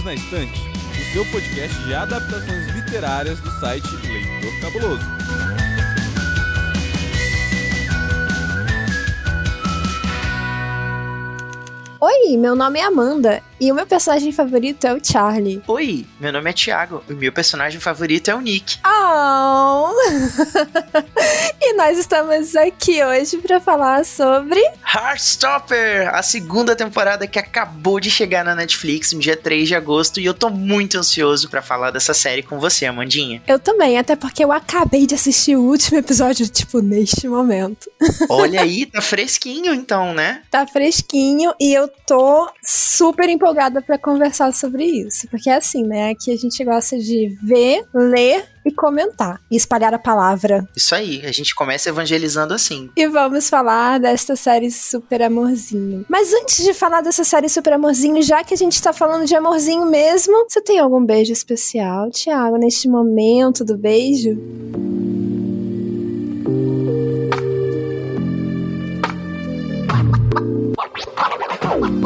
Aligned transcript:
Perdidos 0.00 0.04
na 0.04 0.14
Estante, 0.14 0.60
o 0.60 1.12
seu 1.12 1.24
podcast 1.26 1.76
de 1.84 1.94
adaptações 1.94 2.66
literárias 2.74 3.40
do 3.40 3.50
site 3.60 3.86
Leitor 4.06 4.60
Cabuloso. 4.60 5.04
Oi, 12.00 12.36
meu 12.36 12.56
nome 12.56 12.78
é 12.78 12.84
Amanda 12.84 13.42
e 13.60 13.70
o 13.70 13.74
meu 13.74 13.86
personagem 13.86 14.32
favorito 14.32 14.86
é 14.86 14.94
o 14.94 15.04
Charlie. 15.04 15.62
Oi, 15.66 16.06
meu 16.18 16.32
nome 16.32 16.50
é 16.50 16.52
Thiago 16.52 17.02
e 17.08 17.12
meu 17.12 17.32
personagem 17.32 17.78
favorito 17.78 18.30
é 18.30 18.34
o 18.34 18.40
Nick. 18.40 18.78
Oh! 18.84 19.49
e 21.60 21.72
nós 21.74 21.98
estamos 21.98 22.54
aqui 22.56 23.02
hoje 23.04 23.38
para 23.38 23.60
falar 23.60 24.04
sobre 24.04 24.60
Heartstopper, 24.84 26.14
a 26.14 26.22
segunda 26.22 26.74
temporada 26.76 27.26
que 27.26 27.38
acabou 27.38 28.00
de 28.00 28.10
chegar 28.10 28.44
na 28.44 28.54
Netflix 28.54 29.12
no 29.12 29.20
dia 29.20 29.36
3 29.36 29.68
de 29.68 29.74
agosto 29.74 30.20
e 30.20 30.24
eu 30.24 30.34
tô 30.34 30.50
muito 30.50 30.98
ansioso 30.98 31.48
para 31.48 31.62
falar 31.62 31.90
dessa 31.90 32.14
série 32.14 32.42
com 32.42 32.58
você, 32.58 32.86
Amandinha. 32.86 33.42
Eu 33.46 33.58
também, 33.58 33.98
até 33.98 34.16
porque 34.16 34.44
eu 34.44 34.52
acabei 34.52 35.06
de 35.06 35.14
assistir 35.14 35.56
o 35.56 35.62
último 35.62 35.98
episódio, 35.98 36.48
tipo, 36.48 36.80
neste 36.80 37.28
momento. 37.28 37.90
Olha 38.28 38.62
aí, 38.62 38.86
tá 38.86 39.00
fresquinho 39.00 39.74
então, 39.74 40.14
né? 40.14 40.42
Tá 40.50 40.66
fresquinho 40.66 41.52
e 41.60 41.72
eu 41.72 41.88
tô 42.06 42.50
super 42.62 43.28
empolgada 43.28 43.82
para 43.82 43.98
conversar 43.98 44.52
sobre 44.54 44.84
isso. 44.84 45.28
Porque 45.28 45.50
é 45.50 45.54
assim, 45.54 45.84
né? 45.84 46.10
Aqui 46.10 46.32
a 46.32 46.36
gente 46.36 46.62
gosta 46.64 46.98
de 46.98 47.36
ver, 47.42 47.84
ler 47.94 48.44
e 48.70 48.72
comentar. 48.72 49.40
E 49.50 49.56
espalhar 49.56 49.92
a 49.92 49.98
palavra. 49.98 50.66
Isso 50.74 50.94
aí, 50.94 51.20
a 51.24 51.32
gente 51.32 51.54
começa 51.54 51.88
evangelizando 51.88 52.54
assim. 52.54 52.88
E 52.96 53.06
vamos 53.06 53.50
falar 53.50 53.98
desta 53.98 54.36
série 54.36 54.70
Super 54.70 55.22
Amorzinho. 55.22 56.06
Mas 56.08 56.32
antes 56.32 56.64
de 56.64 56.72
falar 56.72 57.02
dessa 57.02 57.24
série 57.24 57.48
Super 57.48 57.74
Amorzinho, 57.74 58.22
já 58.22 58.42
que 58.42 58.54
a 58.54 58.56
gente 58.56 58.80
tá 58.80 58.92
falando 58.92 59.26
de 59.26 59.34
amorzinho 59.34 59.84
mesmo, 59.86 60.46
você 60.48 60.60
tem 60.60 60.78
algum 60.78 61.04
beijo 61.04 61.32
especial, 61.32 62.10
Thiago, 62.10 62.56
neste 62.56 62.88
momento 62.88 63.64
do 63.64 63.76
beijo? 63.76 64.38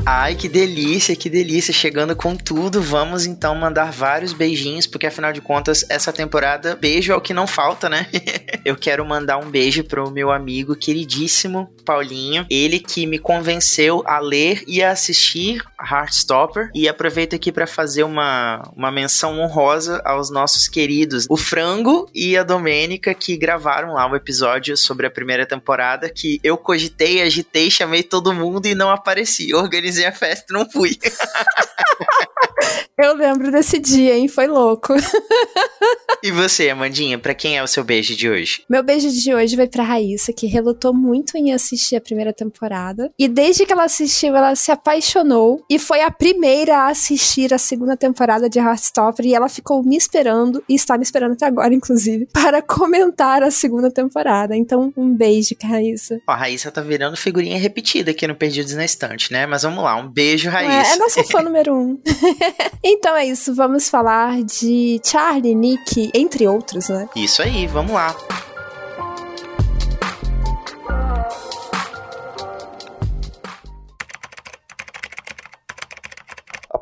Ai, 0.09 0.35
que 0.35 0.47
delícia, 0.47 1.17
que 1.17 1.29
delícia. 1.29 1.73
Chegando 1.73 2.15
com 2.15 2.33
tudo, 2.33 2.81
vamos 2.81 3.25
então 3.25 3.53
mandar 3.53 3.91
vários 3.91 4.31
beijinhos, 4.31 4.87
porque 4.87 5.05
afinal 5.05 5.33
de 5.33 5.41
contas, 5.41 5.83
essa 5.89 6.13
temporada, 6.13 6.77
beijo 6.77 7.11
é 7.11 7.15
o 7.17 7.19
que 7.19 7.33
não 7.33 7.45
falta, 7.45 7.89
né? 7.89 8.07
Eu 8.63 8.77
quero 8.77 9.05
mandar 9.05 9.37
um 9.37 9.51
beijo 9.51 9.83
pro 9.83 10.09
meu 10.09 10.31
amigo 10.31 10.77
queridíssimo 10.77 11.69
Paulinho, 11.83 12.45
ele 12.49 12.79
que 12.79 13.05
me 13.05 13.17
convenceu 13.17 14.03
a 14.05 14.19
ler 14.19 14.61
e 14.67 14.83
a 14.83 14.91
assistir 14.91 15.61
Heartstopper. 15.79 16.69
E 16.73 16.87
aproveito 16.87 17.35
aqui 17.35 17.51
para 17.51 17.67
fazer 17.67 18.03
uma, 18.03 18.61
uma 18.75 18.91
menção 18.91 19.39
honrosa 19.39 20.01
aos 20.05 20.29
nossos 20.29 20.67
queridos, 20.67 21.25
o 21.29 21.37
Frango 21.37 22.09
e 22.13 22.37
a 22.37 22.43
Domênica, 22.43 23.13
que 23.13 23.37
gravaram 23.37 23.93
lá 23.93 24.09
um 24.09 24.15
episódio 24.15 24.75
sobre 24.75 25.05
a 25.05 25.11
primeira 25.11 25.45
temporada, 25.45 26.09
que 26.09 26.39
eu 26.43 26.57
cogitei, 26.57 27.21
agitei, 27.21 27.69
chamei 27.69 28.03
todo 28.03 28.33
mundo 28.33 28.65
e 28.65 28.75
não 28.75 28.89
apareci. 28.89 29.53
Organizei 29.53 30.05
a 30.05 30.11
festa 30.11 30.47
e 30.49 30.53
não 30.53 30.69
fui. 30.69 30.97
Eu 32.99 33.13
lembro 33.13 33.51
desse 33.51 33.77
dia, 33.77 34.17
hein? 34.17 34.27
Foi 34.27 34.47
louco. 34.47 34.95
e 36.23 36.31
você, 36.31 36.67
Amandinha, 36.71 37.19
para 37.19 37.35
quem 37.35 37.55
é 37.55 37.61
o 37.61 37.67
seu 37.67 37.83
beijo 37.83 38.15
de 38.15 38.27
hoje? 38.27 38.63
Meu 38.67 38.81
beijo 38.81 39.11
de 39.11 39.35
hoje 39.35 39.55
vai 39.55 39.67
pra 39.67 39.83
Raíssa, 39.83 40.33
que 40.33 40.47
relutou 40.47 40.95
muito 40.95 41.37
em 41.37 41.53
assistir 41.53 41.95
a 41.95 42.01
primeira 42.01 42.33
temporada. 42.33 43.11
E 43.17 43.27
desde 43.27 43.67
que 43.67 43.71
ela 43.71 43.83
assistiu, 43.83 44.35
ela 44.35 44.55
se 44.55 44.71
apaixonou 44.71 45.63
e 45.69 45.77
foi 45.77 46.01
a 46.01 46.09
primeira 46.09 46.75
a 46.75 46.87
assistir 46.87 47.53
a 47.53 47.59
segunda 47.59 47.95
temporada 47.95 48.49
de 48.49 48.57
Heartstopper. 48.57 49.27
E 49.27 49.35
ela 49.35 49.47
ficou 49.47 49.83
me 49.83 49.95
esperando, 49.95 50.63
e 50.67 50.73
está 50.73 50.97
me 50.97 51.03
esperando 51.03 51.33
até 51.33 51.45
agora, 51.45 51.75
inclusive, 51.75 52.27
para 52.33 52.63
comentar 52.63 53.43
a 53.43 53.51
segunda 53.51 53.91
temporada. 53.91 54.55
Então, 54.55 54.91
um 54.97 55.13
beijo, 55.13 55.55
Raíssa. 55.63 56.19
Ó, 56.27 56.31
a 56.31 56.35
Raíssa 56.35 56.71
tá 56.71 56.81
virando 56.81 57.15
figurinha 57.15 57.59
repetida 57.59 58.09
aqui 58.09 58.25
no 58.25 58.33
Perdidos 58.33 58.73
na 58.73 58.83
Estante, 58.83 59.31
né? 59.31 59.45
Mas 59.45 59.61
vamos 59.61 59.83
lá, 59.83 59.95
um 59.95 60.09
beijo, 60.09 60.49
Raíssa. 60.49 60.93
É, 60.93 60.95
é 60.95 60.97
nossa 60.97 61.23
fã 61.25 61.43
número 61.43 61.75
um. 61.75 61.99
então 62.89 63.15
é 63.15 63.25
isso, 63.25 63.53
vamos 63.53 63.89
falar 63.89 64.41
de 64.43 64.99
Charlie, 65.03 65.55
Nick, 65.55 66.11
entre 66.13 66.47
outros, 66.47 66.89
né? 66.89 67.09
Isso 67.15 67.41
aí, 67.41 67.67
vamos 67.67 67.93
lá. 67.93 68.15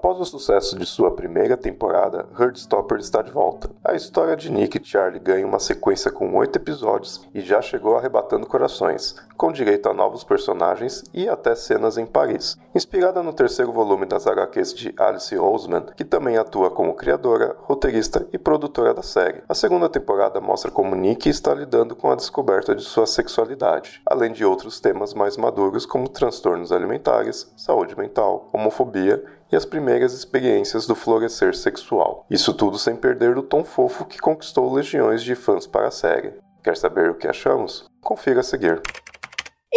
Após 0.06 0.20
o 0.20 0.26
sucesso 0.26 0.78
de 0.78 0.86
sua 0.86 1.10
primeira 1.10 1.58
temporada, 1.58 2.28
Heartstopper 2.40 3.00
está 3.00 3.24
de 3.24 3.32
volta. 3.32 3.72
A 3.84 3.96
história 3.96 4.36
de 4.36 4.52
Nick 4.52 4.78
e 4.78 4.86
Charlie 4.86 5.20
ganha 5.20 5.48
uma 5.48 5.58
sequência 5.58 6.12
com 6.12 6.32
oito 6.36 6.58
episódios 6.58 7.28
e 7.34 7.42
já 7.42 7.60
chegou 7.60 7.98
arrebatando 7.98 8.46
corações, 8.46 9.16
com 9.36 9.52
direito 9.52 9.90
a 9.90 9.96
novos 9.96 10.24
personagens 10.24 11.04
e 11.12 11.28
até 11.28 11.56
cenas 11.56 11.98
em 11.98 12.06
Paris. 12.06 12.56
Inspirada 12.76 13.24
no 13.24 13.34
terceiro 13.34 13.72
volume 13.72 14.06
das 14.06 14.28
HQs 14.28 14.76
de 14.76 14.94
Alice 14.96 15.36
Oseman, 15.36 15.88
que 15.98 16.06
também 16.06 16.38
atua 16.38 16.70
como 16.70 16.94
criadora, 16.94 17.56
roteirista 17.62 18.28
e 18.32 18.38
produtora 18.38 18.94
da 18.94 19.02
série. 19.02 19.42
A 19.50 19.56
segunda 19.56 19.90
temporada 19.90 20.40
mostra 20.40 20.70
como 20.70 20.96
Nick 20.96 21.28
está 21.28 21.52
lidando 21.52 21.96
com 21.96 22.12
a 22.12 22.16
descoberta 22.16 22.76
de 22.76 22.84
sua 22.84 23.08
sexualidade, 23.08 24.04
além 24.06 24.32
de 24.32 24.46
outros 24.46 24.80
temas 24.80 25.16
mais 25.16 25.36
maduros 25.36 25.84
como 25.84 26.08
transtornos 26.08 26.72
alimentares, 26.72 27.52
saúde 27.58 27.98
mental, 27.98 28.50
homofobia 28.54 29.24
e 29.52 29.56
as 29.56 29.66
primeiras 29.66 30.14
experiências 30.14 30.88
do 30.88 30.96
florescer 30.96 31.56
sexual. 31.56 32.26
Isso 32.30 32.54
tudo 32.54 32.78
sem 32.78 32.96
perder 32.96 33.38
o 33.38 33.44
tom 33.44 33.64
fofo 33.64 34.06
que 34.06 34.20
conquistou 34.20 34.74
legiões 34.74 35.24
de 35.24 35.36
fãs 35.36 35.68
para 35.68 35.88
a 35.88 35.92
série. 35.92 36.34
Quer 36.64 36.76
saber 36.76 37.10
o 37.10 37.16
que 37.16 37.28
achamos? 37.28 37.86
Confira 38.02 38.40
a 38.40 38.44
seguir. 38.44 38.82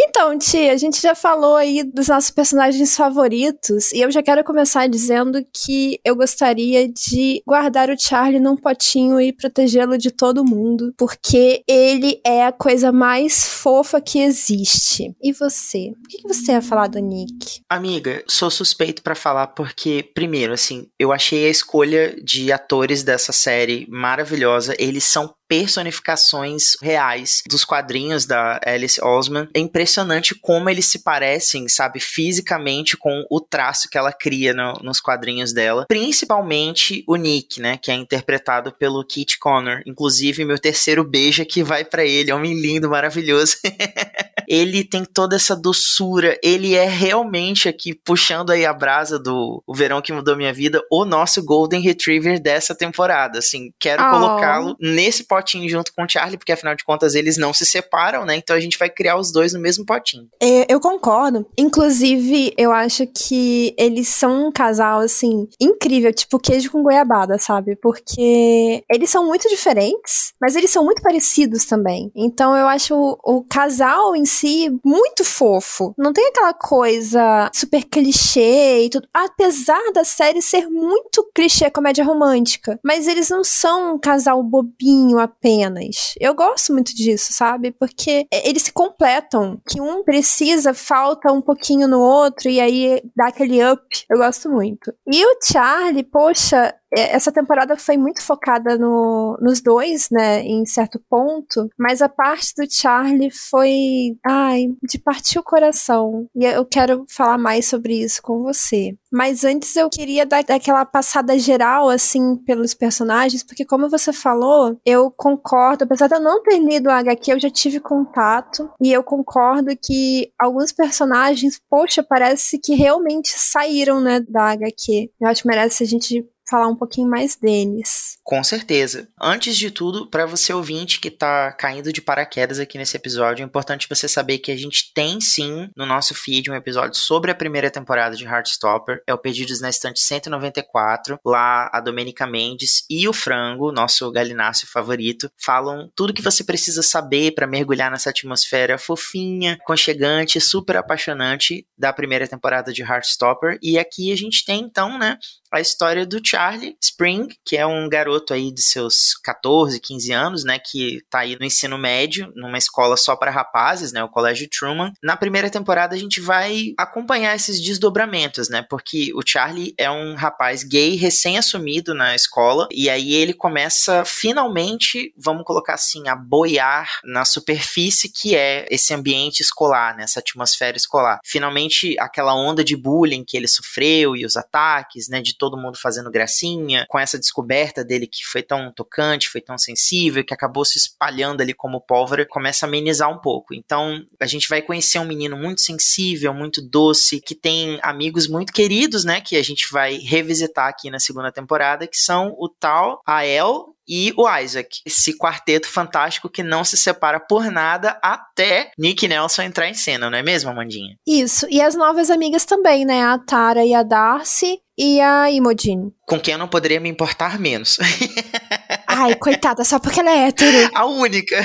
Então, 0.01 0.37
Tia, 0.39 0.71
a 0.71 0.77
gente 0.77 1.01
já 1.01 1.13
falou 1.13 1.57
aí 1.57 1.83
dos 1.83 2.07
nossos 2.07 2.29
personagens 2.29 2.95
favoritos 2.95 3.91
e 3.91 3.99
eu 3.99 4.09
já 4.09 4.23
quero 4.23 4.45
começar 4.45 4.87
dizendo 4.87 5.45
que 5.53 5.99
eu 6.05 6.15
gostaria 6.15 6.87
de 6.87 7.43
guardar 7.45 7.89
o 7.89 7.99
Charlie 7.99 8.39
num 8.39 8.55
potinho 8.55 9.19
e 9.19 9.33
protegê-lo 9.33 9.97
de 9.97 10.09
todo 10.09 10.45
mundo, 10.45 10.93
porque 10.97 11.63
ele 11.67 12.21
é 12.25 12.45
a 12.45 12.51
coisa 12.53 12.93
mais 12.93 13.45
fofa 13.45 13.99
que 13.99 14.19
existe. 14.19 15.13
E 15.21 15.33
você? 15.33 15.89
O 15.89 16.07
que 16.07 16.25
você 16.25 16.53
ia 16.53 16.61
falar 16.61 16.87
do 16.87 16.99
Nick? 16.99 17.59
Amiga, 17.69 18.23
sou 18.25 18.49
suspeito 18.49 19.03
para 19.03 19.15
falar 19.15 19.47
porque, 19.47 20.09
primeiro, 20.13 20.53
assim, 20.53 20.87
eu 20.97 21.11
achei 21.11 21.45
a 21.45 21.49
escolha 21.49 22.15
de 22.23 22.53
atores 22.53 23.03
dessa 23.03 23.33
série 23.33 23.85
maravilhosa. 23.89 24.73
Eles 24.79 25.03
são 25.03 25.33
personificações 25.49 26.77
reais 26.79 27.41
dos 27.49 27.65
quadrinhos 27.65 28.25
da 28.27 28.61
Alice 28.63 29.03
Osman. 29.03 29.49
É 29.53 29.59
impressionante 29.59 30.35
como 30.35 30.69
eles 30.69 30.85
se 30.85 30.99
parecem, 30.99 31.67
sabe, 31.67 31.99
fisicamente 31.99 32.95
com 32.95 33.25
o 33.29 33.41
traço 33.41 33.89
que 33.89 33.97
ela 33.97 34.13
cria 34.13 34.53
no, 34.53 34.73
nos 34.83 35.01
quadrinhos 35.01 35.51
dela. 35.51 35.85
Principalmente 35.87 37.03
o 37.07 37.15
Nick, 37.15 37.59
né, 37.59 37.77
que 37.77 37.89
é 37.89 37.95
interpretado 37.95 38.71
pelo 38.71 39.03
Kit 39.03 39.39
Connor. 39.39 39.81
Inclusive, 39.87 40.45
meu 40.45 40.59
terceiro 40.59 41.03
beijo 41.03 41.41
aqui 41.41 41.63
vai 41.63 41.83
para 41.83 42.05
ele, 42.05 42.31
homem 42.31 42.53
lindo, 42.53 42.89
maravilhoso. 42.89 43.57
ele 44.47 44.83
tem 44.83 45.05
toda 45.05 45.35
essa 45.35 45.55
doçura, 45.55 46.37
ele 46.43 46.75
é 46.75 46.85
realmente 46.85 47.69
aqui 47.69 47.93
puxando 47.93 48.51
aí 48.51 48.65
a 48.65 48.73
brasa 48.73 49.19
do 49.19 49.63
o 49.65 49.75
verão 49.75 50.01
que 50.01 50.11
mudou 50.11 50.35
minha 50.35 50.53
vida, 50.53 50.81
o 50.91 51.05
nosso 51.05 51.43
Golden 51.43 51.81
Retriever 51.81 52.41
dessa 52.41 52.75
temporada, 52.75 53.39
assim, 53.39 53.71
quero 53.79 54.03
oh. 54.03 54.09
colocá-lo 54.09 54.75
nesse 54.79 55.23
potinho 55.39 55.69
junto 55.69 55.93
com 55.93 56.03
o 56.03 56.09
Charlie, 56.09 56.37
porque 56.37 56.51
afinal 56.51 56.75
de 56.75 56.83
contas 56.83 57.15
eles 57.15 57.37
não 57.37 57.53
se 57.53 57.65
separam, 57.65 58.25
né? 58.25 58.35
Então 58.35 58.55
a 58.55 58.59
gente 58.59 58.77
vai 58.77 58.89
criar 58.89 59.17
os 59.17 59.31
dois 59.31 59.53
no 59.53 59.59
mesmo 59.59 59.85
potinho. 59.85 60.27
É, 60.41 60.71
eu 60.71 60.79
concordo. 60.79 61.45
Inclusive, 61.57 62.53
eu 62.57 62.71
acho 62.71 63.07
que 63.07 63.73
eles 63.77 64.09
são 64.09 64.47
um 64.47 64.51
casal, 64.51 64.99
assim, 64.99 65.47
incrível, 65.59 66.13
tipo 66.13 66.39
queijo 66.39 66.71
com 66.71 66.83
goiabada, 66.83 67.37
sabe? 67.37 67.75
Porque 67.75 68.83
eles 68.91 69.09
são 69.09 69.25
muito 69.25 69.47
diferentes, 69.49 70.33
mas 70.41 70.55
eles 70.55 70.69
são 70.69 70.83
muito 70.83 71.01
parecidos 71.01 71.65
também. 71.65 72.11
Então 72.15 72.55
eu 72.55 72.67
acho 72.67 72.95
o, 72.95 73.17
o 73.23 73.43
casal 73.43 74.15
em 74.15 74.25
si 74.25 74.69
muito 74.83 75.23
fofo. 75.23 75.93
Não 75.97 76.11
tem 76.11 76.27
aquela 76.27 76.53
coisa 76.53 77.49
super 77.53 77.83
clichê 77.83 78.85
e 78.85 78.89
tudo. 78.89 79.07
Apesar 79.13 79.91
da 79.93 80.03
série 80.03 80.41
ser 80.41 80.67
muito 80.67 81.29
clichê 81.33 81.69
comédia 81.69 82.03
romântica. 82.03 82.79
Mas 82.83 83.07
eles 83.07 83.29
não 83.29 83.43
são 83.43 83.95
um 83.95 83.99
casal 83.99 84.41
bobinho 84.43 85.19
apenas. 85.29 86.13
Eu 86.19 86.33
gosto 86.33 86.73
muito 86.73 86.93
disso, 86.95 87.31
sabe? 87.31 87.71
Porque 87.71 88.27
eles 88.31 88.63
se 88.63 88.73
completam. 88.73 89.61
Que 89.67 89.79
um 89.79 90.03
precisa, 90.03 90.73
falta 90.73 91.31
um 91.31 91.41
pouquinho 91.41 91.87
no 91.87 91.99
outro 91.99 92.49
e 92.49 92.59
aí 92.59 93.01
dá 93.15 93.27
aquele 93.27 93.63
up. 93.63 93.81
Eu 94.09 94.17
gosto 94.17 94.49
muito. 94.49 94.93
E 95.07 95.25
o 95.25 95.39
Charlie, 95.43 96.03
poxa, 96.03 96.73
essa 96.91 97.31
temporada 97.31 97.77
foi 97.77 97.97
muito 97.97 98.21
focada 98.21 98.77
no, 98.77 99.37
nos 99.41 99.61
dois, 99.61 100.09
né, 100.11 100.41
em 100.41 100.65
certo 100.65 100.99
ponto, 101.09 101.69
mas 101.77 102.01
a 102.01 102.09
parte 102.09 102.53
do 102.55 102.69
Charlie 102.69 103.31
foi, 103.31 104.17
ai, 104.25 104.67
de 104.83 104.97
partir 104.99 105.39
o 105.39 105.43
coração. 105.43 106.27
E 106.35 106.45
eu 106.45 106.65
quero 106.65 107.05
falar 107.09 107.37
mais 107.37 107.67
sobre 107.67 107.95
isso 108.01 108.21
com 108.21 108.41
você. 108.41 108.95
Mas 109.11 109.43
antes 109.43 109.75
eu 109.75 109.89
queria 109.89 110.25
dar 110.25 110.39
aquela 110.49 110.85
passada 110.85 111.37
geral, 111.37 111.89
assim, 111.89 112.35
pelos 112.37 112.73
personagens, 112.73 113.43
porque 113.43 113.65
como 113.65 113.89
você 113.89 114.13
falou, 114.13 114.79
eu 114.85 115.11
concordo, 115.11 115.83
apesar 115.83 116.07
de 116.07 116.15
eu 116.15 116.21
não 116.21 116.41
ter 116.43 116.59
lido 116.59 116.87
o 116.87 116.91
HQ, 116.91 117.33
eu 117.33 117.39
já 117.39 117.49
tive 117.49 117.79
contato, 117.79 118.69
e 118.81 118.91
eu 118.91 119.03
concordo 119.03 119.75
que 119.75 120.31
alguns 120.39 120.71
personagens, 120.71 121.59
poxa, 121.69 122.03
parece 122.03 122.59
que 122.59 122.75
realmente 122.75 123.29
saíram, 123.29 123.99
né, 123.99 124.19
da 124.27 124.51
HQ. 124.51 125.11
Eu 125.19 125.27
acho 125.27 125.41
que 125.41 125.47
merece 125.47 125.83
a 125.83 125.87
gente 125.87 126.25
falar 126.49 126.67
um 126.67 126.75
pouquinho 126.75 127.09
mais 127.09 127.35
deles. 127.35 128.17
Com 128.23 128.43
certeza. 128.43 129.07
Antes 129.19 129.57
de 129.57 129.71
tudo, 129.71 130.07
para 130.07 130.25
você 130.25 130.53
ouvinte 130.53 130.99
que 130.99 131.11
tá 131.11 131.51
caindo 131.53 131.93
de 131.93 132.01
paraquedas 132.01 132.59
aqui 132.59 132.77
nesse 132.77 132.97
episódio, 132.97 133.43
é 133.43 133.45
importante 133.45 133.87
você 133.89 134.07
saber 134.07 134.39
que 134.39 134.51
a 134.51 134.57
gente 134.57 134.91
tem 134.93 135.21
sim 135.21 135.69
no 135.75 135.85
nosso 135.85 136.13
feed 136.15 136.49
um 136.49 136.55
episódio 136.55 136.99
sobre 136.99 137.31
a 137.31 137.35
primeira 137.35 137.69
temporada 137.69 138.15
de 138.15 138.25
Heartstopper. 138.25 139.01
É 139.07 139.13
o 139.13 139.17
Perdidos 139.17 139.61
na 139.61 139.69
Estante 139.69 139.99
194. 139.99 141.19
Lá 141.25 141.69
a 141.71 141.79
Domenica 141.79 142.25
Mendes 142.25 142.83
e 142.89 143.07
o 143.07 143.13
Frango, 143.13 143.71
nosso 143.71 144.11
galináceo 144.11 144.67
favorito, 144.67 145.31
falam 145.37 145.89
tudo 145.95 146.13
que 146.13 146.21
você 146.21 146.43
precisa 146.43 146.81
saber 146.81 147.31
para 147.31 147.47
mergulhar 147.47 147.91
nessa 147.91 148.09
atmosfera 148.09 148.77
fofinha, 148.77 149.57
conchegante, 149.65 150.39
super 150.39 150.77
apaixonante 150.77 151.65
da 151.77 151.93
primeira 151.93 152.27
temporada 152.27 152.71
de 152.73 152.81
Heartstopper. 152.81 153.57
E 153.61 153.77
aqui 153.77 154.11
a 154.11 154.17
gente 154.17 154.45
tem 154.45 154.61
então, 154.61 154.97
né, 154.97 155.17
a 155.51 155.59
história 155.59 156.05
do 156.05 156.21
Charlie 156.23 156.75
Spring, 156.81 157.27
que 157.43 157.57
é 157.57 157.65
um 157.65 157.89
garoto 157.89 158.33
aí 158.33 158.51
de 158.51 158.61
seus 158.61 159.15
14, 159.23 159.79
15 159.79 160.11
anos, 160.11 160.43
né, 160.43 160.59
que 160.59 161.01
tá 161.09 161.19
aí 161.19 161.37
no 161.39 161.45
ensino 161.45 161.77
médio, 161.77 162.31
numa 162.35 162.57
escola 162.57 162.95
só 162.95 163.15
para 163.15 163.31
rapazes, 163.31 163.91
né, 163.91 164.03
o 164.03 164.09
Colégio 164.09 164.47
Truman. 164.49 164.91
Na 165.03 165.17
primeira 165.17 165.49
temporada 165.49 165.95
a 165.95 165.99
gente 165.99 166.21
vai 166.21 166.73
acompanhar 166.77 167.35
esses 167.35 167.61
desdobramentos, 167.61 168.49
né, 168.49 168.65
porque 168.69 169.11
o 169.15 169.21
Charlie 169.25 169.73
é 169.77 169.89
um 169.89 170.15
rapaz 170.15 170.63
gay 170.63 170.95
recém-assumido 170.95 171.93
na 171.93 172.15
escola 172.15 172.67
e 172.71 172.89
aí 172.89 173.13
ele 173.13 173.33
começa 173.33 174.03
finalmente, 174.05 175.13
vamos 175.17 175.43
colocar 175.43 175.73
assim, 175.73 176.07
a 176.07 176.15
boiar 176.15 176.87
na 177.03 177.25
superfície 177.25 178.09
que 178.09 178.35
é 178.35 178.65
esse 178.69 178.93
ambiente 178.93 179.41
escolar, 179.41 179.95
né, 179.95 180.03
essa 180.03 180.19
atmosfera 180.19 180.77
escolar. 180.77 181.19
Finalmente 181.25 181.95
aquela 181.99 182.35
onda 182.35 182.63
de 182.63 182.75
bullying 182.75 183.23
que 183.25 183.35
ele 183.35 183.47
sofreu 183.47 184.15
e 184.15 184.25
os 184.25 184.37
ataques, 184.37 185.07
né, 185.09 185.21
de 185.21 185.38
todo 185.39 185.57
mundo 185.57 185.79
fazendo 185.79 186.11
gracinha, 186.11 186.85
com 186.89 186.99
essa 186.99 187.17
descoberta 187.17 187.83
dele 187.83 188.05
que 188.05 188.23
foi 188.25 188.43
tão 188.43 188.71
tocante, 188.71 189.29
foi 189.29 189.41
tão 189.41 189.57
sensível, 189.57 190.23
que 190.23 190.33
acabou 190.33 190.65
se 190.65 190.77
espalhando 190.77 191.41
ali 191.41 191.53
como 191.53 191.81
pólvora, 191.81 192.25
começa 192.25 192.65
a 192.65 192.67
amenizar 192.67 193.09
um 193.09 193.17
pouco. 193.17 193.53
Então, 193.53 194.05
a 194.19 194.25
gente 194.25 194.47
vai 194.47 194.61
conhecer 194.61 194.99
um 194.99 195.05
menino 195.05 195.37
muito 195.37 195.61
sensível, 195.61 196.33
muito 196.33 196.61
doce, 196.61 197.21
que 197.21 197.33
tem 197.33 197.79
amigos 197.81 198.27
muito 198.27 198.51
queridos, 198.53 199.03
né, 199.03 199.21
que 199.21 199.37
a 199.37 199.43
gente 199.43 199.71
vai 199.71 199.97
revisitar 199.97 200.67
aqui 200.67 200.91
na 200.91 200.99
segunda 200.99 201.31
temporada, 201.31 201.87
que 201.87 201.97
são 201.97 202.35
o 202.37 202.49
tal 202.49 203.01
Ael 203.05 203.73
e 203.89 204.13
o 204.15 204.29
Isaac. 204.37 204.81
Esse 204.85 205.17
quarteto 205.17 205.67
fantástico 205.67 206.29
que 206.29 206.43
não 206.43 206.63
se 206.63 206.77
separa 206.77 207.19
por 207.19 207.49
nada 207.51 207.97
até 208.03 208.71
Nick 208.77 209.07
Nelson 209.07 209.41
entrar 209.41 209.67
em 209.67 209.73
cena, 209.73 210.09
não 210.09 210.17
é 210.17 210.21
mesmo, 210.21 210.51
Amandinha? 210.51 210.95
Isso. 211.07 211.47
E 211.49 211.59
as 211.59 211.75
novas 211.75 212.11
amigas 212.11 212.45
também, 212.45 212.85
né? 212.85 213.03
A 213.03 213.17
Tara 213.17 213.65
e 213.65 213.73
a 213.73 213.81
Darcy 213.81 214.61
e 214.79 215.01
a 215.01 215.29
Imogen. 215.29 215.91
Com 216.07 216.17
quem 216.17 216.31
eu 216.31 216.37
não 216.37 216.47
poderia 216.47 216.79
me 216.79 216.87
importar 216.87 217.37
menos. 217.37 217.77
Ai, 218.87 219.15
coitada, 219.15 219.63
só 219.63 219.77
porque 219.77 219.99
ela 219.99 220.09
é 220.09 220.27
hétero. 220.27 220.71
A 220.73 220.85
única. 220.85 221.35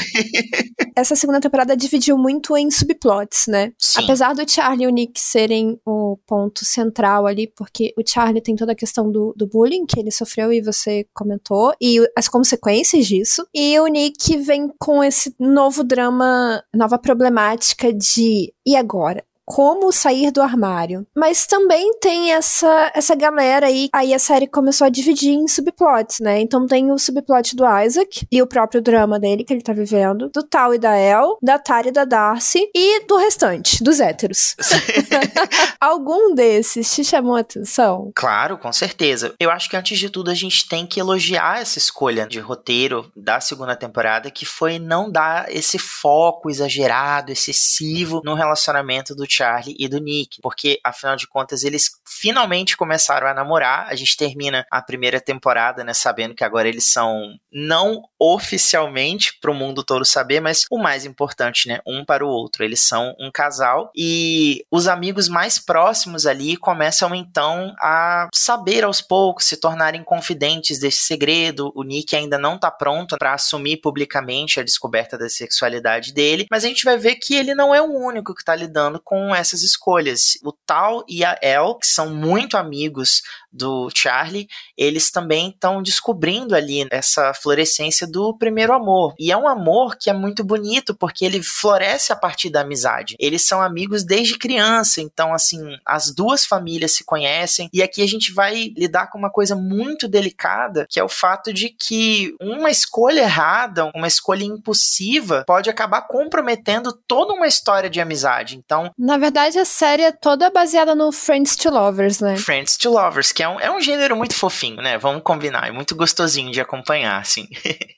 Essa 0.96 1.16
segunda 1.16 1.40
temporada 1.40 1.76
dividiu 1.76 2.16
muito 2.16 2.56
em 2.56 2.70
subplots, 2.70 3.46
né? 3.48 3.72
Sim. 3.78 4.04
Apesar 4.04 4.34
do 4.34 4.48
Charlie 4.48 4.84
e 4.84 4.86
o 4.86 4.90
Nick 4.90 5.20
serem 5.20 5.78
o 5.84 6.16
ponto 6.26 6.64
central 6.64 7.26
ali, 7.26 7.46
porque 7.46 7.92
o 7.98 8.02
Charlie 8.08 8.40
tem 8.40 8.54
toda 8.54 8.72
a 8.72 8.76
questão 8.76 9.10
do, 9.10 9.34
do 9.36 9.46
bullying 9.46 9.84
que 9.84 9.98
ele 9.98 10.10
sofreu 10.10 10.52
e 10.52 10.62
você 10.62 11.06
comentou, 11.12 11.74
e 11.80 11.98
as 12.16 12.28
consequências 12.28 13.06
disso. 13.06 13.46
E 13.52 13.78
o 13.80 13.86
Nick 13.88 14.36
vem 14.38 14.72
com 14.78 15.02
esse 15.02 15.34
novo 15.38 15.82
drama, 15.82 16.62
nova 16.72 16.98
problemática 16.98 17.92
de 17.92 18.52
e 18.64 18.76
agora? 18.76 19.24
Como 19.44 19.92
sair 19.92 20.30
do 20.30 20.42
armário. 20.42 21.06
Mas 21.14 21.46
também 21.46 21.92
tem 22.00 22.32
essa, 22.32 22.90
essa 22.94 23.14
galera 23.14 23.66
aí. 23.66 23.88
Aí 23.92 24.14
a 24.14 24.18
série 24.18 24.46
começou 24.46 24.86
a 24.86 24.90
dividir 24.90 25.32
em 25.32 25.46
subplots, 25.46 26.20
né? 26.20 26.40
Então 26.40 26.66
tem 26.66 26.90
o 26.90 26.98
subplot 26.98 27.54
do 27.54 27.64
Isaac 27.64 28.26
e 28.30 28.42
o 28.42 28.46
próprio 28.46 28.80
drama 28.80 29.18
dele 29.18 29.44
que 29.44 29.52
ele 29.52 29.62
tá 29.62 29.72
vivendo, 29.72 30.28
do 30.30 30.42
Tal 30.42 30.74
e 30.74 30.78
da 30.78 30.96
El, 30.96 31.38
da 31.42 31.58
Tari 31.58 31.88
e 31.88 31.92
da 31.92 32.04
Darcy 32.04 32.70
e 32.74 33.04
do 33.06 33.16
restante, 33.16 33.82
dos 33.82 34.00
héteros. 34.00 34.56
Algum 35.80 36.34
desses 36.34 36.94
te 36.94 37.04
chamou 37.04 37.36
a 37.36 37.40
atenção? 37.40 38.10
Claro, 38.14 38.58
com 38.58 38.72
certeza. 38.72 39.34
Eu 39.38 39.50
acho 39.50 39.68
que 39.68 39.76
antes 39.76 39.98
de 39.98 40.08
tudo 40.08 40.30
a 40.30 40.34
gente 40.34 40.68
tem 40.68 40.86
que 40.86 41.00
elogiar 41.00 41.60
essa 41.60 41.78
escolha 41.78 42.26
de 42.26 42.40
roteiro 42.40 43.10
da 43.16 43.40
segunda 43.40 43.76
temporada, 43.76 44.30
que 44.30 44.46
foi 44.46 44.78
não 44.78 45.10
dar 45.10 45.50
esse 45.50 45.78
foco 45.78 46.50
exagerado, 46.50 47.32
excessivo 47.32 48.20
no 48.24 48.34
relacionamento 48.34 49.14
do 49.14 49.26
Charlie 49.34 49.76
e 49.78 49.88
do 49.88 49.98
Nick, 49.98 50.40
porque 50.40 50.78
afinal 50.84 51.16
de 51.16 51.26
contas 51.26 51.64
eles 51.64 51.90
finalmente 52.06 52.76
começaram 52.76 53.26
a 53.26 53.34
namorar. 53.34 53.86
A 53.88 53.94
gente 53.94 54.16
termina 54.16 54.66
a 54.70 54.80
primeira 54.80 55.20
temporada, 55.20 55.82
né, 55.82 55.92
sabendo 55.92 56.34
que 56.34 56.44
agora 56.44 56.68
eles 56.68 56.90
são 56.90 57.34
não 57.52 58.02
oficialmente 58.18 59.38
para 59.40 59.50
o 59.50 59.54
mundo 59.54 59.82
todo 59.82 60.04
saber, 60.04 60.40
mas 60.40 60.64
o 60.70 60.78
mais 60.78 61.04
importante, 61.04 61.68
né, 61.68 61.80
um 61.86 62.04
para 62.04 62.24
o 62.24 62.28
outro. 62.28 62.64
Eles 62.64 62.80
são 62.80 63.14
um 63.18 63.30
casal 63.32 63.90
e 63.94 64.64
os 64.70 64.86
amigos 64.86 65.28
mais 65.28 65.58
próximos 65.58 66.26
ali 66.26 66.56
começam 66.56 67.14
então 67.14 67.74
a 67.80 68.28
saber 68.32 68.84
aos 68.84 69.00
poucos, 69.00 69.46
se 69.46 69.56
tornarem 69.56 70.02
confidentes 70.02 70.78
desse 70.78 71.00
segredo. 71.00 71.72
O 71.74 71.82
Nick 71.82 72.14
ainda 72.14 72.38
não 72.38 72.56
está 72.56 72.70
pronto 72.70 73.16
para 73.18 73.34
assumir 73.34 73.78
publicamente 73.78 74.60
a 74.60 74.62
descoberta 74.62 75.18
da 75.18 75.28
sexualidade 75.28 76.12
dele, 76.12 76.46
mas 76.50 76.64
a 76.64 76.68
gente 76.68 76.84
vai 76.84 76.96
ver 76.96 77.16
que 77.16 77.34
ele 77.34 77.54
não 77.54 77.74
é 77.74 77.80
o 77.80 77.92
único 77.92 78.34
que 78.34 78.42
está 78.42 78.54
lidando 78.54 79.00
com 79.02 79.23
essas 79.32 79.62
escolhas. 79.62 80.38
O 80.42 80.50
Tal 80.50 81.04
e 81.08 81.24
a 81.24 81.38
El, 81.40 81.76
que 81.76 81.86
são 81.86 82.12
muito 82.12 82.56
amigos 82.56 83.22
do 83.54 83.88
Charlie, 83.94 84.48
eles 84.76 85.10
também 85.10 85.50
estão 85.50 85.82
descobrindo 85.82 86.54
ali 86.54 86.86
essa 86.90 87.32
florescência 87.32 88.06
do 88.06 88.36
primeiro 88.36 88.72
amor. 88.72 89.14
E 89.18 89.30
é 89.30 89.36
um 89.36 89.46
amor 89.46 89.96
que 89.96 90.10
é 90.10 90.12
muito 90.12 90.42
bonito, 90.42 90.94
porque 90.94 91.24
ele 91.24 91.42
floresce 91.42 92.12
a 92.12 92.16
partir 92.16 92.50
da 92.50 92.62
amizade. 92.62 93.14
Eles 93.18 93.42
são 93.46 93.62
amigos 93.62 94.02
desde 94.04 94.36
criança, 94.36 95.00
então, 95.00 95.32
assim, 95.32 95.60
as 95.86 96.12
duas 96.12 96.44
famílias 96.44 96.92
se 96.92 97.04
conhecem. 97.04 97.68
E 97.72 97.82
aqui 97.82 98.02
a 98.02 98.08
gente 98.08 98.32
vai 98.32 98.72
lidar 98.76 99.06
com 99.06 99.18
uma 99.18 99.30
coisa 99.30 99.54
muito 99.54 100.08
delicada, 100.08 100.86
que 100.90 100.98
é 100.98 101.04
o 101.04 101.08
fato 101.08 101.52
de 101.52 101.68
que 101.68 102.34
uma 102.40 102.70
escolha 102.70 103.20
errada, 103.20 103.90
uma 103.94 104.08
escolha 104.08 104.44
impulsiva, 104.44 105.44
pode 105.46 105.70
acabar 105.70 106.02
comprometendo 106.02 106.92
toda 107.06 107.32
uma 107.32 107.46
história 107.46 107.88
de 107.88 108.00
amizade. 108.00 108.56
Então. 108.56 108.90
Na 108.98 109.16
verdade, 109.16 109.58
a 109.58 109.64
série 109.64 110.02
é 110.02 110.12
toda 110.12 110.50
baseada 110.50 110.94
no 110.94 111.12
Friends 111.12 111.54
to 111.56 111.70
Lovers, 111.70 112.20
né? 112.20 112.36
Friends 112.36 112.76
to 112.76 112.90
Lovers, 112.90 113.30
que 113.30 113.43
é 113.44 113.48
um, 113.48 113.60
é 113.60 113.70
um 113.70 113.80
gênero 113.80 114.16
muito 114.16 114.34
fofinho, 114.34 114.76
né? 114.76 114.98
Vamos 114.98 115.22
combinar. 115.22 115.68
É 115.68 115.70
muito 115.70 115.94
gostosinho 115.94 116.50
de 116.50 116.60
acompanhar, 116.60 117.20
assim. 117.20 117.46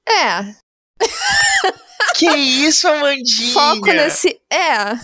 É. 0.08 0.54
Que 2.14 2.30
isso, 2.30 2.88
Amandinha? 2.88 3.52
Foco 3.52 3.86
nesse. 3.86 4.40
É. 4.50 4.94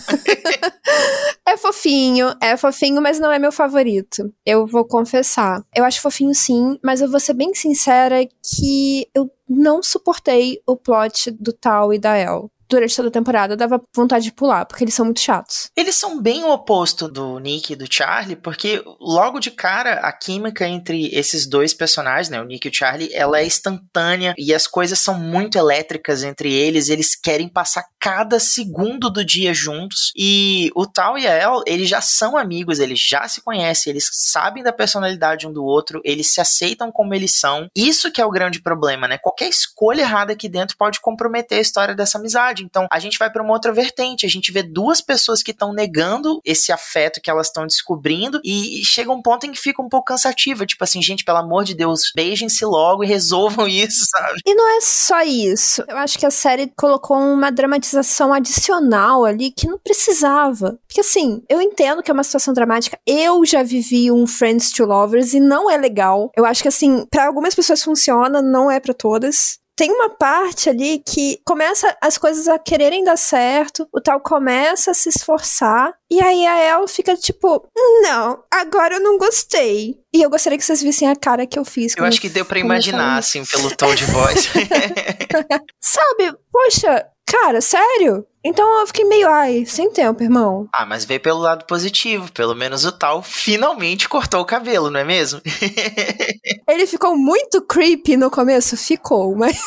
é 1.51 1.57
fofinho, 1.57 2.33
é 2.41 2.57
fofinho, 2.57 2.99
mas 3.01 3.19
não 3.19 3.31
é 3.31 3.37
meu 3.37 3.51
favorito. 3.51 4.33
Eu 4.43 4.65
vou 4.65 4.83
confessar. 4.83 5.61
Eu 5.75 5.83
acho 5.83 6.01
fofinho 6.01 6.33
sim, 6.33 6.79
mas 6.83 7.01
eu 7.01 7.11
vou 7.11 7.19
ser 7.19 7.33
bem 7.33 7.53
sincera 7.53 8.25
que 8.25 9.07
eu 9.13 9.29
não 9.47 9.83
suportei 9.83 10.59
o 10.65 10.75
plot 10.75 11.29
do 11.31 11.53
Tal 11.53 11.93
e 11.93 11.99
da 11.99 12.17
El 12.17 12.49
durante 12.69 12.95
toda 12.95 13.07
a 13.07 13.11
temporada 13.11 13.55
dava 13.55 13.81
vontade 13.95 14.25
de 14.25 14.31
pular, 14.31 14.65
porque 14.65 14.83
eles 14.83 14.93
são 14.93 15.05
muito 15.05 15.19
chatos. 15.19 15.69
Eles 15.75 15.95
são 15.95 16.21
bem 16.21 16.43
o 16.43 16.51
oposto 16.51 17.07
do 17.07 17.39
Nick 17.39 17.73
e 17.73 17.75
do 17.75 17.91
Charlie, 17.91 18.35
porque 18.35 18.83
logo 18.99 19.39
de 19.39 19.51
cara 19.51 19.95
a 19.95 20.11
química 20.11 20.67
entre 20.67 21.07
esses 21.13 21.47
dois 21.47 21.73
personagens, 21.73 22.29
né, 22.29 22.41
o 22.41 22.45
Nick 22.45 22.67
e 22.67 22.71
o 22.71 22.73
Charlie, 22.73 23.13
ela 23.13 23.39
é 23.39 23.45
instantânea 23.45 24.33
e 24.37 24.53
as 24.53 24.67
coisas 24.67 24.99
são 24.99 25.15
muito 25.15 25.57
elétricas 25.57 26.23
entre 26.23 26.53
eles, 26.53 26.89
eles 26.89 27.15
querem 27.15 27.47
passar 27.47 27.85
cada 27.99 28.39
segundo 28.39 29.09
do 29.09 29.23
dia 29.23 29.53
juntos. 29.53 30.11
E 30.15 30.69
o 30.75 30.85
Tal 30.85 31.17
e 31.17 31.27
a 31.27 31.33
El, 31.33 31.61
eles 31.65 31.89
já 31.89 32.01
são 32.01 32.37
amigos, 32.37 32.79
eles 32.79 32.99
já 32.99 33.27
se 33.27 33.41
conhecem, 33.41 33.91
eles 33.91 34.09
sabem 34.11 34.63
da 34.63 34.73
personalidade 34.73 35.47
um 35.47 35.53
do 35.53 35.63
outro, 35.63 36.01
eles 36.03 36.27
se 36.33 36.41
aceitam 36.41 36.91
como 36.91 37.13
eles 37.13 37.33
são. 37.39 37.67
Isso 37.75 38.11
que 38.11 38.21
é 38.21 38.25
o 38.25 38.31
grande 38.31 38.61
problema, 38.61 39.07
né? 39.07 39.17
Qualquer 39.17 39.47
escolha 39.47 40.01
errada 40.01 40.33
aqui 40.33 40.49
dentro 40.49 40.77
pode 40.77 40.99
comprometer 40.99 41.57
a 41.57 41.61
história 41.61 41.95
dessa 41.95 42.17
amizade. 42.17 42.62
Então 42.63 42.87
a 42.91 42.99
gente 42.99 43.17
vai 43.17 43.31
para 43.31 43.43
uma 43.43 43.53
outra 43.53 43.71
vertente. 43.71 44.25
A 44.25 44.29
gente 44.29 44.51
vê 44.51 44.63
duas 44.63 45.01
pessoas 45.01 45.43
que 45.43 45.51
estão 45.51 45.73
negando 45.73 46.39
esse 46.43 46.71
afeto 46.71 47.21
que 47.21 47.29
elas 47.29 47.47
estão 47.47 47.65
descobrindo 47.65 48.39
e 48.43 48.81
chega 48.85 49.11
um 49.11 49.21
ponto 49.21 49.45
em 49.45 49.51
que 49.51 49.59
fica 49.59 49.81
um 49.81 49.89
pouco 49.89 50.05
cansativa. 50.05 50.65
Tipo 50.65 50.83
assim, 50.83 51.01
gente, 51.01 51.23
pelo 51.23 51.37
amor 51.37 51.63
de 51.63 51.75
Deus, 51.75 52.11
beijem-se 52.15 52.65
logo 52.65 53.03
e 53.03 53.07
resolvam 53.13 53.67
isso, 53.67 54.05
sabe? 54.09 54.39
E 54.45 54.55
não 54.55 54.77
é 54.77 54.81
só 54.81 55.21
isso. 55.21 55.83
Eu 55.87 55.97
acho 55.97 56.17
que 56.17 56.25
a 56.25 56.31
série 56.31 56.71
colocou 56.75 57.17
uma 57.17 57.51
dramatização 57.51 58.33
adicional 58.33 59.25
ali 59.25 59.51
que 59.51 59.67
não 59.67 59.77
precisava. 59.77 60.77
Porque 60.87 61.01
assim, 61.01 61.41
eu 61.49 61.61
entendo 61.61 62.01
que 62.01 62.11
é 62.11 62.13
uma 62.13 62.23
situação 62.23 62.53
dramática. 62.53 62.97
Eu 63.05 63.45
já 63.45 63.63
vivi 63.63 64.11
um 64.11 64.25
Friends 64.27 64.71
to 64.71 64.85
Lovers 64.85 65.33
e 65.33 65.39
não 65.39 65.69
é 65.69 65.77
legal. 65.77 66.31
Eu 66.35 66.45
acho 66.45 66.61
que 66.61 66.67
assim, 66.67 67.05
para 67.09 67.27
algumas 67.27 67.55
pessoas 67.55 67.83
funciona, 67.83 68.41
não 68.41 68.69
é 68.69 68.79
para 68.79 68.93
todas 68.93 69.62
tem 69.75 69.91
uma 69.91 70.09
parte 70.09 70.69
ali 70.69 70.99
que 70.99 71.39
começa 71.45 71.95
as 72.01 72.17
coisas 72.17 72.47
a 72.47 72.59
quererem 72.59 73.03
dar 73.03 73.17
certo, 73.17 73.87
o 73.91 73.99
tal 73.99 74.19
começa 74.19 74.91
a 74.91 74.93
se 74.93 75.09
esforçar, 75.09 75.93
e 76.09 76.21
aí 76.21 76.45
a 76.45 76.59
El 76.59 76.87
fica 76.87 77.15
tipo, 77.15 77.67
não, 78.03 78.43
agora 78.51 78.95
eu 78.95 78.99
não 78.99 79.17
gostei. 79.17 79.99
E 80.13 80.21
eu 80.21 80.29
gostaria 80.29 80.59
que 80.59 80.63
vocês 80.63 80.81
vissem 80.81 81.09
a 81.09 81.15
cara 81.15 81.47
que 81.47 81.57
eu 81.57 81.65
fiz. 81.65 81.95
Eu 81.97 82.05
acho 82.05 82.21
que 82.21 82.29
deu 82.29 82.45
para 82.45 82.59
imaginar, 82.59 83.17
assim, 83.17 83.43
pelo 83.43 83.75
tom 83.75 83.95
de 83.95 84.05
voz. 84.05 84.47
Sabe, 85.81 86.37
poxa, 86.51 87.07
cara, 87.33 87.61
sério? 87.61 88.25
Então 88.45 88.81
eu 88.81 88.87
fiquei 88.87 89.05
meio, 89.05 89.27
ai, 89.27 89.65
sem 89.65 89.89
tempo, 89.89 90.21
irmão. 90.21 90.67
Ah, 90.73 90.85
mas 90.85 91.05
veio 91.05 91.19
pelo 91.19 91.39
lado 91.39 91.65
positivo. 91.65 92.31
Pelo 92.31 92.53
menos 92.53 92.85
o 92.85 92.91
tal 92.91 93.23
finalmente 93.23 94.07
cortou 94.07 94.41
o 94.41 94.45
cabelo, 94.45 94.91
não 94.91 94.99
é 94.99 95.03
mesmo? 95.03 95.41
Ele 96.67 96.85
ficou 96.85 97.17
muito 97.17 97.61
creepy 97.61 98.17
no 98.17 98.29
começo, 98.29 98.77
ficou, 98.77 99.35
mas. 99.35 99.57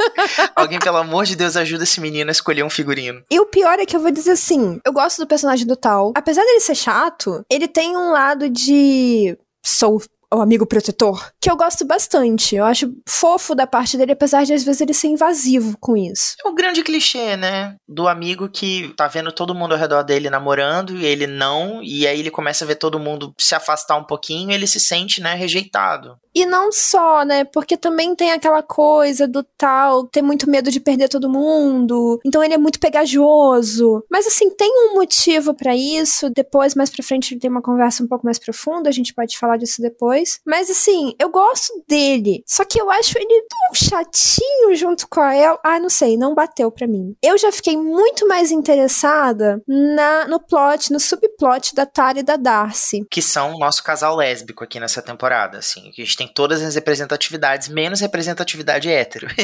Alguém, 0.56 0.78
pelo 0.78 0.98
amor 0.98 1.24
de 1.24 1.36
Deus, 1.36 1.56
ajuda 1.56 1.84
esse 1.84 2.00
menino 2.00 2.30
a 2.30 2.32
escolher 2.32 2.62
um 2.62 2.70
figurino. 2.70 3.22
E 3.30 3.40
o 3.40 3.46
pior 3.46 3.78
é 3.78 3.84
que 3.84 3.96
eu 3.96 4.00
vou 4.00 4.10
dizer 4.10 4.32
assim: 4.32 4.80
eu 4.84 4.92
gosto 4.92 5.18
do 5.18 5.26
personagem 5.26 5.66
do 5.66 5.76
tal. 5.76 6.12
Apesar 6.16 6.44
dele 6.44 6.60
ser 6.60 6.76
chato, 6.76 7.44
ele 7.50 7.68
tem 7.68 7.96
um 7.96 8.10
lado 8.10 8.48
de. 8.48 9.36
Sou 9.64 10.00
o 10.32 10.40
amigo 10.40 10.66
protetor, 10.66 11.30
que 11.40 11.50
eu 11.50 11.56
gosto 11.56 11.84
bastante. 11.84 12.56
Eu 12.56 12.64
acho 12.64 12.92
fofo 13.06 13.54
da 13.54 13.66
parte 13.66 13.96
dele, 13.96 14.12
apesar 14.12 14.44
de 14.44 14.52
às 14.52 14.64
vezes 14.64 14.80
ele 14.80 14.94
ser 14.94 15.08
invasivo 15.08 15.76
com 15.78 15.96
isso. 15.96 16.34
É 16.44 16.48
um 16.48 16.54
grande 16.54 16.82
clichê, 16.82 17.36
né? 17.36 17.76
Do 17.88 18.08
amigo 18.08 18.48
que 18.48 18.92
tá 18.96 19.08
vendo 19.08 19.32
todo 19.32 19.54
mundo 19.54 19.72
ao 19.72 19.78
redor 19.78 20.02
dele 20.02 20.30
namorando 20.30 20.96
e 20.96 21.04
ele 21.04 21.26
não, 21.26 21.82
e 21.82 22.06
aí 22.06 22.20
ele 22.20 22.30
começa 22.30 22.64
a 22.64 22.68
ver 22.68 22.76
todo 22.76 22.98
mundo 22.98 23.32
se 23.38 23.54
afastar 23.54 23.96
um 23.96 24.04
pouquinho 24.04 24.50
e 24.50 24.54
ele 24.54 24.66
se 24.66 24.80
sente, 24.80 25.20
né, 25.20 25.34
rejeitado. 25.34 26.16
E 26.34 26.46
não 26.46 26.72
só, 26.72 27.24
né? 27.24 27.44
Porque 27.44 27.76
também 27.76 28.14
tem 28.14 28.32
aquela 28.32 28.62
coisa 28.62 29.28
do 29.28 29.42
tal 29.56 30.06
ter 30.06 30.22
muito 30.22 30.48
medo 30.48 30.70
de 30.70 30.80
perder 30.80 31.08
todo 31.08 31.28
mundo. 31.28 32.20
Então 32.24 32.42
ele 32.42 32.54
é 32.54 32.58
muito 32.58 32.80
pegajoso. 32.80 34.04
Mas 34.10 34.26
assim, 34.26 34.50
tem 34.50 34.70
um 34.88 34.94
motivo 34.94 35.54
para 35.54 35.74
isso. 35.74 36.30
Depois, 36.30 36.74
mais 36.74 36.90
pra 36.90 37.04
frente, 37.04 37.38
tem 37.38 37.50
uma 37.50 37.62
conversa 37.62 38.02
um 38.02 38.08
pouco 38.08 38.24
mais 38.24 38.38
profunda. 38.38 38.88
A 38.88 38.92
gente 38.92 39.14
pode 39.14 39.38
falar 39.38 39.56
disso 39.56 39.82
depois. 39.82 40.40
Mas 40.46 40.70
assim, 40.70 41.14
eu 41.18 41.30
gosto 41.30 41.82
dele. 41.88 42.42
Só 42.46 42.64
que 42.64 42.80
eu 42.80 42.90
acho 42.90 43.18
ele 43.18 43.46
tão 43.48 43.74
chatinho 43.74 44.74
junto 44.74 45.08
com 45.08 45.20
a 45.20 45.34
El. 45.34 45.58
Ah, 45.62 45.78
não 45.78 45.90
sei, 45.90 46.16
não 46.16 46.34
bateu 46.34 46.70
pra 46.70 46.86
mim. 46.86 47.14
Eu 47.22 47.36
já 47.36 47.52
fiquei 47.52 47.76
muito 47.76 48.26
mais 48.26 48.50
interessada 48.50 49.62
na, 49.66 50.26
no 50.26 50.40
plot, 50.40 50.92
no 50.92 51.00
subplot 51.00 51.74
da 51.74 51.86
Tara 51.86 52.20
e 52.20 52.22
da 52.22 52.36
Darcy. 52.36 53.06
Que 53.10 53.22
são 53.22 53.54
o 53.54 53.58
nosso 53.58 53.82
casal 53.82 54.16
lésbico 54.16 54.64
aqui 54.64 54.80
nessa 54.80 55.02
temporada, 55.02 55.58
assim. 55.58 55.90
Que 55.92 56.02
a 56.02 56.04
gente 56.04 56.16
tem 56.22 56.28
todas 56.28 56.62
as 56.62 56.76
representatividades, 56.76 57.68
menos 57.68 58.00
representatividade 58.00 58.88
hétero. 58.88 59.26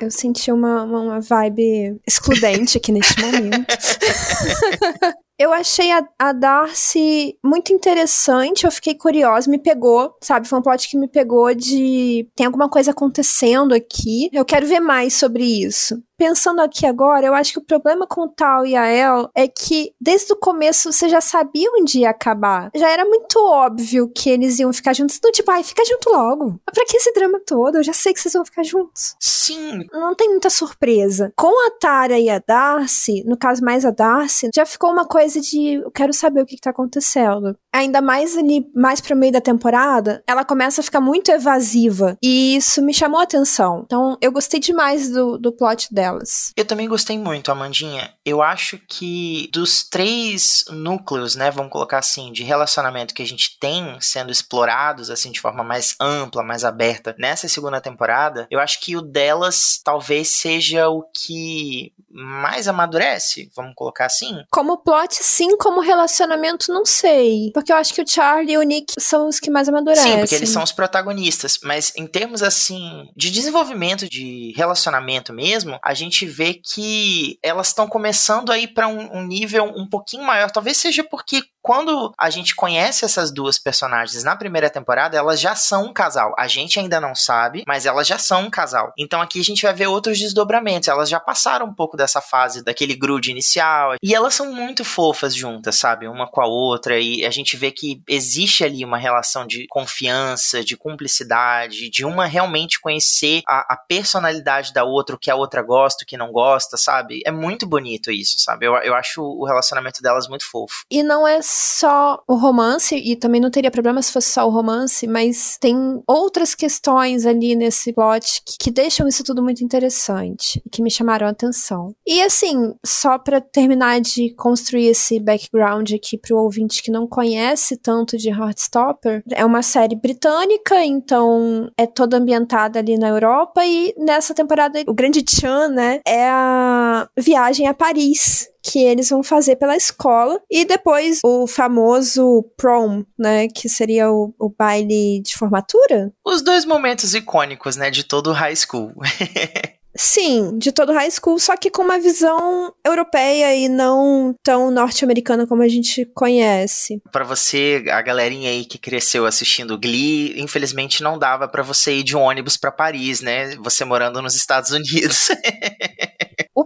Eu 0.00 0.10
senti 0.10 0.50
uma, 0.50 0.82
uma, 0.82 1.00
uma 1.00 1.20
vibe 1.20 2.00
excludente 2.06 2.76
aqui 2.76 2.92
neste 2.92 3.20
momento. 3.20 3.66
Eu 5.38 5.52
achei 5.52 5.90
a, 5.90 6.06
a, 6.18 6.32
Darcy 6.32 7.36
muito 7.42 7.72
interessante, 7.72 8.64
eu 8.64 8.70
fiquei 8.70 8.94
curiosa, 8.94 9.50
me 9.50 9.58
pegou, 9.58 10.14
sabe? 10.22 10.46
Foi 10.46 10.56
um 10.56 10.62
plot 10.62 10.88
que 10.88 10.96
me 10.96 11.08
pegou 11.08 11.52
de. 11.52 12.28
Tem 12.36 12.46
alguma 12.46 12.68
coisa 12.68 12.92
acontecendo 12.92 13.74
aqui, 13.74 14.30
eu 14.32 14.44
quero 14.44 14.68
ver 14.68 14.78
mais 14.78 15.14
sobre 15.14 15.42
isso 15.42 16.00
pensando 16.22 16.60
aqui 16.60 16.86
agora, 16.86 17.26
eu 17.26 17.34
acho 17.34 17.52
que 17.52 17.58
o 17.58 17.64
problema 17.64 18.06
com 18.06 18.22
o 18.22 18.28
Tal 18.28 18.64
e 18.64 18.76
a 18.76 18.86
El 18.86 19.28
é 19.34 19.48
que 19.48 19.92
desde 20.00 20.32
o 20.32 20.36
começo 20.36 20.92
você 20.92 21.08
já 21.08 21.20
sabia 21.20 21.68
onde 21.72 21.98
ia 21.98 22.10
acabar. 22.10 22.70
Já 22.76 22.88
era 22.90 23.04
muito 23.04 23.44
óbvio 23.44 24.08
que 24.08 24.30
eles 24.30 24.60
iam 24.60 24.72
ficar 24.72 24.92
juntos. 24.92 25.16
Então, 25.16 25.32
tipo, 25.32 25.50
ai, 25.50 25.64
fica 25.64 25.84
junto 25.84 26.10
logo. 26.10 26.60
Pra 26.72 26.84
que 26.84 26.96
esse 26.96 27.12
drama 27.12 27.40
todo? 27.44 27.78
Eu 27.78 27.82
já 27.82 27.92
sei 27.92 28.14
que 28.14 28.20
vocês 28.20 28.34
vão 28.34 28.44
ficar 28.44 28.62
juntos. 28.62 29.16
Sim. 29.18 29.84
Não 29.92 30.14
tem 30.14 30.28
muita 30.28 30.48
surpresa. 30.48 31.32
Com 31.36 31.66
a 31.66 31.72
Tara 31.72 32.16
e 32.16 32.30
a 32.30 32.38
Darcy, 32.38 33.24
no 33.26 33.36
caso 33.36 33.64
mais 33.64 33.84
a 33.84 33.90
Darcy, 33.90 34.48
já 34.54 34.64
ficou 34.64 34.92
uma 34.92 35.04
coisa 35.04 35.40
de 35.40 35.82
eu 35.82 35.90
quero 35.90 36.12
saber 36.12 36.42
o 36.42 36.46
que, 36.46 36.54
que 36.54 36.62
tá 36.62 36.70
acontecendo. 36.70 37.58
Ainda 37.72 38.00
mais 38.00 38.36
ali, 38.36 38.66
mais 38.74 39.00
pro 39.00 39.16
meio 39.16 39.32
da 39.32 39.40
temporada, 39.40 40.22
ela 40.26 40.44
começa 40.44 40.80
a 40.80 40.84
ficar 40.84 41.00
muito 41.00 41.30
evasiva. 41.30 42.16
E 42.22 42.56
isso 42.56 42.82
me 42.82 42.92
chamou 42.94 43.20
a 43.20 43.24
atenção. 43.24 43.82
Então, 43.84 44.16
eu 44.20 44.30
gostei 44.30 44.60
demais 44.60 45.08
do, 45.08 45.38
do 45.38 45.52
plot 45.52 45.92
dela 45.92 46.02
delas. 46.02 46.52
Eu 46.56 46.64
também 46.64 46.88
gostei 46.88 47.18
muito, 47.18 47.50
Amandinha. 47.50 48.12
Eu 48.24 48.42
acho 48.42 48.78
que 48.88 49.48
dos 49.52 49.84
três 49.84 50.64
núcleos, 50.70 51.36
né, 51.36 51.50
vamos 51.50 51.70
colocar 51.70 51.98
assim, 51.98 52.32
de 52.32 52.42
relacionamento 52.42 53.14
que 53.14 53.22
a 53.22 53.26
gente 53.26 53.58
tem 53.58 53.96
sendo 54.00 54.32
explorados 54.32 55.10
assim 55.10 55.30
de 55.30 55.40
forma 55.40 55.62
mais 55.62 55.94
ampla, 56.00 56.42
mais 56.42 56.64
aberta 56.64 57.14
nessa 57.18 57.48
segunda 57.48 57.80
temporada, 57.80 58.46
eu 58.50 58.58
acho 58.58 58.80
que 58.80 58.96
o 58.96 59.02
delas 59.02 59.80
talvez 59.82 60.28
seja 60.28 60.88
o 60.88 61.02
que 61.02 61.92
mais 62.12 62.68
amadurece, 62.68 63.50
vamos 63.56 63.74
colocar 63.74 64.06
assim. 64.06 64.44
Como 64.50 64.78
plot, 64.78 65.14
sim, 65.14 65.56
como 65.56 65.80
relacionamento, 65.80 66.72
não 66.72 66.84
sei. 66.84 67.50
Porque 67.54 67.61
eu 67.70 67.76
acho 67.76 67.94
que 67.94 68.02
o 68.02 68.06
Charlie 68.06 68.54
e 68.54 68.58
o 68.58 68.62
Nick 68.62 68.94
são 68.98 69.28
os 69.28 69.38
que 69.38 69.50
mais 69.50 69.68
amadurecem. 69.68 70.12
Sim, 70.12 70.18
porque 70.18 70.34
eles 70.34 70.48
são 70.48 70.62
os 70.62 70.72
protagonistas. 70.72 71.58
Mas 71.62 71.92
em 71.96 72.06
termos, 72.06 72.42
assim, 72.42 73.08
de 73.16 73.30
desenvolvimento 73.30 74.08
de 74.08 74.52
relacionamento 74.56 75.32
mesmo, 75.32 75.78
a 75.82 75.94
gente 75.94 76.26
vê 76.26 76.54
que 76.54 77.38
elas 77.42 77.68
estão 77.68 77.86
começando 77.86 78.50
a 78.50 78.58
ir 78.58 78.68
para 78.68 78.88
um, 78.88 79.18
um 79.18 79.26
nível 79.26 79.64
um 79.76 79.88
pouquinho 79.88 80.24
maior. 80.24 80.50
Talvez 80.50 80.76
seja 80.76 81.04
porque 81.04 81.42
quando 81.62 82.12
a 82.18 82.28
gente 82.28 82.54
conhece 82.56 83.04
essas 83.04 83.32
duas 83.32 83.58
personagens 83.58 84.24
na 84.24 84.36
primeira 84.36 84.68
temporada, 84.68 85.16
elas 85.16 85.40
já 85.40 85.54
são 85.54 85.86
um 85.86 85.92
casal. 85.92 86.34
A 86.36 86.48
gente 86.48 86.78
ainda 86.78 87.00
não 87.00 87.14
sabe, 87.14 87.62
mas 87.66 87.86
elas 87.86 88.06
já 88.06 88.18
são 88.18 88.42
um 88.42 88.50
casal. 88.50 88.92
Então 88.98 89.20
aqui 89.20 89.40
a 89.40 89.44
gente 89.44 89.62
vai 89.62 89.72
ver 89.72 89.86
outros 89.86 90.18
desdobramentos. 90.18 90.88
Elas 90.88 91.08
já 91.08 91.20
passaram 91.20 91.66
um 91.66 91.74
pouco 91.74 91.96
dessa 91.96 92.20
fase 92.20 92.64
daquele 92.64 92.94
grude 92.94 93.30
inicial. 93.30 93.94
E 94.02 94.14
elas 94.14 94.34
são 94.34 94.52
muito 94.52 94.84
fofas 94.84 95.34
juntas, 95.34 95.76
sabe? 95.76 96.08
Uma 96.08 96.26
com 96.26 96.40
a 96.40 96.46
outra. 96.46 96.98
E 96.98 97.24
a 97.24 97.30
gente 97.30 97.56
vê 97.56 97.70
que 97.70 98.02
existe 98.08 98.64
ali 98.64 98.84
uma 98.84 98.98
relação 98.98 99.46
de 99.46 99.66
confiança, 99.68 100.64
de 100.64 100.76
cumplicidade, 100.76 101.88
de 101.88 102.04
uma 102.04 102.26
realmente 102.26 102.80
conhecer 102.80 103.42
a, 103.46 103.74
a 103.74 103.76
personalidade 103.76 104.72
da 104.72 104.84
outra, 104.84 105.14
o 105.14 105.18
que 105.18 105.30
a 105.30 105.36
outra 105.36 105.62
gosta, 105.62 106.02
o 106.02 106.06
que 106.06 106.16
não 106.16 106.32
gosta, 106.32 106.76
sabe? 106.76 107.22
É 107.24 107.30
muito 107.30 107.66
bonito 107.66 108.10
isso, 108.10 108.38
sabe? 108.38 108.66
Eu, 108.66 108.74
eu 108.78 108.94
acho 108.94 109.22
o 109.22 109.46
relacionamento 109.46 110.02
delas 110.02 110.26
muito 110.28 110.48
fofo. 110.48 110.84
E 110.90 111.02
não 111.02 111.26
é 111.26 111.40
só 111.52 112.22
o 112.26 112.34
romance, 112.34 112.94
e 112.94 113.16
também 113.16 113.40
não 113.40 113.50
teria 113.50 113.70
problema 113.70 114.00
se 114.00 114.12
fosse 114.12 114.30
só 114.30 114.46
o 114.46 114.50
romance, 114.50 115.06
mas 115.06 115.58
tem 115.60 115.76
outras 116.06 116.54
questões 116.54 117.26
ali 117.26 117.54
nesse 117.54 117.92
plot 117.92 118.42
que, 118.44 118.56
que 118.58 118.70
deixam 118.70 119.06
isso 119.06 119.22
tudo 119.22 119.42
muito 119.42 119.62
interessante, 119.62 120.62
que 120.70 120.82
me 120.82 120.90
chamaram 120.90 121.26
a 121.26 121.30
atenção. 121.30 121.94
E 122.06 122.22
assim, 122.22 122.74
só 122.84 123.18
para 123.18 123.40
terminar 123.40 124.00
de 124.00 124.34
construir 124.34 124.88
esse 124.88 125.20
background 125.20 125.92
aqui 125.92 126.16
pro 126.16 126.38
ouvinte 126.38 126.82
que 126.82 126.90
não 126.90 127.06
conhece 127.06 127.76
tanto 127.76 128.16
de 128.16 128.30
Heartstopper, 128.30 129.22
é 129.30 129.44
uma 129.44 129.62
série 129.62 129.96
britânica, 129.96 130.84
então 130.84 131.70
é 131.76 131.86
toda 131.86 132.16
ambientada 132.16 132.78
ali 132.78 132.96
na 132.96 133.08
Europa 133.08 133.64
e 133.64 133.94
nessa 133.98 134.34
temporada 134.34 134.82
o 134.86 134.94
grande 134.94 135.24
Chan, 135.28 135.68
né, 135.68 136.00
é 136.06 136.28
a 136.28 137.08
viagem 137.18 137.66
a 137.66 137.74
Paris, 137.74 138.51
que 138.62 138.84
eles 138.84 139.08
vão 139.08 139.22
fazer 139.22 139.56
pela 139.56 139.76
escola 139.76 140.40
e 140.50 140.64
depois 140.64 141.20
o 141.24 141.46
famoso 141.46 142.44
prom, 142.56 143.04
né, 143.18 143.48
que 143.48 143.68
seria 143.68 144.10
o, 144.10 144.34
o 144.38 144.48
baile 144.48 145.20
de 145.22 145.34
formatura. 145.36 146.12
Os 146.24 146.42
dois 146.42 146.64
momentos 146.64 147.14
icônicos, 147.14 147.76
né, 147.76 147.90
de 147.90 148.04
todo 148.04 148.32
high 148.32 148.56
school. 148.56 148.92
Sim, 149.94 150.58
de 150.58 150.72
todo 150.72 150.92
high 150.92 151.10
school, 151.10 151.38
só 151.38 151.56
que 151.56 151.70
com 151.70 151.82
uma 151.82 151.98
visão 151.98 152.72
europeia 152.84 153.54
e 153.54 153.68
não 153.68 154.34
tão 154.42 154.70
norte-americana 154.70 155.46
como 155.46 155.62
a 155.62 155.68
gente 155.68 156.06
conhece. 156.14 157.02
Para 157.12 157.24
você, 157.24 157.84
a 157.90 158.00
galerinha 158.00 158.48
aí 158.48 158.64
que 158.64 158.78
cresceu 158.78 159.26
assistindo 159.26 159.78
Glee, 159.78 160.40
infelizmente 160.40 161.02
não 161.02 161.18
dava 161.18 161.46
para 161.46 161.62
você 161.62 161.96
ir 161.98 162.04
de 162.04 162.16
ônibus 162.16 162.56
para 162.56 162.72
Paris, 162.72 163.20
né? 163.20 163.54
Você 163.56 163.84
morando 163.84 164.22
nos 164.22 164.34
Estados 164.34 164.70
Unidos. 164.70 165.28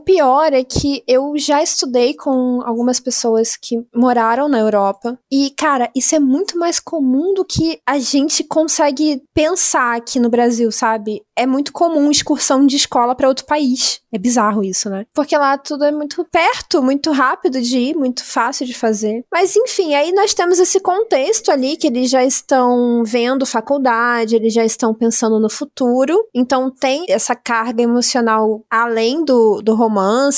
Pior 0.06 0.52
é 0.52 0.62
que 0.62 1.02
eu 1.04 1.34
já 1.36 1.60
estudei 1.60 2.14
com 2.14 2.62
algumas 2.62 3.00
pessoas 3.00 3.56
que 3.56 3.84
moraram 3.92 4.48
na 4.48 4.60
Europa 4.60 5.18
e, 5.28 5.50
cara, 5.50 5.90
isso 5.96 6.14
é 6.14 6.20
muito 6.20 6.56
mais 6.56 6.78
comum 6.78 7.34
do 7.34 7.44
que 7.44 7.80
a 7.84 7.98
gente 7.98 8.44
consegue 8.44 9.20
pensar 9.34 9.96
aqui 9.96 10.20
no 10.20 10.30
Brasil, 10.30 10.70
sabe? 10.70 11.22
É 11.34 11.44
muito 11.44 11.72
comum 11.72 12.08
excursão 12.08 12.64
de 12.64 12.76
escola 12.76 13.16
para 13.16 13.26
outro 13.26 13.44
país. 13.46 14.00
É 14.12 14.18
bizarro 14.18 14.62
isso, 14.62 14.88
né? 14.88 15.04
Porque 15.12 15.36
lá 15.36 15.58
tudo 15.58 15.84
é 15.84 15.90
muito 15.90 16.25
perto, 16.25 16.80
muito 16.80 17.10
rápido 17.10 17.60
de 17.60 17.76
ir, 17.76 17.96
muito 17.96 18.25
fácil 18.25 18.64
de 18.64 18.72
fazer. 18.72 19.25
Mas 19.30 19.56
enfim, 19.56 19.94
aí 19.94 20.12
nós 20.12 20.32
temos 20.32 20.60
esse 20.60 20.78
contexto 20.78 21.50
ali 21.50 21.76
que 21.76 21.88
eles 21.88 22.08
já 22.08 22.25
estão 22.25 23.02
vendo 23.04 23.44
faculdade, 23.44 24.36
eles 24.36 24.54
já 24.54 24.64
estão 24.64 24.94
pensando 24.94 25.40
no 25.40 25.50
futuro. 25.50 26.16
Então 26.32 26.70
tem 26.70 27.06
essa 27.08 27.34
carga 27.34 27.82
emocional 27.82 28.64
além 28.70 29.25
do, 29.25 29.60
do 29.60 29.75
romance, 29.75 29.95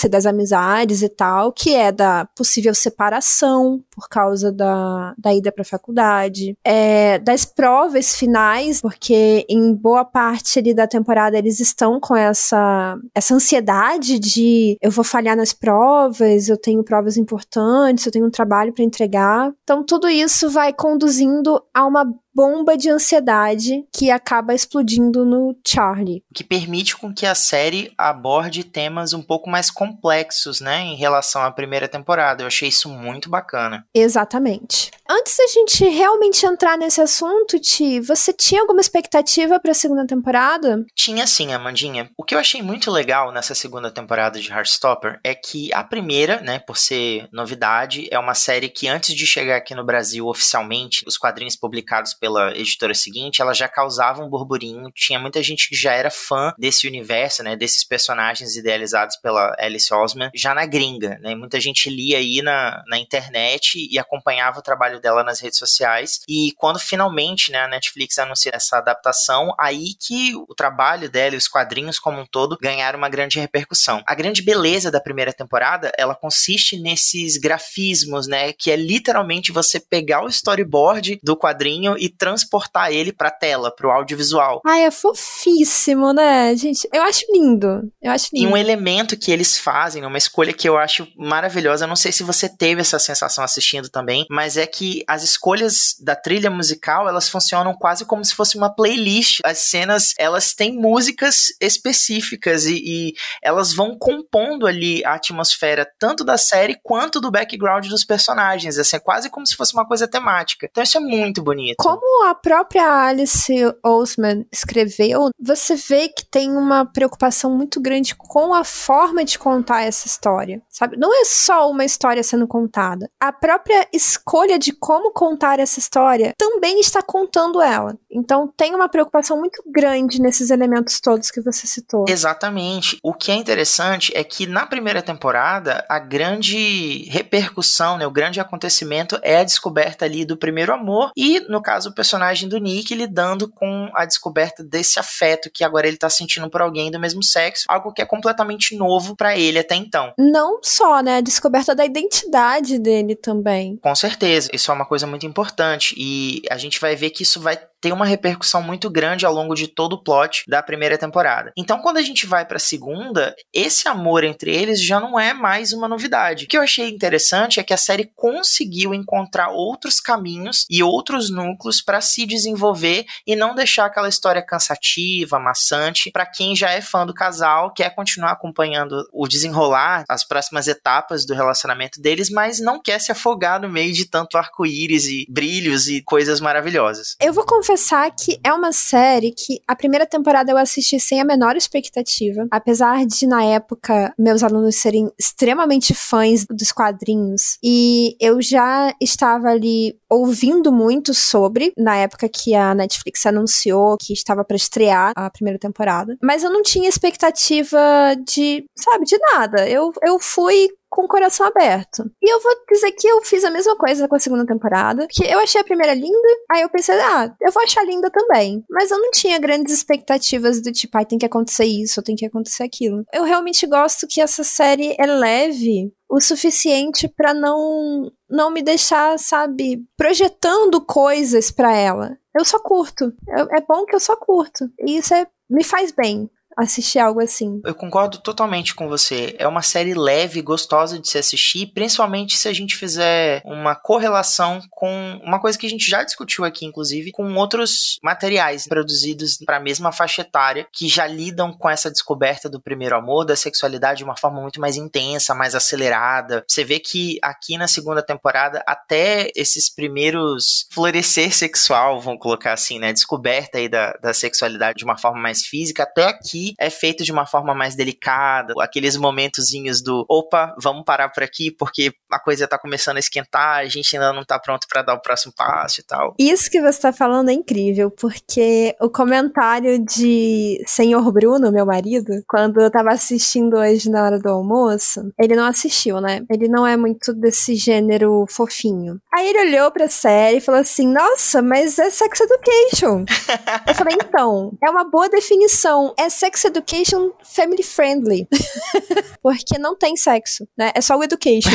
das 0.09 0.27
amizades 0.27 1.03
e 1.03 1.09
tal, 1.09 1.53
que 1.53 1.75
é 1.75 1.91
da 1.91 2.27
possível 2.37 2.75
separação 2.75 3.83
por 3.91 4.09
causa 4.09 4.53
da, 4.53 5.15
da 5.19 5.35
ida 5.35 5.51
para 5.51 5.63
a 5.63 5.65
faculdade, 5.65 6.57
é, 6.65 7.19
das 7.19 7.45
provas 7.45 8.15
finais, 8.15 8.81
porque 8.81 9.45
em 9.49 9.75
boa 9.75 10.05
parte 10.05 10.59
ali 10.59 10.75
da 10.75 10.87
temporada 10.87 11.37
eles 11.37 11.59
estão 11.59 11.99
com 11.99 12.15
essa, 12.15 12.97
essa 13.15 13.35
ansiedade 13.35 14.19
de 14.19 14.77
eu 14.81 14.91
vou 14.91 15.05
falhar 15.05 15.37
nas 15.37 15.53
provas, 15.53 16.49
eu 16.49 16.57
tenho 16.57 16.85
provas 16.85 17.17
importantes, 17.17 18.07
eu 18.07 18.13
tenho 18.13 18.27
um 18.27 18.31
trabalho 18.31 18.73
para 18.73 18.85
entregar. 18.85 19.53
Então 19.65 19.85
tudo 19.85 20.09
isso 20.09 20.49
vai 20.51 20.73
conduzindo 20.73 21.61
a 21.75 21.87
uma 21.87 22.05
bomba 22.39 22.77
de 22.77 22.89
ansiedade 22.89 23.85
que 23.93 24.13
acaba 24.13 24.55
explodindo 24.55 25.25
no 25.25 25.57
Charlie. 25.67 26.23
Que 26.33 26.45
permite 26.45 26.97
com 26.97 27.13
que 27.13 27.27
a 27.27 27.35
série 27.35 27.93
aborde 27.99 28.63
temas 28.63 29.13
um 29.13 29.21
pouco 29.21 29.51
mais 29.51 29.73
complexos, 29.73 30.61
né, 30.61 30.83
em 30.83 30.95
relação 30.95 31.43
à 31.43 31.51
primeira 31.51 31.89
temporada. 31.89 32.45
Eu 32.45 32.47
achei 32.47 32.69
isso 32.69 32.89
muito 32.89 33.29
bacana. 33.29 33.85
Exatamente. 33.93 34.93
Antes 35.11 35.37
da 35.37 35.47
gente 35.49 35.85
realmente 35.89 36.47
entrar 36.47 36.79
nesse 36.79 37.01
assunto, 37.01 37.59
Ti, 37.59 37.99
você 37.99 38.33
tinha 38.33 38.61
alguma 38.61 38.81
expectativa 38.81 39.59
para 39.59 39.73
a 39.73 39.75
segunda 39.75 40.07
temporada? 40.07 40.85
Tinha 40.95 41.27
sim, 41.27 41.53
Amandinha. 41.53 42.09
O 42.17 42.23
que 42.23 42.35
eu 42.35 42.39
achei 42.39 42.63
muito 42.63 42.89
legal 42.91 43.33
nessa 43.33 43.55
segunda 43.55 43.91
temporada 43.91 44.39
de 44.39 44.53
Heartstopper 44.53 45.19
é 45.25 45.35
que 45.35 45.73
a 45.73 45.83
primeira, 45.83 46.41
né, 46.43 46.59
por 46.61 46.77
ser 46.77 47.27
novidade, 47.33 48.07
é 48.13 48.19
uma 48.19 48.35
série 48.35 48.69
que 48.69 48.87
antes 48.87 49.13
de 49.15 49.27
chegar 49.27 49.57
aqui 49.57 49.75
no 49.75 49.85
Brasil 49.85 50.29
oficialmente, 50.29 51.03
os 51.07 51.17
quadrinhos 51.17 51.57
publicados 51.57 52.13
pela 52.13 52.28
pela 52.29 52.55
editora 52.55 52.93
seguinte, 52.93 53.41
ela 53.41 53.55
já 53.55 53.67
causava 53.67 54.23
um 54.23 54.29
burburinho. 54.29 54.93
Tinha 54.95 55.19
muita 55.19 55.43
gente 55.43 55.67
que 55.67 55.75
já 55.75 55.95
era 55.95 56.11
fã 56.11 56.53
desse 56.59 56.87
universo, 56.87 57.43
né? 57.43 57.57
Desses 57.57 57.83
personagens 57.83 58.55
idealizados 58.55 59.17
pela 59.17 59.57
Alice 59.59 59.93
Osman, 59.93 60.31
já 60.35 60.55
na 60.55 60.67
gringa, 60.67 61.19
né? 61.23 61.35
Muita 61.35 61.59
gente 61.59 61.89
lia 61.89 62.19
aí 62.19 62.43
na, 62.43 62.83
na 62.87 62.99
internet 62.99 63.89
e 63.91 63.99
acompanhava 63.99 64.59
o 64.59 64.63
trabalho 64.63 65.01
dela 65.01 65.25
nas 65.25 65.41
redes 65.41 65.59
sociais. 65.59 66.21
E 66.29 66.53
quando 66.59 66.79
finalmente, 66.79 67.51
né, 67.51 67.61
a 67.61 67.69
Netflix 67.69 68.19
anunciou 68.19 68.53
essa 68.55 68.77
adaptação, 68.77 69.55
aí 69.59 69.95
que 69.99 70.35
o 70.37 70.55
trabalho 70.55 71.11
dela 71.11 71.35
e 71.35 71.39
os 71.39 71.49
quadrinhos 71.49 71.99
como 71.99 72.21
um 72.21 72.27
todo 72.27 72.59
ganharam 72.61 72.99
uma 72.99 73.09
grande 73.09 73.41
repercussão. 73.41 74.03
A 74.07 74.15
grande 74.15 74.43
beleza 74.43 74.91
da 74.91 75.01
primeira 75.01 75.33
temporada, 75.33 75.91
ela 75.97 76.15
consiste 76.15 76.79
nesses 76.79 77.39
grafismos, 77.39 78.27
né? 78.27 78.53
Que 78.53 78.71
é 78.71 78.77
literalmente 78.77 79.51
você 79.51 79.81
pegar 79.81 80.23
o 80.23 80.29
storyboard 80.29 81.19
do 81.23 81.35
quadrinho 81.35 81.97
e 81.97 82.18
transportar 82.19 82.93
ele 82.93 83.13
pra 83.13 83.31
tela, 83.31 83.75
pro 83.75 83.91
audiovisual. 83.91 84.61
Ai, 84.67 84.85
é 84.85 84.91
fofíssimo, 84.91 86.13
né, 86.13 86.55
gente? 86.57 86.89
Eu 86.93 87.03
acho 87.03 87.25
lindo. 87.33 87.91
Eu 88.03 88.13
acho 88.13 88.29
lindo. 88.33 88.49
E 88.49 88.53
um 88.53 88.57
elemento 88.57 89.17
que 89.17 89.31
eles 89.31 89.57
fazem, 89.57 90.05
uma 90.05 90.19
escolha 90.19 90.53
que 90.53 90.69
eu 90.69 90.77
acho 90.77 91.07
maravilhosa, 91.17 91.85
eu 91.85 91.89
não 91.89 91.97
sei 91.97 92.13
se 92.13 92.23
você 92.23 92.49
teve 92.49 92.81
essa 92.81 92.99
sensação 92.99 93.45
assistindo 93.45 93.89
também, 93.89 94.27
mas 94.29 94.57
é 94.57 94.67
que 94.67 95.05
as 95.07 95.23
escolhas 95.23 95.97
da 96.01 96.17
trilha 96.17 96.51
musical, 96.51 97.09
elas 97.09 97.29
funcionam 97.29 97.75
quase 97.75 98.05
como 98.05 98.25
se 98.25 98.35
fosse 98.35 98.57
uma 98.57 98.75
playlist. 98.75 99.41
As 99.45 99.59
cenas, 99.59 100.15
elas 100.19 100.55
têm 100.55 100.73
músicas 100.73 101.53
específicas 101.61 102.67
e, 102.67 102.83
e 102.85 103.15
elas 103.43 103.73
vão 103.75 103.97
compondo 103.97 104.67
ali 104.67 105.05
a 105.05 105.15
atmosfera 105.15 105.89
tanto 105.99 106.25
da 106.25 106.37
série 106.37 106.79
quanto 106.83 107.21
do 107.21 107.31
background 107.31 107.87
dos 107.87 108.05
personagens. 108.05 108.79
Assim, 108.79 108.97
é 108.97 109.01
quase 109.01 109.31
como 109.31 109.47
se 109.47 109.55
fosse 109.55 109.73
uma 109.75 109.87
coisa 109.87 110.09
temática. 110.09 110.67
Então 110.71 110.83
isso 110.83 110.97
é 110.97 111.01
muito 111.01 111.43
bonito. 111.43 111.77
Como 111.79 112.08
como 112.09 112.25
a 112.25 112.35
própria 112.35 113.07
Alice 113.07 113.53
Oseman 113.85 114.47
escreveu, 114.51 115.29
você 115.39 115.77
vê 115.77 116.09
que 116.09 116.25
tem 116.25 116.57
uma 116.57 116.87
preocupação 116.87 117.55
muito 117.55 117.81
grande 117.81 118.15
com 118.15 118.55
a 118.55 118.65
forma 118.65 119.25
de 119.25 119.39
contar 119.39 119.83
essa 119.83 120.07
história, 120.07 120.63
sabe? 120.71 120.97
Não 120.97 121.15
é 121.15 121.25
só 121.27 121.71
uma 121.71 121.85
história 121.85 122.23
sendo 122.23 122.49
contada. 122.49 123.11
A 123.21 123.31
própria 123.31 123.87
escolha 123.93 124.59
de 124.59 124.73
como 124.73 125.13
contar 125.13 125.61
essa 125.61 125.79
história 125.79 126.33
também 126.39 126.81
está 126.81 127.03
contando 127.03 127.61
ela. 127.61 127.99
Então 128.11 128.51
tem 128.57 128.75
uma 128.75 128.89
preocupação 128.89 129.39
muito 129.39 129.63
grande 129.67 130.21
nesses 130.21 130.49
elementos 130.49 131.01
todos 131.01 131.31
que 131.31 131.43
você 131.43 131.67
citou. 131.67 132.07
Exatamente. 132.09 132.99
O 133.03 133.13
que 133.13 133.31
é 133.31 133.35
interessante 133.35 134.13
é 134.17 134.25
que 134.25 134.47
na 134.47 134.65
primeira 134.65 135.03
temporada 135.03 135.85
a 135.91 135.99
grande 135.99 137.05
repercussão, 137.11 137.99
né, 137.99 138.07
o 138.07 138.11
grande 138.11 138.41
acontecimento 138.41 139.19
é 139.23 139.41
a 139.41 139.45
descoberta 139.45 140.07
ali 140.07 140.25
do 140.25 140.39
primeiro 140.39 140.73
amor 140.73 141.11
e 141.15 141.41
no 141.41 141.61
caso 141.61 141.88
personagem 141.93 142.49
do 142.49 142.59
Nick 142.59 142.95
lidando 142.95 143.49
com 143.49 143.91
a 143.95 144.05
descoberta 144.05 144.63
desse 144.63 144.99
afeto 144.99 145.51
que 145.51 145.65
agora 145.65 145.87
ele 145.87 145.97
tá 145.97 146.11
sentindo 146.11 146.49
por 146.51 146.61
alguém 146.61 146.91
do 146.91 147.01
mesmo 147.01 147.23
sexo, 147.23 147.65
algo 147.69 147.93
que 147.93 148.03
é 148.03 148.07
completamente 148.07 148.77
novo 148.77 149.17
para 149.17 149.37
ele 149.37 149.59
até 149.59 149.75
então. 149.75 150.13
Não 150.19 150.61
só, 150.63 151.01
né, 151.01 151.17
a 151.17 151.21
descoberta 151.21 151.75
da 151.75 151.85
identidade 151.85 152.79
dele 152.79 153.15
também. 153.15 153.77
Com 153.77 153.95
certeza, 153.95 154.51
isso 154.53 154.71
é 154.71 154.75
uma 154.75 154.87
coisa 154.87 155.07
muito 155.07 155.27
importante 155.27 155.95
e 155.97 156.43
a 156.51 156.57
gente 156.57 156.81
vai 156.81 156.97
ver 156.97 157.11
que 157.11 157.23
isso 157.23 157.41
vai 157.41 157.59
tem 157.81 157.93
uma 157.93 158.07
repercussão 158.07 158.63
muito 158.63 158.91
grande 158.91 159.25
ao 159.25 159.33
longo 159.33 159.55
de 159.55 159.69
todo 159.69 159.95
o 159.95 160.03
plot 160.03 160.45
da 160.49 160.63
primeira 160.63 160.99
temporada. 160.99 161.53
Então, 161.57 161.81
quando 161.81 161.99
a 161.99 162.03
gente 162.03 162.27
vai 162.27 162.45
para 162.45 162.57
a 162.57 162.61
segunda, 162.61 163.35
esse 163.53 163.89
amor 163.89 164.25
entre 164.25 164.55
eles 164.55 164.83
já 164.83 165.01
não 165.01 165.19
é 165.19 165.33
mais 165.33 165.73
uma 165.73 165.89
novidade. 165.89 166.45
O 166.45 166.49
que 166.49 166.57
eu 166.57 166.63
achei 166.63 166.89
interessante 166.89 167.61
é 167.61 167.63
que 167.63 167.73
a 167.73 167.77
série 167.77 168.11
conseguiu 168.15 168.93
encontrar 168.93 169.51
outros 169.51 170.01
caminhos 170.01 170.67
e 170.71 170.83
outros 170.83 171.31
núcleos 171.31 171.81
para 171.81 172.01
se 172.01 172.27
desenvolver 172.27 173.05
e 173.27 173.37
não 173.37 173.55
deixar 173.55 173.87
aquela 173.87 174.09
história 174.09 174.43
cansativa, 174.43 175.39
maçante, 175.39 176.11
para 176.11 176.27
quem 176.27 176.55
já 176.57 176.71
é 176.71 176.81
fã 176.81 177.07
do 177.07 177.15
casal, 177.15 177.73
quer 177.73 177.95
continuar 177.95 178.33
acompanhando 178.33 179.09
o 179.13 179.27
desenrolar, 179.29 180.05
as 180.09 180.27
próximas 180.27 180.67
etapas 180.67 181.25
do 181.25 181.35
relacionamento 181.35 182.01
deles, 182.01 182.31
mas 182.31 182.61
não 182.61 182.81
quer 182.81 183.01
se 183.01 183.13
afogar 183.13 183.61
no 183.61 183.69
meio 183.69 183.93
de 183.93 184.07
tanto 184.07 184.37
arco-íris 184.37 185.07
e 185.07 185.27
brilhos 185.29 185.89
e 185.89 186.03
coisas 186.03 186.41
maravilhosas. 186.41 187.17
Eu 187.21 187.33
vou 187.33 187.45
confessar 187.69 188.11
que 188.11 188.41
é 188.43 188.53
uma 188.53 188.73
série 188.73 189.31
que 189.31 189.61
a 189.69 189.77
primeira 189.77 190.07
temporada 190.07 190.51
eu 190.51 190.57
assisti 190.57 190.99
sem 190.99 191.21
a 191.21 191.25
menor 191.25 191.55
expectativa. 191.55 192.47
Apesar 192.51 193.05
de, 193.05 193.27
na 193.27 193.45
época, 193.45 194.15
meus 194.19 194.43
alunos 194.43 194.77
serem 194.77 195.11
extremamente 195.19 195.93
fãs 195.93 196.47
dos 196.49 196.73
quadrinhos. 196.73 197.59
E 197.63 198.17
eu 198.19 198.41
já 198.41 198.95
estava 199.01 199.49
ali 199.49 199.95
ouvindo 200.09 200.73
muito 200.73 201.13
sobre, 201.13 201.73
na 201.77 201.97
época 201.97 202.27
que 202.29 202.55
a 202.55 202.75
Netflix 202.75 203.27
anunciou 203.27 203.99
que 204.01 204.15
estava 204.15 204.43
para 204.43 204.57
estrear 204.57 205.13
a 205.15 205.29
primeira 205.29 205.59
temporada. 205.59 206.17
Mas 206.23 206.43
eu 206.43 206.51
não 206.51 206.63
tinha 206.63 206.89
expectativa 206.89 207.79
de, 208.27 208.65
sabe, 208.75 209.05
de 209.05 209.19
nada. 209.19 209.69
Eu, 209.69 209.93
eu 210.03 210.19
fui 210.19 210.69
com 210.89 211.05
o 211.05 211.09
coração 211.09 211.47
aberto. 211.47 212.11
E 212.23 212.33
eu 212.33 212.41
vou 212.41 212.53
dizer 212.71 212.93
que 212.93 213.07
eu 213.07 213.21
fiz 213.23 213.45
a 213.45 213.51
mesma 213.51 213.77
coisa 213.77 214.09
com 214.09 214.17
a 214.17 214.21
segunda 214.21 214.47
temporada, 214.47 215.07
que 215.09 215.25
eu 215.25 215.39
achei 215.39 215.61
a 215.61 215.65
primeira 215.65 215.95
linda, 215.95 216.29
aí 216.51 216.63
eu 216.63 216.69
pensei, 216.69 216.99
ah, 217.01 217.35
eu 217.41 217.53
vou 217.53 217.63
achar 217.63 217.85
linda 217.85 218.11
também. 218.11 218.65
Mas 218.71 218.91
eu 218.91 218.99
não 218.99 219.11
tinha 219.11 219.39
grandes 219.39 219.73
expectativas 219.73 220.61
do 220.63 220.73
tipo, 220.73 220.97
ai, 220.97 221.05
ah, 221.05 221.07
tem 221.07 221.19
que 221.19 221.27
acontecer 221.27 221.65
isso, 221.65 222.03
tem 222.03 222.17
que 222.17 222.27
acontecer 222.27 222.63
aquilo. 222.63 223.05
Eu 223.13 223.25
realmente 223.25 223.67
gosto 223.67 224.07
que 224.09 224.21
essa 224.21 224.43
série 224.43 224.95
é 224.99 225.07
leve 225.07 225.93
o 226.09 226.21
suficiente 226.21 227.07
para 227.07 227.35
não 227.35 228.11
não 228.31 228.51
me 228.51 228.63
deixar, 228.63 229.19
sabe, 229.19 229.85
projetando 229.97 230.81
coisas 230.85 231.51
para 231.51 231.75
ela. 231.75 232.17
Eu 232.37 232.45
só 232.45 232.59
curto. 232.59 233.13
é 233.29 233.61
bom 233.67 233.85
que 233.85 233.95
eu 233.95 234.01
só 234.01 234.17
curto. 234.17 234.71
E 234.79 234.99
isso 234.99 235.15
é, 235.15 235.27
me 235.49 235.65
faz 235.65 235.91
bem 235.91 236.31
assistir 236.59 236.99
algo 236.99 237.21
assim. 237.21 237.61
Eu 237.65 237.75
concordo 237.75 238.19
totalmente 238.19 238.75
com 238.75 238.89
você. 238.89 239.37
É 239.39 239.47
uma 239.47 239.63
série 239.63 239.95
leve, 239.95 240.43
gostosa 240.43 240.99
de 240.99 241.09
se 241.09 241.17
assistir, 241.17 241.73
principalmente 241.73 242.37
se 242.37 242.49
a 242.49 242.53
gente 242.53 242.77
fizer 242.77 243.41
uma 243.45 243.77
correlação 243.77 244.61
com 244.71 245.21
uma 245.23 245.41
coisa 245.41 245.57
que 245.57 245.67
a 245.67 245.71
gente 245.71 245.89
já 245.89 246.03
discutiu 246.03 246.45
aqui, 246.45 246.67
inclusive, 246.67 247.13
com 247.13 247.33
outros 247.35 247.99
materiais 248.03 248.67
produzidos 248.67 249.39
para 249.45 249.59
a 249.59 249.61
mesma 249.61 249.93
faixa 249.93 250.23
etária 250.23 250.67
que 250.73 250.89
já 250.89 251.07
lidam 251.07 251.53
com 251.53 251.71
essa 251.71 251.91
descoberta 251.91 252.49
do 252.49 252.61
primeiro 252.61 252.97
amor, 252.97 253.25
da 253.25 253.37
sexualidade 253.37 253.99
de 253.99 254.05
uma 254.05 254.17
forma 254.17 254.41
muito 254.41 254.61
mais 254.61 254.77
intensa, 254.77 255.35
mais 255.35 255.55
acelerada. 255.55 256.45
Você 256.49 256.65
vê 256.65 256.81
que 256.81 257.19
aqui 257.23 257.57
na 257.57 257.69
segunda 257.69 258.03
temporada, 258.03 258.63
até 258.67 259.31
esses 259.37 259.73
primeiros 259.73 260.67
florescer 260.73 261.33
sexual, 261.33 262.01
vamos 262.01 262.21
colocar 262.21 262.53
assim, 262.53 262.79
né? 262.81 262.93
Descoberta 262.93 263.59
aí 263.59 263.69
da, 263.69 263.93
da 264.03 264.13
sexualidade 264.13 264.79
de 264.79 264.85
uma 264.85 264.99
forma 264.99 265.21
mais 265.21 265.45
física, 265.45 265.85
até 265.85 266.05
aqui 266.05 266.48
aqui 266.49 266.55
é 266.59 266.71
feito 266.71 267.05
de 267.05 267.13
uma 267.13 267.27
forma 267.27 267.55
mais 267.55 267.75
delicada, 267.75 268.55
aqueles 268.61 268.97
momentozinhos 268.97 269.83
do 269.83 270.05
opa, 270.09 270.55
vamos 270.61 270.85
parar 270.85 271.09
por 271.09 271.23
aqui 271.23 271.51
porque 271.51 271.93
a 272.11 272.19
coisa 272.19 272.47
tá 272.47 272.59
começando 272.59 272.97
a 272.97 273.01
esquentar, 273.01 273.59
a 273.59 273.67
gente 273.67 273.97
ainda 273.97 274.13
não 274.13 274.25
tá 274.25 274.39
pronto 274.39 274.67
para 274.69 274.83
dar 274.83 274.95
o 274.95 275.01
próximo 275.01 275.33
passo 275.37 275.81
e 275.81 275.85
tal. 275.85 276.15
Isso 276.19 276.51
que 276.51 276.61
você 276.61 276.81
tá 276.81 276.93
falando 276.93 277.31
é 277.31 277.33
incrível, 277.33 277.91
porque 277.91 278.75
o 278.81 278.89
comentário 278.89 279.79
de 279.79 280.63
Senhor 280.67 281.11
Bruno, 281.13 281.53
meu 281.53 281.67
marido, 281.67 282.23
quando 282.29 282.61
eu 282.61 282.71
tava 282.71 282.91
assistindo 282.91 283.57
hoje 283.57 283.91
na 283.91 284.05
hora 284.05 284.19
do 284.19 284.29
almoço, 284.29 285.13
ele 285.19 285.37
não 285.37 285.45
assistiu, 285.45 286.01
né? 286.01 286.25
Ele 286.31 286.49
não 286.49 286.67
é 286.67 286.77
muito 286.77 287.13
desse 287.13 287.55
gênero 287.55 288.27
fofinho. 288.29 289.01
Aí 289.15 289.29
ele 289.29 289.49
olhou 289.49 289.71
pra 289.71 289.89
série 289.89 290.39
e 290.39 290.41
falou 290.41 290.61
assim: 290.61 290.87
Nossa, 290.87 291.43
mas 291.43 291.79
é 291.79 291.91
sex 291.91 292.21
education. 292.21 293.05
eu 293.67 293.75
falei, 293.75 293.97
então, 294.01 294.53
é 294.63 294.71
uma 294.71 294.85
boa 294.85 295.09
definição. 295.09 295.95
É 295.99 296.09
sex 296.09 296.38
education 296.47 297.11
family 297.25 297.63
friendly. 297.63 298.29
porque 299.23 299.59
não 299.59 299.77
tem 299.77 299.97
sexo, 299.97 300.49
né? 300.57 300.73
É 300.75 300.81
só 300.81 300.97
o 300.97 301.03
education. 301.03 301.51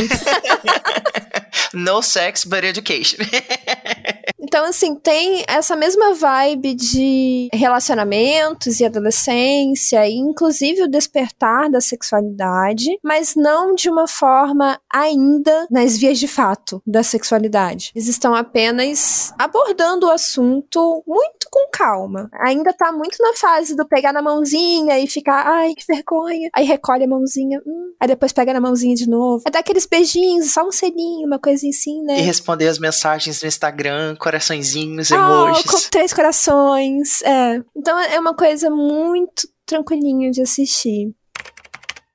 no 1.74 2.02
sex, 2.02 2.46
but 2.46 2.64
education. 2.64 3.18
Então, 4.44 4.66
assim, 4.66 4.96
tem 4.96 5.44
essa 5.48 5.76
mesma 5.76 6.14
vibe 6.14 6.74
de 6.76 7.48
relacionamentos 7.54 8.80
e 8.80 8.86
adolescência, 8.86 10.06
e 10.08 10.16
inclusive 10.16 10.84
o 10.84 10.88
despertar 10.88 11.70
da 11.70 11.80
sexualidade, 11.80 13.00
mas 13.02 13.36
não 13.36 13.74
de 13.74 13.90
uma 13.90 14.08
forma 14.08 14.78
ainda 14.92 15.66
nas 15.72 15.98
vias 15.98 16.20
de 16.20 16.28
fato 16.28 16.82
da 16.86 17.02
sexualidade. 17.04 17.92
Eles 17.96 18.10
estão 18.10 18.36
apenas 18.36 19.34
abordando 19.40 20.08
o 20.08 20.12
assunto 20.12 21.02
muito 21.08 21.48
com 21.50 21.70
calma. 21.72 22.30
Ainda 22.46 22.74
tá 22.74 22.92
muito 22.92 23.16
na 23.22 23.34
fase 23.36 23.76
do 23.76 23.88
pegar 23.88 24.12
na 24.12 24.22
mãozinha 24.22 25.00
e 25.00 25.08
ficar, 25.08 25.46
ai, 25.46 25.74
que 25.74 25.86
vergonha. 25.88 26.50
Aí 26.54 26.66
recolhe 26.66 27.06
a 27.06 27.08
mãozinha, 27.08 27.62
hum. 27.66 27.94
aí 28.00 28.08
depois 28.08 28.34
pega 28.34 28.54
na 28.54 28.60
mãozinha 28.60 28.96
de 28.96 29.08
novo. 29.08 29.44
É 29.48 29.52
dar 29.52 29.60
aqueles 29.60 29.86
beijinhos, 29.86 30.52
só 30.52 30.68
um 30.68 30.72
selinho, 30.72 31.28
uma 31.28 31.40
coisinha 31.40 31.70
assim, 31.70 32.02
né? 32.04 32.20
E 32.20 32.22
responder 32.22 32.68
as 32.68 32.80
mensagens 32.80 33.42
no 33.42 33.48
Instagram, 33.48 34.16
coraçõezinhos, 34.34 35.12
emojis. 35.12 35.66
com 35.66 35.90
três 35.92 36.12
corações, 36.12 37.22
é. 37.22 37.62
Então 37.76 38.00
é 38.00 38.20
uma 38.20 38.36
coisa 38.36 38.70
muito 38.70 39.48
tranquilinha 39.66 40.32
de 40.32 40.42
assistir. 40.42 41.14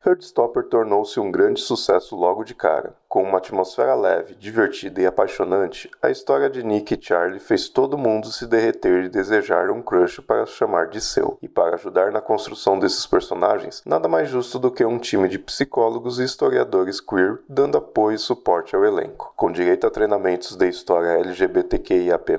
Heartstopper 0.04 0.64
tornou-se 0.64 1.18
um 1.20 1.31
grande 1.31 1.61
sucesso 1.61 2.16
logo 2.16 2.42
de 2.42 2.54
cara. 2.54 2.96
Com 3.08 3.22
uma 3.22 3.38
atmosfera 3.38 3.94
leve, 3.94 4.34
divertida 4.34 5.00
e 5.00 5.06
apaixonante, 5.06 5.90
a 6.02 6.10
história 6.10 6.50
de 6.50 6.62
Nick 6.62 6.92
e 6.92 7.02
Charlie 7.02 7.40
fez 7.40 7.66
todo 7.66 7.96
mundo 7.96 8.26
se 8.26 8.46
derreter 8.46 9.04
e 9.04 9.08
desejar 9.08 9.70
um 9.70 9.80
crush 9.80 10.20
para 10.20 10.44
chamar 10.44 10.88
de 10.88 11.00
seu. 11.00 11.38
E 11.40 11.48
para 11.48 11.76
ajudar 11.76 12.12
na 12.12 12.20
construção 12.20 12.78
desses 12.78 13.06
personagens, 13.06 13.82
nada 13.86 14.08
mais 14.08 14.28
justo 14.28 14.58
do 14.58 14.70
que 14.70 14.84
um 14.84 14.98
time 14.98 15.26
de 15.26 15.38
psicólogos 15.38 16.18
e 16.18 16.24
historiadores 16.24 17.00
queer 17.00 17.38
dando 17.48 17.78
apoio 17.78 18.16
e 18.16 18.18
suporte 18.18 18.76
ao 18.76 18.84
elenco, 18.84 19.32
com 19.34 19.50
direito 19.50 19.86
a 19.86 19.90
treinamentos 19.90 20.54
de 20.54 20.68
história 20.68 21.18
LGBTQIAP+, 21.18 22.38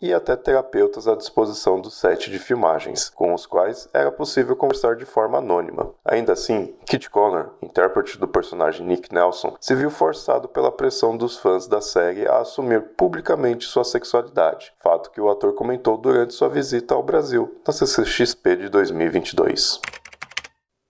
e 0.00 0.14
até 0.14 0.34
terapeutas 0.34 1.06
à 1.06 1.14
disposição 1.14 1.78
do 1.78 1.90
set 1.90 2.30
de 2.30 2.38
filmagens, 2.38 3.10
com 3.10 3.34
os 3.34 3.44
quais 3.44 3.86
era 3.92 4.10
possível 4.10 4.56
conversar 4.56 4.96
de 4.96 5.04
forma 5.04 5.36
anônima. 5.36 5.90
Ainda 6.02 6.32
assim, 6.32 6.74
Kit 6.86 7.10
Connor, 7.10 7.50
intérprete 7.60 8.18
do 8.18 8.26
personagem 8.26 8.86
Nick 8.86 9.12
Nelson, 9.12 9.54
se 9.60 9.74
viu 9.74 9.90
forçado 10.06 10.46
pela 10.48 10.70
pressão 10.70 11.16
dos 11.16 11.36
fãs 11.36 11.66
da 11.66 11.80
série 11.80 12.28
a 12.28 12.38
assumir 12.38 12.80
publicamente 12.96 13.64
sua 13.64 13.82
sexualidade, 13.82 14.72
fato 14.80 15.10
que 15.10 15.20
o 15.20 15.28
ator 15.28 15.52
comentou 15.52 15.98
durante 15.98 16.32
sua 16.32 16.48
visita 16.48 16.94
ao 16.94 17.02
Brasil 17.02 17.60
na 17.66 17.72
CCXP 17.72 18.56
de 18.56 18.68
2022. 18.68 19.80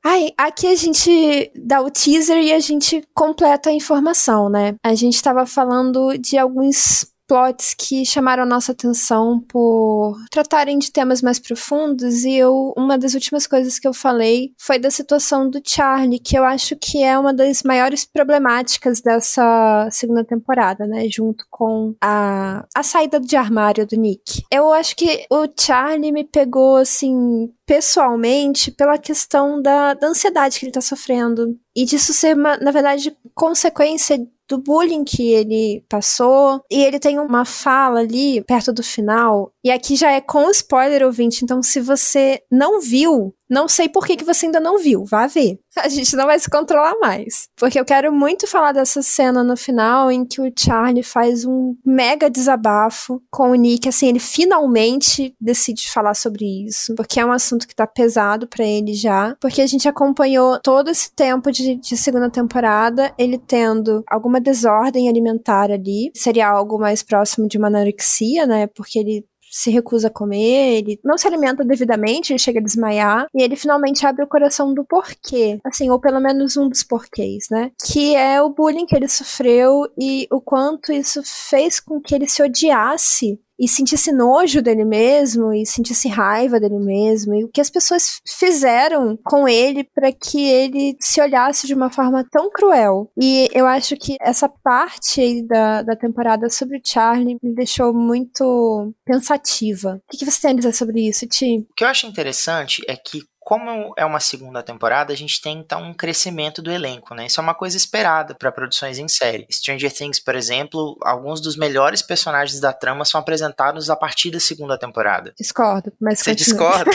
Ai, 0.04 0.32
aqui 0.36 0.66
a 0.66 0.74
gente 0.74 1.50
dá 1.56 1.80
o 1.80 1.90
teaser 1.90 2.36
e 2.42 2.52
a 2.52 2.60
gente 2.60 3.02
completa 3.14 3.70
a 3.70 3.72
informação, 3.72 4.50
né? 4.50 4.74
A 4.84 4.94
gente 4.94 5.14
estava 5.14 5.46
falando 5.46 6.16
de 6.18 6.36
alguns 6.36 7.06
plots 7.26 7.74
que 7.74 8.04
chamaram 8.04 8.46
nossa 8.46 8.72
atenção 8.72 9.40
por 9.48 10.16
tratarem 10.30 10.78
de 10.78 10.90
temas 10.92 11.22
mais 11.22 11.38
profundos 11.38 12.24
e 12.24 12.34
eu 12.34 12.72
uma 12.76 12.96
das 12.96 13.14
últimas 13.14 13.46
coisas 13.46 13.78
que 13.78 13.86
eu 13.86 13.94
falei 13.94 14.52
foi 14.58 14.78
da 14.78 14.90
situação 14.90 15.48
do 15.48 15.60
Charlie, 15.64 16.18
que 16.18 16.38
eu 16.38 16.44
acho 16.44 16.76
que 16.76 17.02
é 17.02 17.18
uma 17.18 17.34
das 17.34 17.62
maiores 17.62 18.04
problemáticas 18.04 19.00
dessa 19.00 19.88
segunda 19.90 20.24
temporada, 20.24 20.86
né, 20.86 21.06
junto 21.08 21.44
com 21.50 21.94
a 22.00 22.64
a 22.74 22.82
saída 22.82 23.18
de 23.20 23.36
armário 23.36 23.86
do 23.86 23.96
Nick. 23.96 24.42
Eu 24.50 24.72
acho 24.72 24.96
que 24.96 25.26
o 25.30 25.46
Charlie 25.58 26.12
me 26.12 26.24
pegou 26.24 26.76
assim 26.76 27.52
pessoalmente 27.66 28.70
pela 28.70 28.96
questão 28.96 29.60
da, 29.60 29.94
da 29.94 30.06
ansiedade 30.06 30.58
que 30.58 30.66
ele 30.66 30.72
tá 30.72 30.80
sofrendo 30.80 31.58
e 31.74 31.84
disso 31.84 32.14
ser, 32.14 32.34
uma, 32.36 32.56
na 32.56 32.70
verdade, 32.70 33.14
consequência 33.34 34.18
do 34.48 34.58
bullying 34.58 35.04
que 35.04 35.32
ele 35.32 35.84
passou. 35.88 36.62
E 36.70 36.82
ele 36.82 36.98
tem 36.98 37.18
uma 37.18 37.44
fala 37.44 38.00
ali, 38.00 38.42
perto 38.44 38.72
do 38.72 38.82
final, 38.82 39.52
e 39.66 39.70
aqui 39.72 39.96
já 39.96 40.12
é 40.12 40.20
com 40.20 40.48
spoiler 40.52 41.04
ouvinte, 41.04 41.42
então 41.42 41.60
se 41.60 41.80
você 41.80 42.40
não 42.48 42.80
viu, 42.80 43.34
não 43.50 43.66
sei 43.66 43.88
por 43.88 44.06
que, 44.06 44.16
que 44.16 44.24
você 44.24 44.46
ainda 44.46 44.60
não 44.60 44.78
viu, 44.78 45.04
vá 45.04 45.26
ver. 45.26 45.58
A 45.76 45.88
gente 45.88 46.14
não 46.14 46.26
vai 46.26 46.38
se 46.38 46.48
controlar 46.48 46.94
mais. 47.00 47.48
Porque 47.56 47.78
eu 47.78 47.84
quero 47.84 48.12
muito 48.12 48.46
falar 48.46 48.70
dessa 48.70 49.02
cena 49.02 49.42
no 49.42 49.56
final 49.56 50.08
em 50.08 50.24
que 50.24 50.40
o 50.40 50.52
Charlie 50.56 51.02
faz 51.02 51.44
um 51.44 51.76
mega 51.84 52.30
desabafo 52.30 53.20
com 53.28 53.50
o 53.50 53.54
Nick. 53.54 53.88
Assim, 53.88 54.06
ele 54.06 54.20
finalmente 54.20 55.34
decide 55.40 55.90
falar 55.90 56.14
sobre 56.14 56.44
isso. 56.66 56.94
Porque 56.94 57.18
é 57.18 57.26
um 57.26 57.32
assunto 57.32 57.66
que 57.66 57.74
tá 57.74 57.88
pesado 57.88 58.46
para 58.46 58.64
ele 58.64 58.94
já. 58.94 59.36
Porque 59.40 59.60
a 59.60 59.66
gente 59.66 59.88
acompanhou 59.88 60.60
todo 60.60 60.90
esse 60.90 61.12
tempo 61.12 61.50
de, 61.50 61.74
de 61.74 61.96
segunda 61.96 62.30
temporada, 62.30 63.12
ele 63.18 63.36
tendo 63.36 64.04
alguma 64.08 64.40
desordem 64.40 65.08
alimentar 65.08 65.72
ali. 65.72 66.12
Seria 66.14 66.48
algo 66.48 66.78
mais 66.78 67.02
próximo 67.02 67.48
de 67.48 67.58
uma 67.58 67.66
anorexia, 67.66 68.46
né? 68.46 68.68
Porque 68.68 68.98
ele 68.98 69.24
se 69.56 69.70
recusa 69.70 70.08
a 70.08 70.10
comer, 70.10 70.78
ele 70.78 71.00
não 71.02 71.16
se 71.16 71.26
alimenta 71.26 71.64
devidamente, 71.64 72.32
ele 72.32 72.38
chega 72.38 72.60
a 72.60 72.62
desmaiar, 72.62 73.26
e 73.34 73.42
ele 73.42 73.56
finalmente 73.56 74.06
abre 74.06 74.22
o 74.22 74.28
coração 74.28 74.74
do 74.74 74.84
porquê, 74.84 75.58
assim, 75.64 75.88
ou 75.88 75.98
pelo 75.98 76.20
menos 76.20 76.56
um 76.58 76.68
dos 76.68 76.82
porquês, 76.82 77.46
né? 77.50 77.70
Que 77.86 78.14
é 78.14 78.42
o 78.42 78.50
bullying 78.50 78.84
que 78.84 78.94
ele 78.94 79.08
sofreu 79.08 79.90
e 79.98 80.26
o 80.30 80.40
quanto 80.40 80.92
isso 80.92 81.22
fez 81.24 81.80
com 81.80 82.00
que 82.00 82.14
ele 82.14 82.28
se 82.28 82.42
odiasse 82.42 83.40
e 83.58 83.68
sentisse 83.68 84.12
nojo 84.12 84.60
dele 84.62 84.84
mesmo 84.84 85.52
e 85.52 85.64
sentisse 85.64 86.08
raiva 86.08 86.60
dele 86.60 86.78
mesmo 86.78 87.34
e 87.34 87.44
o 87.44 87.48
que 87.48 87.60
as 87.60 87.70
pessoas 87.70 88.20
fizeram 88.26 89.18
com 89.24 89.48
ele 89.48 89.84
para 89.84 90.12
que 90.12 90.46
ele 90.46 90.96
se 91.00 91.20
olhasse 91.20 91.66
de 91.66 91.74
uma 91.74 91.90
forma 91.90 92.24
tão 92.30 92.50
cruel. 92.50 93.10
E 93.20 93.48
eu 93.52 93.66
acho 93.66 93.96
que 93.96 94.16
essa 94.20 94.48
parte 94.48 95.20
aí 95.20 95.46
da, 95.46 95.82
da 95.82 95.96
temporada 95.96 96.48
sobre 96.50 96.78
o 96.78 96.82
Charlie 96.84 97.38
me 97.42 97.54
deixou 97.54 97.92
muito 97.94 98.92
pensativa. 99.04 100.00
O 100.06 100.10
que, 100.10 100.18
que 100.18 100.30
você 100.30 100.42
tem 100.42 100.50
a 100.50 100.54
dizer 100.54 100.74
sobre 100.74 101.08
isso, 101.08 101.26
Ti? 101.26 101.66
O 101.70 101.74
que 101.74 101.84
eu 101.84 101.88
acho 101.88 102.06
interessante 102.06 102.82
é 102.88 102.96
que 102.96 103.20
como 103.46 103.94
é 103.96 104.04
uma 104.04 104.18
segunda 104.18 104.60
temporada, 104.60 105.12
a 105.12 105.16
gente 105.16 105.40
tem 105.40 105.58
então 105.58 105.80
um 105.80 105.94
crescimento 105.94 106.60
do 106.60 106.68
elenco, 106.68 107.14
né? 107.14 107.26
Isso 107.26 107.38
é 107.38 107.42
uma 107.44 107.54
coisa 107.54 107.76
esperada 107.76 108.34
para 108.34 108.50
produções 108.50 108.98
em 108.98 109.06
série. 109.06 109.46
Stranger 109.48 109.92
Things, 109.92 110.18
por 110.18 110.34
exemplo, 110.34 110.98
alguns 111.04 111.40
dos 111.40 111.56
melhores 111.56 112.02
personagens 112.02 112.58
da 112.58 112.72
trama 112.72 113.04
são 113.04 113.20
apresentados 113.20 113.88
a 113.88 113.94
partir 113.94 114.32
da 114.32 114.40
segunda 114.40 114.76
temporada. 114.76 115.32
Discordo, 115.38 115.92
mas 116.00 116.18
Você 116.18 116.34
discorda? 116.34 116.90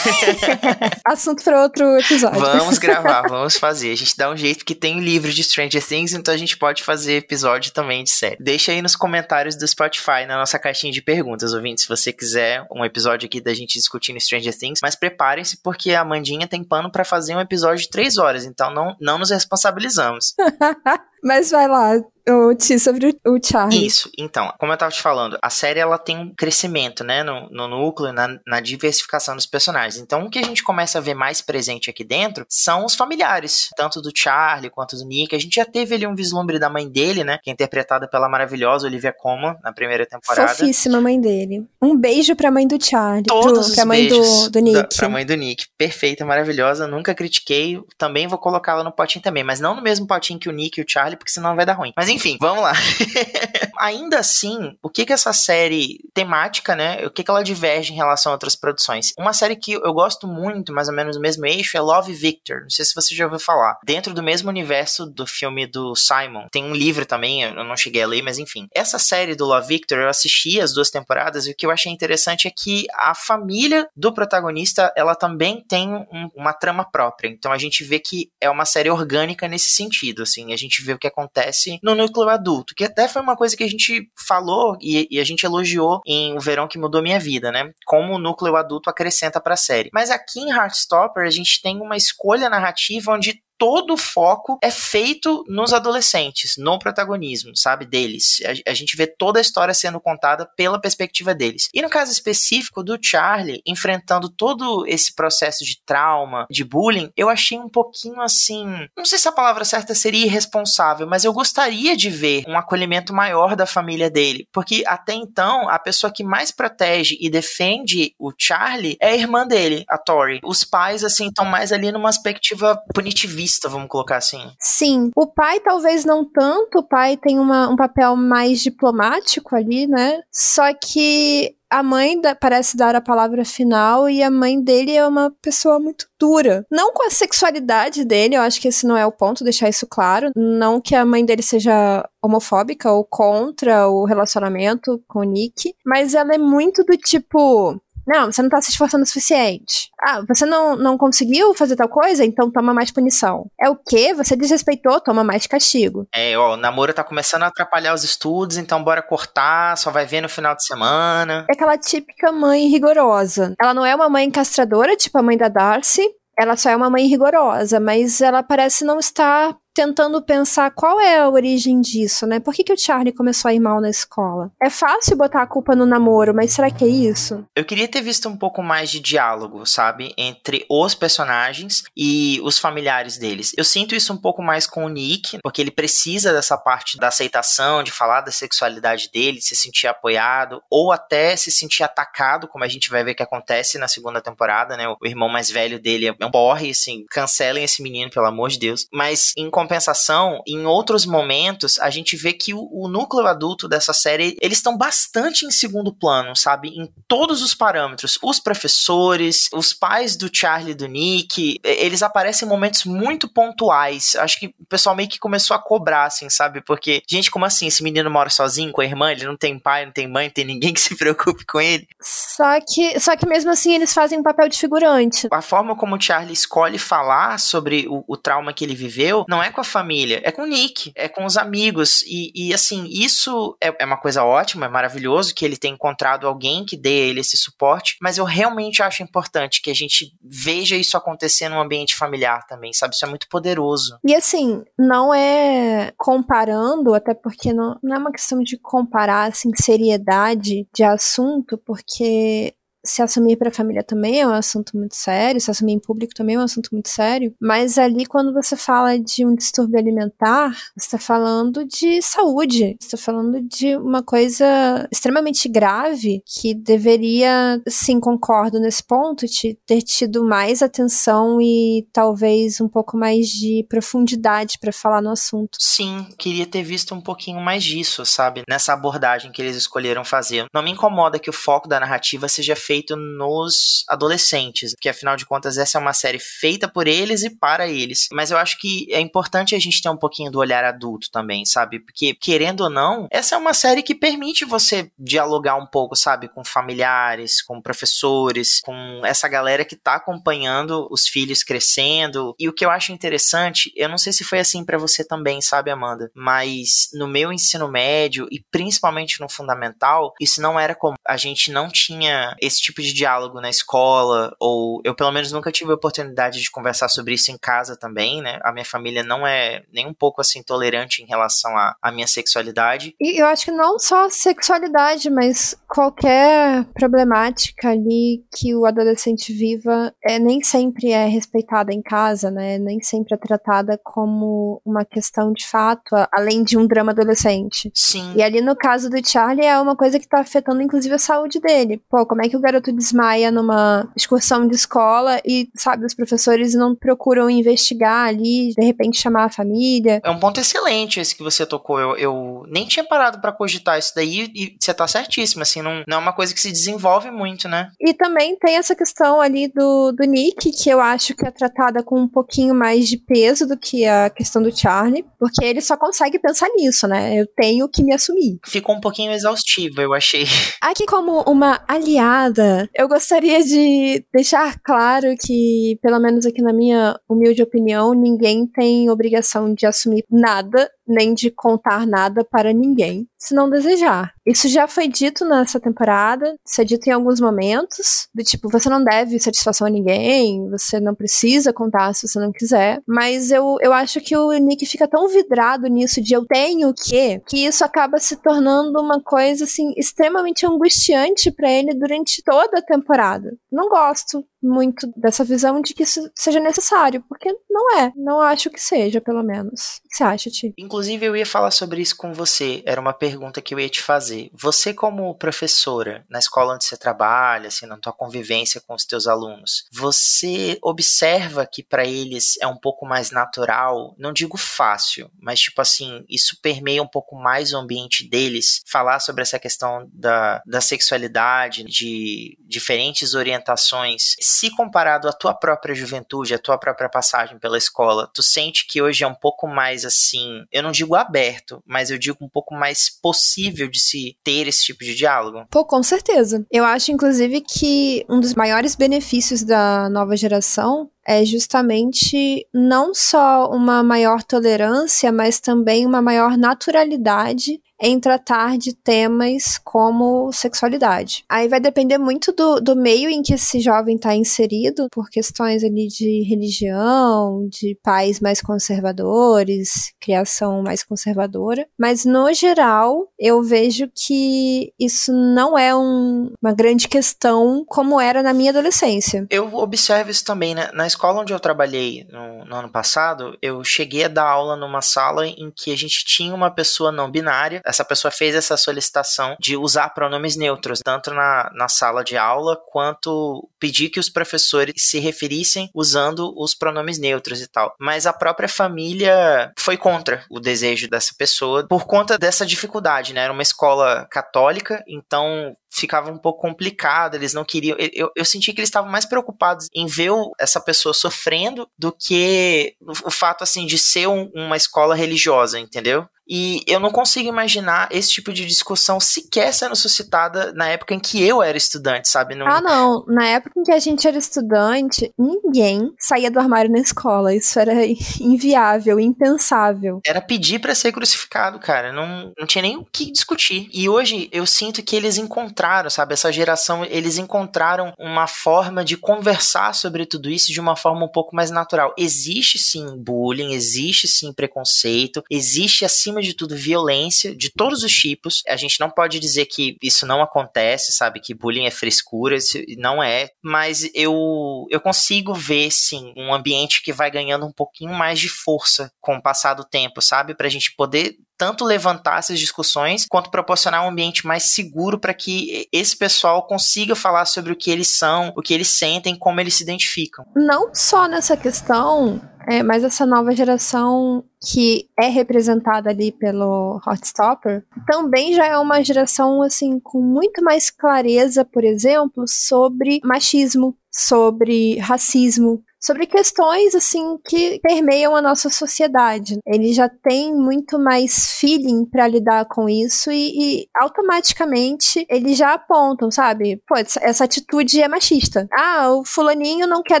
Assunto 1.06 1.42
para 1.42 1.62
outro 1.62 1.98
episódio. 1.98 2.38
Vamos 2.38 2.76
gravar, 2.76 3.22
vamos 3.30 3.56
fazer. 3.56 3.90
A 3.90 3.96
gente 3.96 4.14
dá 4.14 4.30
um 4.30 4.36
jeito 4.36 4.62
que 4.62 4.74
tem 4.74 4.98
o 4.98 5.00
livro 5.00 5.32
de 5.32 5.42
Stranger 5.42 5.82
Things, 5.82 6.12
então 6.12 6.34
a 6.34 6.36
gente 6.36 6.58
pode 6.58 6.84
fazer 6.84 7.14
episódio 7.14 7.72
também 7.72 8.04
de 8.04 8.10
série. 8.10 8.36
Deixa 8.38 8.72
aí 8.72 8.82
nos 8.82 8.94
comentários 8.94 9.56
do 9.56 9.66
Spotify, 9.66 10.26
na 10.28 10.36
nossa 10.36 10.58
caixinha 10.58 10.92
de 10.92 11.00
perguntas, 11.00 11.54
ouvintes, 11.54 11.84
se 11.84 11.88
você 11.88 12.12
quiser 12.12 12.66
um 12.70 12.84
episódio 12.84 13.24
aqui 13.24 13.40
da 13.40 13.54
gente 13.54 13.78
discutindo 13.78 14.20
Stranger 14.20 14.54
Things, 14.54 14.80
mas 14.82 14.94
preparem-se 14.94 15.62
porque 15.62 15.94
a 15.94 16.04
Mandy 16.04 16.25
Tem 16.48 16.64
pano 16.64 16.90
para 16.90 17.04
fazer 17.04 17.34
um 17.36 17.40
episódio 17.40 17.82
de 17.82 17.90
três 17.90 18.16
horas, 18.16 18.44
então 18.44 18.72
não, 18.72 18.96
não 19.00 19.18
nos 19.18 19.30
responsabilizamos. 19.30 20.34
Mas 21.26 21.50
vai 21.50 21.66
lá, 21.66 22.00
o 22.28 22.54
Ti 22.54 22.78
sobre 22.78 23.16
o 23.24 23.38
Charlie. 23.42 23.86
Isso, 23.86 24.10
então, 24.18 24.52
como 24.58 24.72
eu 24.72 24.76
tava 24.76 24.90
te 24.90 25.00
falando, 25.00 25.38
a 25.40 25.48
série 25.48 25.78
ela 25.78 25.96
tem 25.96 26.18
um 26.18 26.34
crescimento, 26.34 27.04
né, 27.04 27.22
no, 27.22 27.48
no 27.50 27.68
núcleo, 27.68 28.12
na, 28.12 28.38
na, 28.46 28.60
diversificação 28.60 29.36
dos 29.36 29.46
personagens. 29.46 30.02
Então, 30.02 30.24
o 30.24 30.30
que 30.30 30.38
a 30.38 30.42
gente 30.42 30.64
começa 30.64 30.98
a 30.98 31.00
ver 31.00 31.14
mais 31.14 31.40
presente 31.40 31.88
aqui 31.88 32.02
dentro 32.02 32.44
são 32.48 32.84
os 32.84 32.94
familiares, 32.94 33.68
tanto 33.76 34.00
do 34.00 34.10
Charlie 34.14 34.70
quanto 34.70 34.96
do 34.96 35.04
Nick. 35.04 35.36
A 35.36 35.38
gente 35.38 35.54
já 35.54 35.64
teve 35.64 35.94
ali 35.94 36.06
um 36.06 36.14
vislumbre 36.14 36.58
da 36.58 36.68
mãe 36.68 36.88
dele, 36.88 37.22
né, 37.22 37.38
que 37.42 37.50
é 37.50 37.52
interpretada 37.52 38.08
pela 38.08 38.28
maravilhosa 38.28 38.86
Olivia 38.86 39.12
Colman 39.12 39.56
na 39.62 39.72
primeira 39.72 40.04
temporada. 40.04 40.48
Fofíssima 40.48 41.00
mãe 41.00 41.20
dele. 41.20 41.64
Um 41.80 41.96
beijo 41.96 42.34
pra 42.34 42.50
mãe 42.50 42.66
do 42.66 42.82
Charlie. 42.82 43.22
Todos 43.24 43.52
pro, 43.52 43.60
os 43.60 43.74
pra 43.74 43.84
mãe 43.84 44.08
do, 44.08 44.50
do 44.50 44.58
Nick. 44.58 44.76
Da, 44.76 44.88
pra 44.96 45.08
mãe 45.08 45.24
do 45.24 45.34
Nick. 45.36 45.66
Perfeita, 45.78 46.24
maravilhosa, 46.24 46.88
nunca 46.88 47.14
critiquei. 47.14 47.80
Também 47.96 48.26
vou 48.26 48.38
colocá-la 48.38 48.82
no 48.82 48.90
potinho 48.90 49.22
também, 49.22 49.44
mas 49.44 49.60
não 49.60 49.76
no 49.76 49.82
mesmo 49.82 50.08
potinho 50.08 50.40
que 50.40 50.48
o 50.48 50.52
Nick 50.52 50.80
e 50.80 50.82
o 50.82 50.86
Charlie, 50.88 51.15
Charlie, 51.16 51.18
porque 51.18 51.32
senão 51.32 51.56
vai 51.56 51.66
dar 51.66 51.74
ruim. 51.74 51.92
Mas 51.96 52.08
enfim, 52.08 52.36
vamos 52.40 52.62
lá. 52.62 52.72
Ainda 53.78 54.18
assim, 54.18 54.76
o 54.82 54.88
que 54.88 55.04
que 55.04 55.12
essa 55.12 55.32
série 55.32 55.98
temática, 56.14 56.74
né? 56.74 57.04
O 57.06 57.10
que 57.10 57.22
que 57.22 57.30
ela 57.30 57.42
diverge 57.42 57.92
em 57.92 57.96
relação 57.96 58.32
a 58.32 58.34
outras 58.34 58.56
produções? 58.56 59.12
Uma 59.18 59.32
série 59.32 59.56
que 59.56 59.72
eu 59.72 59.92
gosto 59.92 60.26
muito, 60.26 60.72
mais 60.72 60.88
ou 60.88 60.94
menos 60.94 61.16
no 61.16 61.22
mesmo 61.22 61.44
eixo, 61.46 61.76
é 61.76 61.80
Love 61.80 62.12
Victor. 62.12 62.62
Não 62.62 62.70
sei 62.70 62.84
se 62.84 62.94
você 62.94 63.14
já 63.14 63.24
ouviu 63.24 63.38
falar. 63.38 63.78
Dentro 63.84 64.14
do 64.14 64.22
mesmo 64.22 64.48
universo 64.48 65.06
do 65.06 65.26
filme 65.26 65.66
do 65.66 65.94
Simon. 65.94 66.46
Tem 66.50 66.64
um 66.64 66.74
livro 66.74 67.04
também, 67.04 67.42
eu 67.42 67.64
não 67.64 67.76
cheguei 67.76 68.02
a 68.02 68.06
ler, 68.06 68.22
mas 68.22 68.38
enfim. 68.38 68.66
Essa 68.74 68.98
série 68.98 69.34
do 69.34 69.44
Love 69.44 69.68
Victor, 69.68 69.98
eu 69.98 70.08
assisti 70.08 70.60
as 70.60 70.72
duas 70.72 70.90
temporadas 70.90 71.46
e 71.46 71.50
o 71.50 71.54
que 71.54 71.66
eu 71.66 71.70
achei 71.70 71.92
interessante 71.92 72.48
é 72.48 72.50
que 72.50 72.86
a 72.94 73.14
família 73.14 73.88
do 73.94 74.12
protagonista, 74.12 74.92
ela 74.96 75.14
também 75.14 75.62
tem 75.68 75.94
um, 75.94 76.30
uma 76.34 76.52
trama 76.52 76.84
própria. 76.84 77.28
Então 77.28 77.52
a 77.52 77.58
gente 77.58 77.84
vê 77.84 77.98
que 77.98 78.30
é 78.40 78.48
uma 78.48 78.64
série 78.64 78.90
orgânica 78.90 79.46
nesse 79.48 79.70
sentido, 79.70 80.22
assim. 80.22 80.52
A 80.52 80.56
gente 80.56 80.82
vê 80.82 80.92
o 80.92 80.98
que 80.98 81.05
acontece 81.06 81.78
no 81.82 81.94
núcleo 81.94 82.28
adulto, 82.28 82.74
que 82.74 82.84
até 82.84 83.08
foi 83.08 83.22
uma 83.22 83.36
coisa 83.36 83.56
que 83.56 83.64
a 83.64 83.68
gente 83.68 84.10
falou 84.26 84.76
e, 84.80 85.06
e 85.10 85.20
a 85.20 85.24
gente 85.24 85.44
elogiou 85.44 86.00
em 86.06 86.36
O 86.36 86.40
Verão 86.40 86.68
que 86.68 86.78
Mudou 86.78 87.02
Minha 87.02 87.18
Vida, 87.18 87.50
né? 87.50 87.70
Como 87.84 88.14
o 88.14 88.18
núcleo 88.18 88.56
adulto 88.56 88.90
acrescenta 88.90 89.40
pra 89.40 89.56
série. 89.56 89.90
Mas 89.92 90.10
aqui 90.10 90.40
em 90.40 90.50
Heartstopper, 90.50 91.24
a 91.24 91.30
gente 91.30 91.60
tem 91.62 91.80
uma 91.80 91.96
escolha 91.96 92.48
narrativa 92.50 93.12
onde 93.12 93.42
todo 93.58 93.94
o 93.94 93.96
foco 93.96 94.58
é 94.62 94.70
feito 94.70 95.44
nos 95.48 95.72
adolescentes, 95.72 96.54
no 96.58 96.78
protagonismo, 96.78 97.56
sabe, 97.56 97.86
deles. 97.86 98.40
A, 98.44 98.70
a, 98.70 98.74
gente 98.74 98.96
vê 98.96 99.06
toda 99.06 99.38
a 99.38 99.42
história 99.42 99.72
sendo 99.72 100.00
contada 100.00 100.46
pela 100.56 100.80
perspectiva 100.80 101.34
deles. 101.34 101.68
E 101.72 101.80
no 101.80 101.88
caso 101.88 102.12
específico 102.12 102.82
do 102.82 102.98
Charlie, 103.00 103.62
enfrentando 103.66 104.28
todo 104.28 104.86
esse 104.86 105.14
processo 105.14 105.64
de 105.64 105.80
trauma, 105.84 106.46
de 106.50 106.64
bullying, 106.64 107.10
eu 107.16 107.28
achei 107.28 107.58
um 107.58 107.68
pouquinho 107.68 108.20
assim, 108.20 108.66
não 108.96 109.04
sei 109.04 109.18
se 109.18 109.28
a 109.28 109.32
palavra 109.32 109.64
certa 109.64 109.94
seria 109.94 110.26
irresponsável, 110.26 111.06
mas 111.06 111.24
eu 111.24 111.32
gostaria 111.32 111.96
de 111.96 112.10
ver 112.10 112.44
um 112.46 112.56
acolhimento 112.56 113.14
maior 113.14 113.56
da 113.56 113.66
família 113.66 114.10
dele, 114.10 114.46
porque 114.52 114.84
até 114.86 115.14
então 115.14 115.68
a 115.68 115.78
pessoa 115.78 116.12
que 116.12 116.24
mais 116.24 116.50
protege 116.50 117.16
e 117.20 117.30
defende 117.30 118.14
o 118.18 118.32
Charlie 118.36 118.96
é 119.00 119.10
a 119.10 119.16
irmã 119.16 119.46
dele, 119.46 119.84
a 119.88 119.98
Tori. 119.98 120.40
Os 120.44 120.64
pais 120.64 121.02
assim 121.04 121.28
estão 121.28 121.44
mais 121.44 121.72
ali 121.72 121.90
numa 121.90 122.10
perspectiva 122.10 122.80
punitivista 122.94 123.45
vamos 123.68 123.88
colocar 123.88 124.16
assim. 124.16 124.40
Sim. 124.58 125.10
O 125.16 125.26
pai 125.26 125.60
talvez 125.60 126.04
não 126.04 126.24
tanto, 126.24 126.78
o 126.78 126.82
pai 126.82 127.16
tem 127.16 127.38
uma, 127.38 127.68
um 127.68 127.76
papel 127.76 128.16
mais 128.16 128.60
diplomático 128.60 129.54
ali, 129.54 129.86
né? 129.86 130.20
Só 130.30 130.72
que 130.74 131.56
a 131.70 131.82
mãe 131.82 132.20
da, 132.20 132.34
parece 132.34 132.76
dar 132.76 132.94
a 132.94 133.00
palavra 133.00 133.44
final 133.44 134.08
e 134.08 134.22
a 134.22 134.30
mãe 134.30 134.60
dele 134.60 134.96
é 134.96 135.06
uma 135.06 135.32
pessoa 135.42 135.78
muito 135.78 136.06
dura. 136.18 136.64
Não 136.70 136.92
com 136.92 137.06
a 137.06 137.10
sexualidade 137.10 138.04
dele, 138.04 138.36
eu 138.36 138.42
acho 138.42 138.60
que 138.60 138.68
esse 138.68 138.86
não 138.86 138.96
é 138.96 139.04
o 139.04 139.12
ponto, 139.12 139.44
deixar 139.44 139.68
isso 139.68 139.86
claro. 139.86 140.30
Não 140.36 140.80
que 140.80 140.94
a 140.94 141.04
mãe 141.04 141.24
dele 141.24 141.42
seja 141.42 142.08
homofóbica 142.22 142.90
ou 142.92 143.04
contra 143.04 143.88
o 143.88 144.04
relacionamento 144.04 145.02
com 145.08 145.20
o 145.20 145.24
Nick, 145.24 145.74
mas 145.84 146.14
ela 146.14 146.34
é 146.34 146.38
muito 146.38 146.84
do 146.84 146.96
tipo. 146.96 147.80
Não, 148.06 148.30
você 148.30 148.42
não 148.42 148.48
tá 148.48 148.60
se 148.60 148.70
esforçando 148.70 149.04
o 149.04 149.06
suficiente. 149.06 149.90
Ah, 150.00 150.22
você 150.26 150.46
não, 150.46 150.76
não 150.76 150.96
conseguiu 150.96 151.54
fazer 151.54 151.76
tal 151.76 151.88
coisa? 151.88 152.24
Então 152.24 152.50
toma 152.50 152.72
mais 152.72 152.90
punição. 152.90 153.50
É 153.60 153.68
o 153.68 153.76
quê? 153.76 154.14
Você 154.14 154.36
desrespeitou? 154.36 155.00
Toma 155.00 155.24
mais 155.24 155.46
castigo. 155.46 156.06
É, 156.14 156.36
ó, 156.38 156.54
o 156.54 156.56
namoro 156.56 156.92
tá 156.92 157.02
começando 157.02 157.42
a 157.42 157.46
atrapalhar 157.46 157.94
os 157.94 158.04
estudos, 158.04 158.56
então 158.56 158.82
bora 158.82 159.02
cortar, 159.02 159.76
só 159.76 159.90
vai 159.90 160.06
ver 160.06 160.20
no 160.20 160.28
final 160.28 160.54
de 160.54 160.64
semana. 160.64 161.46
É 161.50 161.52
aquela 161.52 161.76
típica 161.76 162.30
mãe 162.30 162.68
rigorosa. 162.68 163.54
Ela 163.60 163.74
não 163.74 163.84
é 163.84 163.94
uma 163.94 164.08
mãe 164.08 164.30
castradora, 164.30 164.96
tipo 164.96 165.18
a 165.18 165.22
mãe 165.22 165.36
da 165.36 165.48
Darcy. 165.48 166.06
Ela 166.38 166.56
só 166.56 166.70
é 166.70 166.76
uma 166.76 166.90
mãe 166.90 167.06
rigorosa, 167.06 167.80
mas 167.80 168.20
ela 168.20 168.42
parece 168.42 168.84
não 168.84 168.98
estar 168.98 169.56
tentando 169.76 170.22
pensar 170.22 170.70
qual 170.70 170.98
é 170.98 171.18
a 171.18 171.28
origem 171.28 171.82
disso, 171.82 172.26
né? 172.26 172.40
Por 172.40 172.54
que, 172.54 172.64
que 172.64 172.72
o 172.72 172.78
Charlie 172.78 173.12
começou 173.12 173.50
a 173.50 173.54
ir 173.54 173.60
mal 173.60 173.78
na 173.78 173.90
escola? 173.90 174.50
É 174.60 174.70
fácil 174.70 175.18
botar 175.18 175.42
a 175.42 175.46
culpa 175.46 175.76
no 175.76 175.84
namoro, 175.84 176.34
mas 176.34 176.54
será 176.54 176.70
que 176.70 176.82
é 176.82 176.88
isso? 176.88 177.44
Eu 177.54 177.62
queria 177.62 177.86
ter 177.86 178.00
visto 178.00 178.26
um 178.26 178.36
pouco 178.38 178.62
mais 178.62 178.90
de 178.90 178.98
diálogo, 178.98 179.66
sabe? 179.66 180.14
Entre 180.16 180.64
os 180.70 180.94
personagens 180.94 181.84
e 181.94 182.40
os 182.42 182.58
familiares 182.58 183.18
deles. 183.18 183.52
Eu 183.54 183.64
sinto 183.64 183.94
isso 183.94 184.14
um 184.14 184.16
pouco 184.16 184.42
mais 184.42 184.66
com 184.66 184.86
o 184.86 184.88
Nick, 184.88 185.40
porque 185.42 185.60
ele 185.60 185.70
precisa 185.70 186.32
dessa 186.32 186.56
parte 186.56 186.96
da 186.96 187.08
aceitação, 187.08 187.82
de 187.82 187.92
falar 187.92 188.22
da 188.22 188.32
sexualidade 188.32 189.10
dele, 189.12 189.42
se 189.42 189.54
sentir 189.54 189.88
apoiado, 189.88 190.62
ou 190.70 190.90
até 190.90 191.36
se 191.36 191.50
sentir 191.50 191.82
atacado, 191.82 192.48
como 192.48 192.64
a 192.64 192.68
gente 192.68 192.88
vai 192.88 193.04
ver 193.04 193.14
que 193.14 193.22
acontece 193.22 193.76
na 193.76 193.88
segunda 193.88 194.22
temporada, 194.22 194.74
né? 194.74 194.88
O 194.88 195.06
irmão 195.06 195.28
mais 195.28 195.50
velho 195.50 195.78
dele 195.78 196.06
é 196.18 196.24
um 196.24 196.30
porre, 196.30 196.70
assim, 196.70 197.04
cancelem 197.10 197.62
esse 197.62 197.82
menino, 197.82 198.10
pelo 198.10 198.24
amor 198.24 198.48
de 198.48 198.58
Deus. 198.58 198.88
Mas 198.90 199.34
em 199.36 199.50
compensação, 199.66 200.40
em 200.46 200.64
outros 200.64 201.04
momentos, 201.04 201.78
a 201.80 201.90
gente 201.90 202.16
vê 202.16 202.32
que 202.32 202.54
o, 202.54 202.68
o 202.70 202.88
núcleo 202.88 203.26
adulto 203.26 203.68
dessa 203.68 203.92
série, 203.92 204.36
eles 204.40 204.58
estão 204.58 204.76
bastante 204.76 205.44
em 205.44 205.50
segundo 205.50 205.92
plano, 205.92 206.36
sabe? 206.36 206.68
Em 206.68 206.88
todos 207.08 207.42
os 207.42 207.52
parâmetros. 207.52 208.18
Os 208.22 208.38
professores, 208.38 209.48
os 209.52 209.72
pais 209.72 210.16
do 210.16 210.30
Charlie 210.32 210.70
e 210.70 210.74
do 210.74 210.86
Nick, 210.86 211.58
eles 211.64 212.02
aparecem 212.02 212.46
em 212.46 212.48
momentos 212.48 212.84
muito 212.84 213.28
pontuais. 213.28 214.14
Acho 214.16 214.38
que 214.38 214.46
o 214.46 214.66
pessoal 214.68 214.94
meio 214.94 215.08
que 215.08 215.18
começou 215.18 215.56
a 215.56 215.58
cobrar, 215.58 216.04
assim, 216.04 216.30
sabe? 216.30 216.60
Porque, 216.60 217.02
gente, 217.08 217.30
como 217.30 217.44
assim? 217.44 217.66
Esse 217.66 217.82
menino 217.82 218.10
mora 218.10 218.30
sozinho 218.30 218.72
com 218.72 218.80
a 218.80 218.84
irmã, 218.84 219.10
ele 219.10 219.24
não 219.24 219.36
tem 219.36 219.58
pai, 219.58 219.84
não 219.84 219.92
tem 219.92 220.06
mãe, 220.06 220.26
não 220.26 220.32
tem 220.32 220.44
ninguém 220.44 220.72
que 220.72 220.80
se 220.80 220.94
preocupe 220.94 221.44
com 221.44 221.60
ele. 221.60 221.88
Só 222.00 222.60
que, 222.60 223.00
só 223.00 223.16
que 223.16 223.26
mesmo 223.26 223.50
assim 223.50 223.74
eles 223.74 223.92
fazem 223.92 224.18
um 224.18 224.22
papel 224.22 224.48
de 224.48 224.58
figurante. 224.58 225.26
A 225.30 225.42
forma 225.42 225.74
como 225.74 225.96
o 225.96 226.00
Charlie 226.00 226.32
escolhe 226.32 226.78
falar 226.78 227.38
sobre 227.38 227.86
o, 227.88 228.04
o 228.06 228.16
trauma 228.16 228.52
que 228.52 228.64
ele 228.64 228.74
viveu 228.74 229.24
não 229.28 229.42
é 229.42 229.50
com 229.56 229.62
a 229.62 229.64
família, 229.64 230.20
é 230.22 230.30
com 230.30 230.42
o 230.42 230.46
Nick, 230.46 230.92
é 230.94 231.08
com 231.08 231.24
os 231.24 231.38
amigos. 231.38 232.02
E, 232.02 232.30
e 232.34 232.54
assim, 232.54 232.86
isso 232.90 233.56
é, 233.60 233.74
é, 233.80 233.84
uma 233.86 233.96
coisa 233.96 234.22
ótima, 234.22 234.66
é 234.66 234.68
maravilhoso 234.68 235.34
que 235.34 235.44
ele 235.44 235.56
tenha 235.56 235.72
encontrado 235.72 236.26
alguém 236.26 236.64
que 236.64 236.76
dê 236.76 236.90
a 236.90 237.06
ele 237.06 237.20
esse 237.20 237.38
suporte, 237.38 237.96
mas 238.00 238.18
eu 238.18 238.24
realmente 238.24 238.82
acho 238.82 239.02
importante 239.02 239.62
que 239.62 239.70
a 239.70 239.74
gente 239.74 240.12
veja 240.22 240.76
isso 240.76 240.96
acontecer 240.96 241.48
num 241.48 241.60
ambiente 241.60 241.96
familiar 241.96 242.46
também, 242.46 242.72
sabe? 242.74 242.94
Isso 242.94 243.04
é 243.04 243.08
muito 243.08 243.26
poderoso. 243.30 243.98
E 244.04 244.14
assim, 244.14 244.62
não 244.78 245.14
é 245.14 245.92
comparando, 245.96 246.94
até 246.94 247.14
porque 247.14 247.52
não, 247.52 247.78
não 247.82 247.96
é 247.96 247.98
uma 247.98 248.12
questão 248.12 248.40
de 248.40 248.58
comparar 248.58 249.30
assim, 249.30 249.50
seriedade 249.56 250.66
de 250.74 250.84
assunto, 250.84 251.56
porque 251.56 252.54
se 252.86 253.02
assumir 253.02 253.36
para 253.36 253.48
a 253.48 253.52
família 253.52 253.82
também 253.82 254.20
é 254.20 254.26
um 254.26 254.32
assunto 254.32 254.76
muito 254.76 254.94
sério, 254.94 255.40
se 255.40 255.50
assumir 255.50 255.72
em 255.72 255.78
público 255.78 256.14
também 256.14 256.36
é 256.36 256.38
um 256.38 256.42
assunto 256.42 256.70
muito 256.72 256.88
sério, 256.88 257.34
mas 257.40 257.78
ali 257.78 258.06
quando 258.06 258.32
você 258.32 258.56
fala 258.56 258.98
de 258.98 259.26
um 259.26 259.34
distúrbio 259.34 259.78
alimentar, 259.78 260.50
você 260.76 260.86
está 260.86 260.98
falando 260.98 261.64
de 261.64 262.00
saúde, 262.00 262.76
você 262.80 262.94
está 262.94 262.96
falando 262.96 263.40
de 263.42 263.76
uma 263.76 264.02
coisa 264.02 264.88
extremamente 264.90 265.48
grave 265.48 266.22
que 266.24 266.54
deveria, 266.54 267.60
sim, 267.68 267.98
concordo 268.00 268.60
nesse 268.60 268.82
ponto, 268.82 269.26
ter 269.66 269.82
tido 269.82 270.24
mais 270.24 270.62
atenção 270.62 271.40
e 271.40 271.86
talvez 271.92 272.60
um 272.60 272.68
pouco 272.68 272.96
mais 272.96 273.26
de 273.26 273.66
profundidade 273.68 274.58
para 274.60 274.72
falar 274.72 275.02
no 275.02 275.10
assunto. 275.10 275.58
Sim, 275.60 276.06
queria 276.18 276.46
ter 276.46 276.62
visto 276.62 276.94
um 276.94 277.00
pouquinho 277.00 277.40
mais 277.40 277.64
disso, 277.64 278.04
sabe? 278.04 278.42
Nessa 278.48 278.72
abordagem 278.72 279.32
que 279.32 279.42
eles 279.42 279.56
escolheram 279.56 280.04
fazer. 280.04 280.46
Não 280.54 280.62
me 280.62 280.70
incomoda 280.70 281.18
que 281.18 281.30
o 281.30 281.32
foco 281.32 281.68
da 281.68 281.80
narrativa 281.80 282.28
seja 282.28 282.54
feito 282.54 282.75
feito 282.76 282.94
nos 282.94 283.84
adolescentes, 283.88 284.74
porque 284.74 284.88
afinal 284.88 285.16
de 285.16 285.24
contas 285.24 285.56
essa 285.56 285.78
é 285.78 285.80
uma 285.80 285.94
série 285.94 286.18
feita 286.18 286.68
por 286.68 286.86
eles 286.86 287.22
e 287.22 287.30
para 287.30 287.66
eles. 287.66 288.08
Mas 288.12 288.30
eu 288.30 288.36
acho 288.36 288.58
que 288.58 288.86
é 288.92 289.00
importante 289.00 289.54
a 289.54 289.58
gente 289.58 289.80
ter 289.80 289.88
um 289.88 289.96
pouquinho 289.96 290.30
do 290.30 290.38
olhar 290.38 290.62
adulto 290.64 291.08
também, 291.10 291.46
sabe? 291.46 291.80
Porque 291.80 292.14
querendo 292.14 292.62
ou 292.62 292.70
não, 292.70 293.08
essa 293.10 293.34
é 293.34 293.38
uma 293.38 293.54
série 293.54 293.82
que 293.82 293.94
permite 293.94 294.44
você 294.44 294.90
dialogar 294.98 295.56
um 295.56 295.66
pouco, 295.66 295.96
sabe, 295.96 296.28
com 296.28 296.44
familiares, 296.44 297.40
com 297.40 297.62
professores, 297.62 298.60
com 298.60 299.00
essa 299.04 299.26
galera 299.26 299.64
que 299.64 299.76
tá 299.76 299.94
acompanhando 299.94 300.86
os 300.90 301.08
filhos 301.08 301.42
crescendo. 301.42 302.34
E 302.38 302.48
o 302.48 302.52
que 302.52 302.64
eu 302.64 302.70
acho 302.70 302.92
interessante, 302.92 303.72
eu 303.74 303.88
não 303.88 303.98
sei 303.98 304.12
se 304.12 304.24
foi 304.24 304.38
assim 304.38 304.64
para 304.64 304.76
você 304.76 305.02
também, 305.02 305.40
sabe, 305.40 305.70
Amanda, 305.70 306.10
mas 306.14 306.88
no 306.92 307.08
meu 307.08 307.32
ensino 307.32 307.68
médio 307.68 308.26
e 308.30 308.44
principalmente 308.50 309.20
no 309.20 309.28
fundamental, 309.28 310.12
isso 310.20 310.42
não 310.42 310.60
era 310.60 310.74
como 310.74 310.96
a 311.06 311.16
gente 311.16 311.50
não 311.50 311.68
tinha 311.68 312.34
esse 312.40 312.65
tipo 312.66 312.82
de 312.82 312.92
diálogo 312.92 313.40
na 313.40 313.48
escola, 313.48 314.34
ou 314.40 314.80
eu 314.84 314.94
pelo 314.94 315.12
menos 315.12 315.32
nunca 315.32 315.52
tive 315.52 315.70
a 315.70 315.74
oportunidade 315.74 316.40
de 316.40 316.50
conversar 316.50 316.88
sobre 316.88 317.14
isso 317.14 317.30
em 317.30 317.38
casa 317.38 317.76
também, 317.76 318.20
né? 318.20 318.38
A 318.42 318.52
minha 318.52 318.64
família 318.64 319.02
não 319.02 319.26
é 319.26 319.62
nem 319.72 319.86
um 319.86 319.94
pouco 319.94 320.20
assim 320.20 320.42
tolerante 320.42 321.02
em 321.02 321.06
relação 321.06 321.56
à, 321.56 321.76
à 321.80 321.92
minha 321.92 322.06
sexualidade. 322.06 322.94
E 323.00 323.20
eu 323.20 323.26
acho 323.26 323.44
que 323.44 323.52
não 323.52 323.78
só 323.78 324.08
sexualidade, 324.10 325.10
mas 325.10 325.56
qualquer 325.68 326.64
problemática 326.74 327.70
ali 327.70 328.24
que 328.34 328.54
o 328.54 328.66
adolescente 328.66 329.32
viva 329.32 329.92
é, 330.02 330.18
nem 330.18 330.42
sempre 330.42 330.90
é 330.90 331.06
respeitada 331.06 331.72
em 331.72 331.82
casa, 331.82 332.30
né? 332.30 332.58
Nem 332.58 332.80
sempre 332.82 333.14
é 333.14 333.16
tratada 333.16 333.78
como 333.82 334.60
uma 334.64 334.84
questão 334.84 335.32
de 335.32 335.46
fato, 335.46 335.94
além 336.12 336.42
de 336.42 336.58
um 336.58 336.66
drama 336.66 336.92
adolescente. 336.92 337.70
Sim. 337.74 338.12
E 338.16 338.22
ali 338.22 338.40
no 338.40 338.56
caso 338.56 338.90
do 338.90 339.06
Charlie 339.06 339.46
é 339.46 339.58
uma 339.58 339.76
coisa 339.76 339.98
que 339.98 340.08
tá 340.08 340.20
afetando 340.20 340.62
inclusive 340.62 340.94
a 340.94 340.98
saúde 340.98 341.38
dele. 341.40 341.80
Pô, 341.88 342.04
como 342.06 342.22
é 342.22 342.28
que 342.28 342.36
o 342.36 342.40
garoto 342.40 342.55
garoto 342.56 342.72
desmaia 342.72 343.30
numa 343.30 343.88
excursão 343.96 344.46
de 344.46 344.54
escola 344.54 345.20
e, 345.24 345.48
sabe, 345.54 345.84
os 345.84 345.94
professores 345.94 346.54
não 346.54 346.74
procuram 346.74 347.28
investigar 347.28 348.08
ali, 348.08 348.52
de 348.56 348.64
repente 348.64 349.00
chamar 349.00 349.24
a 349.24 349.30
família. 349.30 350.00
É 350.04 350.10
um 350.10 350.18
ponto 350.18 350.40
excelente 350.40 351.00
esse 351.00 351.14
que 351.14 351.22
você 351.22 351.44
tocou. 351.44 351.78
Eu, 351.78 351.96
eu 351.96 352.44
nem 352.48 352.66
tinha 352.66 352.84
parado 352.84 353.20
para 353.20 353.32
cogitar 353.32 353.78
isso 353.78 353.92
daí 353.94 354.30
e 354.34 354.56
você 354.58 354.72
tá 354.72 354.86
certíssimo, 354.86 355.42
assim, 355.42 355.62
não, 355.62 355.82
não 355.86 355.98
é 355.98 356.00
uma 356.00 356.12
coisa 356.12 356.34
que 356.34 356.40
se 356.40 356.50
desenvolve 356.50 357.10
muito, 357.10 357.48
né? 357.48 357.70
E 357.80 357.92
também 357.94 358.36
tem 358.36 358.56
essa 358.56 358.74
questão 358.74 359.20
ali 359.20 359.48
do, 359.48 359.92
do 359.92 360.04
Nick, 360.04 360.50
que 360.50 360.70
eu 360.70 360.80
acho 360.80 361.14
que 361.14 361.26
é 361.26 361.30
tratada 361.30 361.82
com 361.82 362.00
um 362.00 362.08
pouquinho 362.08 362.54
mais 362.54 362.88
de 362.88 362.96
peso 362.96 363.46
do 363.46 363.56
que 363.56 363.84
a 363.86 364.10
questão 364.10 364.42
do 364.42 364.56
Charlie, 364.56 365.04
porque 365.18 365.44
ele 365.44 365.60
só 365.60 365.76
consegue 365.76 366.18
pensar 366.18 366.48
nisso, 366.56 366.86
né? 366.86 367.20
Eu 367.20 367.26
tenho 367.36 367.68
que 367.68 367.82
me 367.82 367.94
assumir. 367.94 368.38
Ficou 368.44 368.74
um 368.74 368.80
pouquinho 368.80 369.12
exaustivo, 369.12 369.80
eu 369.80 369.92
achei. 369.92 370.24
Aqui, 370.60 370.86
como 370.86 371.22
uma 371.22 371.60
aliada, 371.66 372.35
eu 372.74 372.88
gostaria 372.88 373.42
de 373.42 374.04
deixar 374.12 374.58
claro 374.60 375.14
que, 375.20 375.78
pelo 375.82 376.00
menos 376.00 376.26
aqui 376.26 376.42
na 376.42 376.52
minha 376.52 376.98
humilde 377.08 377.42
opinião, 377.42 377.94
ninguém 377.94 378.46
tem 378.46 378.90
obrigação 378.90 379.54
de 379.54 379.66
assumir 379.66 380.04
nada 380.10 380.70
nem 380.86 381.14
de 381.14 381.30
contar 381.30 381.86
nada 381.86 382.24
para 382.24 382.52
ninguém, 382.52 383.08
se 383.18 383.34
não 383.34 383.50
desejar. 383.50 384.12
Isso 384.24 384.48
já 384.48 384.66
foi 384.66 384.88
dito 384.88 385.24
nessa 385.24 385.60
temporada, 385.60 386.36
isso 386.44 386.60
é 386.60 386.64
dito 386.64 386.88
em 386.88 386.92
alguns 386.92 387.20
momentos, 387.20 388.08
do 388.14 388.24
tipo, 388.24 388.48
você 388.48 388.68
não 388.68 388.82
deve 388.82 389.18
satisfação 389.18 389.66
a 389.66 389.70
ninguém, 389.70 390.48
você 390.50 390.80
não 390.80 390.94
precisa 390.94 391.52
contar 391.52 391.94
se 391.94 392.08
você 392.08 392.18
não 392.18 392.32
quiser, 392.32 392.82
mas 392.86 393.30
eu, 393.30 393.56
eu 393.60 393.72
acho 393.72 394.00
que 394.00 394.16
o 394.16 394.32
Nick 394.32 394.66
fica 394.66 394.88
tão 394.88 395.08
vidrado 395.08 395.66
nisso 395.68 396.00
de 396.00 396.14
eu 396.14 396.24
tenho 396.26 396.72
que, 396.74 397.20
que 397.26 397.46
isso 397.46 397.64
acaba 397.64 397.98
se 397.98 398.16
tornando 398.16 398.80
uma 398.80 399.00
coisa, 399.00 399.44
assim, 399.44 399.72
extremamente 399.76 400.46
angustiante 400.46 401.30
para 401.30 401.50
ele 401.50 401.74
durante 401.74 402.22
toda 402.24 402.58
a 402.58 402.62
temporada. 402.62 403.36
Não 403.50 403.68
gosto, 403.68 404.24
muito 404.46 404.90
dessa 404.96 405.24
visão 405.24 405.60
de 405.60 405.74
que 405.74 405.82
isso 405.82 406.10
seja 406.14 406.40
necessário, 406.40 407.04
porque 407.08 407.34
não 407.50 407.78
é. 407.78 407.92
Não 407.96 408.20
acho 408.20 408.50
que 408.50 408.60
seja, 408.60 409.00
pelo 409.00 409.22
menos. 409.22 409.80
O 409.84 409.88
que 409.88 409.96
você 409.96 410.04
acha, 410.04 410.30
Ti? 410.30 410.54
Inclusive, 410.58 411.04
eu 411.06 411.16
ia 411.16 411.26
falar 411.26 411.50
sobre 411.50 411.80
isso 411.80 411.96
com 411.96 412.12
você. 412.12 412.62
Era 412.64 412.80
uma 412.80 412.92
pergunta 412.92 413.42
que 413.42 413.54
eu 413.54 413.60
ia 413.60 413.68
te 413.68 413.82
fazer. 413.82 414.30
Você, 414.32 414.72
como 414.72 415.14
professora, 415.14 416.04
na 416.08 416.18
escola 416.18 416.54
onde 416.54 416.64
você 416.64 416.76
trabalha, 416.76 417.48
assim, 417.48 417.66
na 417.66 417.76
tua 417.76 417.92
convivência 417.92 418.60
com 418.60 418.74
os 418.74 418.84
teus 418.84 419.06
alunos, 419.06 419.66
você 419.72 420.58
observa 420.62 421.46
que 421.46 421.62
para 421.62 421.84
eles 421.84 422.36
é 422.40 422.46
um 422.46 422.56
pouco 422.56 422.86
mais 422.86 423.10
natural, 423.10 423.94
não 423.98 424.12
digo 424.12 424.36
fácil, 424.36 425.10
mas 425.20 425.40
tipo 425.40 425.60
assim, 425.60 426.04
isso 426.08 426.38
permeia 426.40 426.82
um 426.82 426.88
pouco 426.88 427.16
mais 427.16 427.52
o 427.52 427.56
ambiente 427.56 428.08
deles, 428.08 428.62
falar 428.66 429.00
sobre 429.00 429.22
essa 429.22 429.38
questão 429.38 429.88
da, 429.92 430.42
da 430.46 430.60
sexualidade, 430.60 431.64
de 431.64 432.38
diferentes 432.46 433.14
orientações 433.14 434.14
se 434.36 434.50
comparado 434.50 435.08
à 435.08 435.12
tua 435.12 435.32
própria 435.32 435.74
juventude, 435.74 436.34
à 436.34 436.38
tua 436.38 436.58
própria 436.58 436.88
passagem 436.88 437.38
pela 437.38 437.56
escola, 437.56 438.10
tu 438.14 438.22
sente 438.22 438.66
que 438.66 438.82
hoje 438.82 439.02
é 439.02 439.06
um 439.06 439.14
pouco 439.14 439.46
mais 439.46 439.84
assim, 439.84 440.44
eu 440.52 440.62
não 440.62 440.72
digo 440.72 440.94
aberto, 440.94 441.62
mas 441.66 441.90
eu 441.90 441.98
digo 441.98 442.18
um 442.20 442.28
pouco 442.28 442.54
mais 442.54 442.90
possível 442.90 443.68
de 443.68 443.80
se 443.80 444.16
ter 444.22 444.46
esse 444.46 444.64
tipo 444.64 444.84
de 444.84 444.94
diálogo? 444.94 445.46
Pô, 445.50 445.64
com 445.64 445.82
certeza. 445.82 446.44
Eu 446.50 446.64
acho, 446.64 446.92
inclusive, 446.92 447.40
que 447.40 448.04
um 448.08 448.20
dos 448.20 448.34
maiores 448.34 448.74
benefícios 448.74 449.42
da 449.42 449.88
nova 449.88 450.16
geração 450.16 450.90
é 451.06 451.24
justamente 451.24 452.46
não 452.52 452.92
só 452.92 453.48
uma 453.50 453.82
maior 453.82 454.22
tolerância, 454.22 455.12
mas 455.12 455.38
também 455.40 455.86
uma 455.86 456.02
maior 456.02 456.36
naturalidade 456.36 457.60
em 457.80 458.00
tratar 458.00 458.56
de 458.56 458.74
temas 458.74 459.58
como 459.62 460.32
sexualidade. 460.32 461.24
Aí 461.28 461.48
vai 461.48 461.60
depender 461.60 461.98
muito 461.98 462.32
do, 462.32 462.60
do 462.60 462.76
meio 462.76 463.08
em 463.10 463.22
que 463.22 463.34
esse 463.34 463.60
jovem 463.60 463.96
está 463.96 464.14
inserido, 464.14 464.88
por 464.90 465.08
questões 465.10 465.62
ali 465.62 465.88
de 465.88 466.22
religião, 466.22 467.46
de 467.48 467.78
pais 467.82 468.20
mais 468.20 468.40
conservadores, 468.40 469.92
criação 470.00 470.62
mais 470.62 470.82
conservadora. 470.82 471.66
Mas 471.78 472.04
no 472.04 472.32
geral, 472.32 473.08
eu 473.18 473.42
vejo 473.42 473.90
que 473.94 474.72
isso 474.78 475.12
não 475.12 475.58
é 475.58 475.74
um, 475.74 476.32
uma 476.42 476.54
grande 476.54 476.88
questão 476.88 477.64
como 477.66 478.00
era 478.00 478.22
na 478.22 478.32
minha 478.32 478.50
adolescência. 478.50 479.26
Eu 479.30 479.54
observo 479.54 480.10
isso 480.10 480.24
também, 480.24 480.54
né? 480.54 480.70
Na 480.72 480.86
escola 480.86 481.20
onde 481.20 481.32
eu 481.32 481.40
trabalhei 481.40 482.06
no, 482.10 482.44
no 482.44 482.56
ano 482.56 482.68
passado, 482.70 483.36
eu 483.42 483.62
cheguei 483.62 484.04
a 484.04 484.08
dar 484.08 484.26
aula 484.26 484.56
numa 484.56 484.80
sala 484.80 485.26
em 485.26 485.52
que 485.54 485.72
a 485.72 485.76
gente 485.76 486.04
tinha 486.04 486.34
uma 486.34 486.50
pessoa 486.50 486.90
não 486.90 487.10
binária 487.10 487.62
essa 487.66 487.84
pessoa 487.84 488.10
fez 488.10 488.34
essa 488.34 488.56
solicitação 488.56 489.36
de 489.40 489.56
usar 489.56 489.90
pronomes 489.90 490.36
neutros, 490.36 490.80
tanto 490.84 491.12
na, 491.12 491.50
na 491.54 491.68
sala 491.68 492.04
de 492.04 492.16
aula, 492.16 492.56
quanto 492.68 493.48
pedir 493.58 493.88
que 493.88 494.00
os 494.00 494.08
professores 494.08 494.74
se 494.76 494.98
referissem 494.98 495.70
usando 495.74 496.32
os 496.36 496.54
pronomes 496.54 496.98
neutros 496.98 497.40
e 497.40 497.48
tal. 497.48 497.74
Mas 497.80 498.06
a 498.06 498.12
própria 498.12 498.48
família 498.48 499.52
foi 499.58 499.76
contra 499.76 500.24
o 500.30 500.38
desejo 500.38 500.88
dessa 500.88 501.12
pessoa 501.18 501.66
por 501.66 501.86
conta 501.86 502.18
dessa 502.18 502.46
dificuldade, 502.46 503.12
né? 503.12 503.22
Era 503.22 503.32
uma 503.32 503.42
escola 503.42 504.06
católica, 504.10 504.82
então 504.86 505.56
ficava 505.70 506.10
um 506.10 506.18
pouco 506.18 506.40
complicado, 506.40 507.14
eles 507.14 507.32
não 507.32 507.44
queriam. 507.44 507.76
Eu, 507.92 508.10
eu 508.14 508.24
senti 508.24 508.52
que 508.52 508.60
eles 508.60 508.68
estavam 508.68 508.90
mais 508.90 509.04
preocupados 509.04 509.68
em 509.74 509.86
ver 509.86 510.10
essa 510.38 510.60
pessoa 510.60 510.94
sofrendo 510.94 511.68
do 511.78 511.92
que 511.92 512.74
o, 512.80 513.08
o 513.08 513.10
fato 513.10 513.42
assim 513.42 513.66
de 513.66 513.78
ser 513.78 514.08
um, 514.08 514.30
uma 514.34 514.56
escola 514.56 514.94
religiosa, 514.94 515.58
entendeu? 515.58 516.06
E 516.28 516.62
eu 516.66 516.80
não 516.80 516.90
consigo 516.90 517.28
imaginar 517.28 517.88
esse 517.92 518.10
tipo 518.10 518.32
de 518.32 518.44
discussão 518.44 518.98
sequer 518.98 519.54
sendo 519.54 519.76
suscitada 519.76 520.52
na 520.52 520.68
época 520.68 520.92
em 520.92 520.98
que 520.98 521.22
eu 521.22 521.40
era 521.40 521.56
estudante, 521.56 522.08
sabe? 522.08 522.34
Não... 522.34 522.48
Ah, 522.48 522.60
não. 522.60 523.04
Na 523.06 523.26
época 523.26 523.60
em 523.60 523.62
que 523.62 523.70
a 523.70 523.78
gente 523.78 524.06
era 524.08 524.18
estudante, 524.18 525.12
ninguém 525.16 525.92
saía 525.98 526.30
do 526.30 526.40
armário 526.40 526.70
na 526.70 526.80
escola. 526.80 527.34
Isso 527.34 527.58
era 527.60 527.72
inviável, 528.20 528.98
impensável. 528.98 530.00
Era 530.04 530.20
pedir 530.20 530.58
para 530.58 530.74
ser 530.74 530.90
crucificado, 530.90 531.60
cara. 531.60 531.92
Não, 531.92 532.32
não 532.36 532.46
tinha 532.46 532.62
nem 532.62 532.76
o 532.76 532.84
que 532.84 533.12
discutir. 533.12 533.68
E 533.72 533.88
hoje 533.88 534.28
eu 534.32 534.44
sinto 534.46 534.82
que 534.82 534.96
eles 534.96 535.18
encontraram, 535.18 535.55
sabe? 535.90 536.14
Essa 536.14 536.32
geração, 536.32 536.84
eles 536.84 537.18
encontraram 537.18 537.92
uma 537.98 538.26
forma 538.26 538.84
de 538.84 538.96
conversar 538.96 539.74
sobre 539.74 540.06
tudo 540.06 540.30
isso 540.30 540.52
de 540.52 540.60
uma 540.60 540.76
forma 540.76 541.04
um 541.04 541.08
pouco 541.08 541.34
mais 541.34 541.50
natural. 541.50 541.94
Existe 541.96 542.58
sim 542.58 542.86
bullying, 542.96 543.52
existe 543.52 544.06
sim 544.06 544.32
preconceito, 544.32 545.22
existe 545.30 545.84
acima 545.84 546.20
de 546.20 546.34
tudo, 546.34 546.56
violência 546.56 547.34
de 547.34 547.50
todos 547.50 547.82
os 547.82 547.92
tipos. 547.92 548.42
A 548.48 548.56
gente 548.56 548.78
não 548.80 548.90
pode 548.90 549.18
dizer 549.18 549.46
que 549.46 549.76
isso 549.82 550.06
não 550.06 550.22
acontece, 550.22 550.92
sabe? 550.92 551.20
Que 551.20 551.34
bullying 551.34 551.66
é 551.66 551.70
frescura, 551.70 552.36
isso 552.36 552.58
não 552.78 553.02
é. 553.02 553.28
Mas 553.42 553.88
eu, 553.94 554.66
eu 554.70 554.80
consigo 554.80 555.34
ver, 555.34 555.70
sim, 555.70 556.12
um 556.16 556.32
ambiente 556.32 556.82
que 556.82 556.92
vai 556.92 557.10
ganhando 557.10 557.46
um 557.46 557.52
pouquinho 557.52 557.92
mais 557.92 558.18
de 558.18 558.28
força 558.28 558.90
com 559.00 559.16
o 559.16 559.22
passar 559.22 559.54
do 559.54 559.64
tempo, 559.64 560.00
sabe? 560.00 560.34
Pra 560.34 560.48
gente 560.48 560.74
poder 560.76 561.16
tanto 561.38 561.64
levantar 561.64 562.18
essas 562.18 562.38
discussões 562.38 563.06
quanto 563.08 563.30
proporcionar 563.30 563.84
um 563.84 563.90
ambiente 563.90 564.26
mais 564.26 564.44
seguro 564.44 564.98
para 564.98 565.14
que 565.14 565.68
esse 565.72 565.96
pessoal 565.96 566.46
consiga 566.46 566.94
falar 566.94 567.26
sobre 567.26 567.52
o 567.52 567.56
que 567.56 567.70
eles 567.70 567.88
são, 567.88 568.32
o 568.36 568.42
que 568.42 568.54
eles 568.54 568.68
sentem, 568.68 569.16
como 569.16 569.40
eles 569.40 569.54
se 569.54 569.62
identificam. 569.62 570.24
Não 570.34 570.70
só 570.74 571.06
nessa 571.06 571.36
questão, 571.36 572.20
é, 572.46 572.62
mas 572.62 572.84
essa 572.84 573.04
nova 573.04 573.34
geração 573.34 574.24
que 574.48 574.88
é 574.98 575.08
representada 575.08 575.90
ali 575.90 576.12
pelo 576.12 576.80
Hotstopper 576.86 577.64
também 577.86 578.34
já 578.34 578.46
é 578.46 578.56
uma 578.56 578.82
geração 578.82 579.42
assim 579.42 579.80
com 579.80 580.00
muito 580.00 580.42
mais 580.42 580.70
clareza, 580.70 581.44
por 581.44 581.64
exemplo, 581.64 582.24
sobre 582.28 583.00
machismo, 583.02 583.76
sobre 583.90 584.78
racismo, 584.78 585.62
sobre 585.80 586.06
questões 586.06 586.74
assim 586.74 587.18
que 587.24 587.60
permeiam 587.60 588.14
a 588.16 588.22
nossa 588.22 588.48
sociedade. 588.48 589.38
Eles 589.46 589.76
já 589.76 589.88
têm 589.88 590.34
muito 590.34 590.78
mais 590.78 591.38
feeling 591.38 591.84
para 591.84 592.08
lidar 592.08 592.46
com 592.46 592.68
isso 592.68 593.10
e, 593.10 593.62
e, 593.62 593.68
automaticamente 593.74 595.06
eles 595.08 595.36
já 595.36 595.54
apontam, 595.54 596.10
sabe? 596.10 596.62
Pô, 596.66 596.74
essa 596.76 597.24
atitude 597.24 597.80
é 597.80 597.88
machista. 597.88 598.48
Ah, 598.52 598.90
o 598.90 599.04
fulaninho 599.04 599.66
não 599.66 599.82
quer 599.82 600.00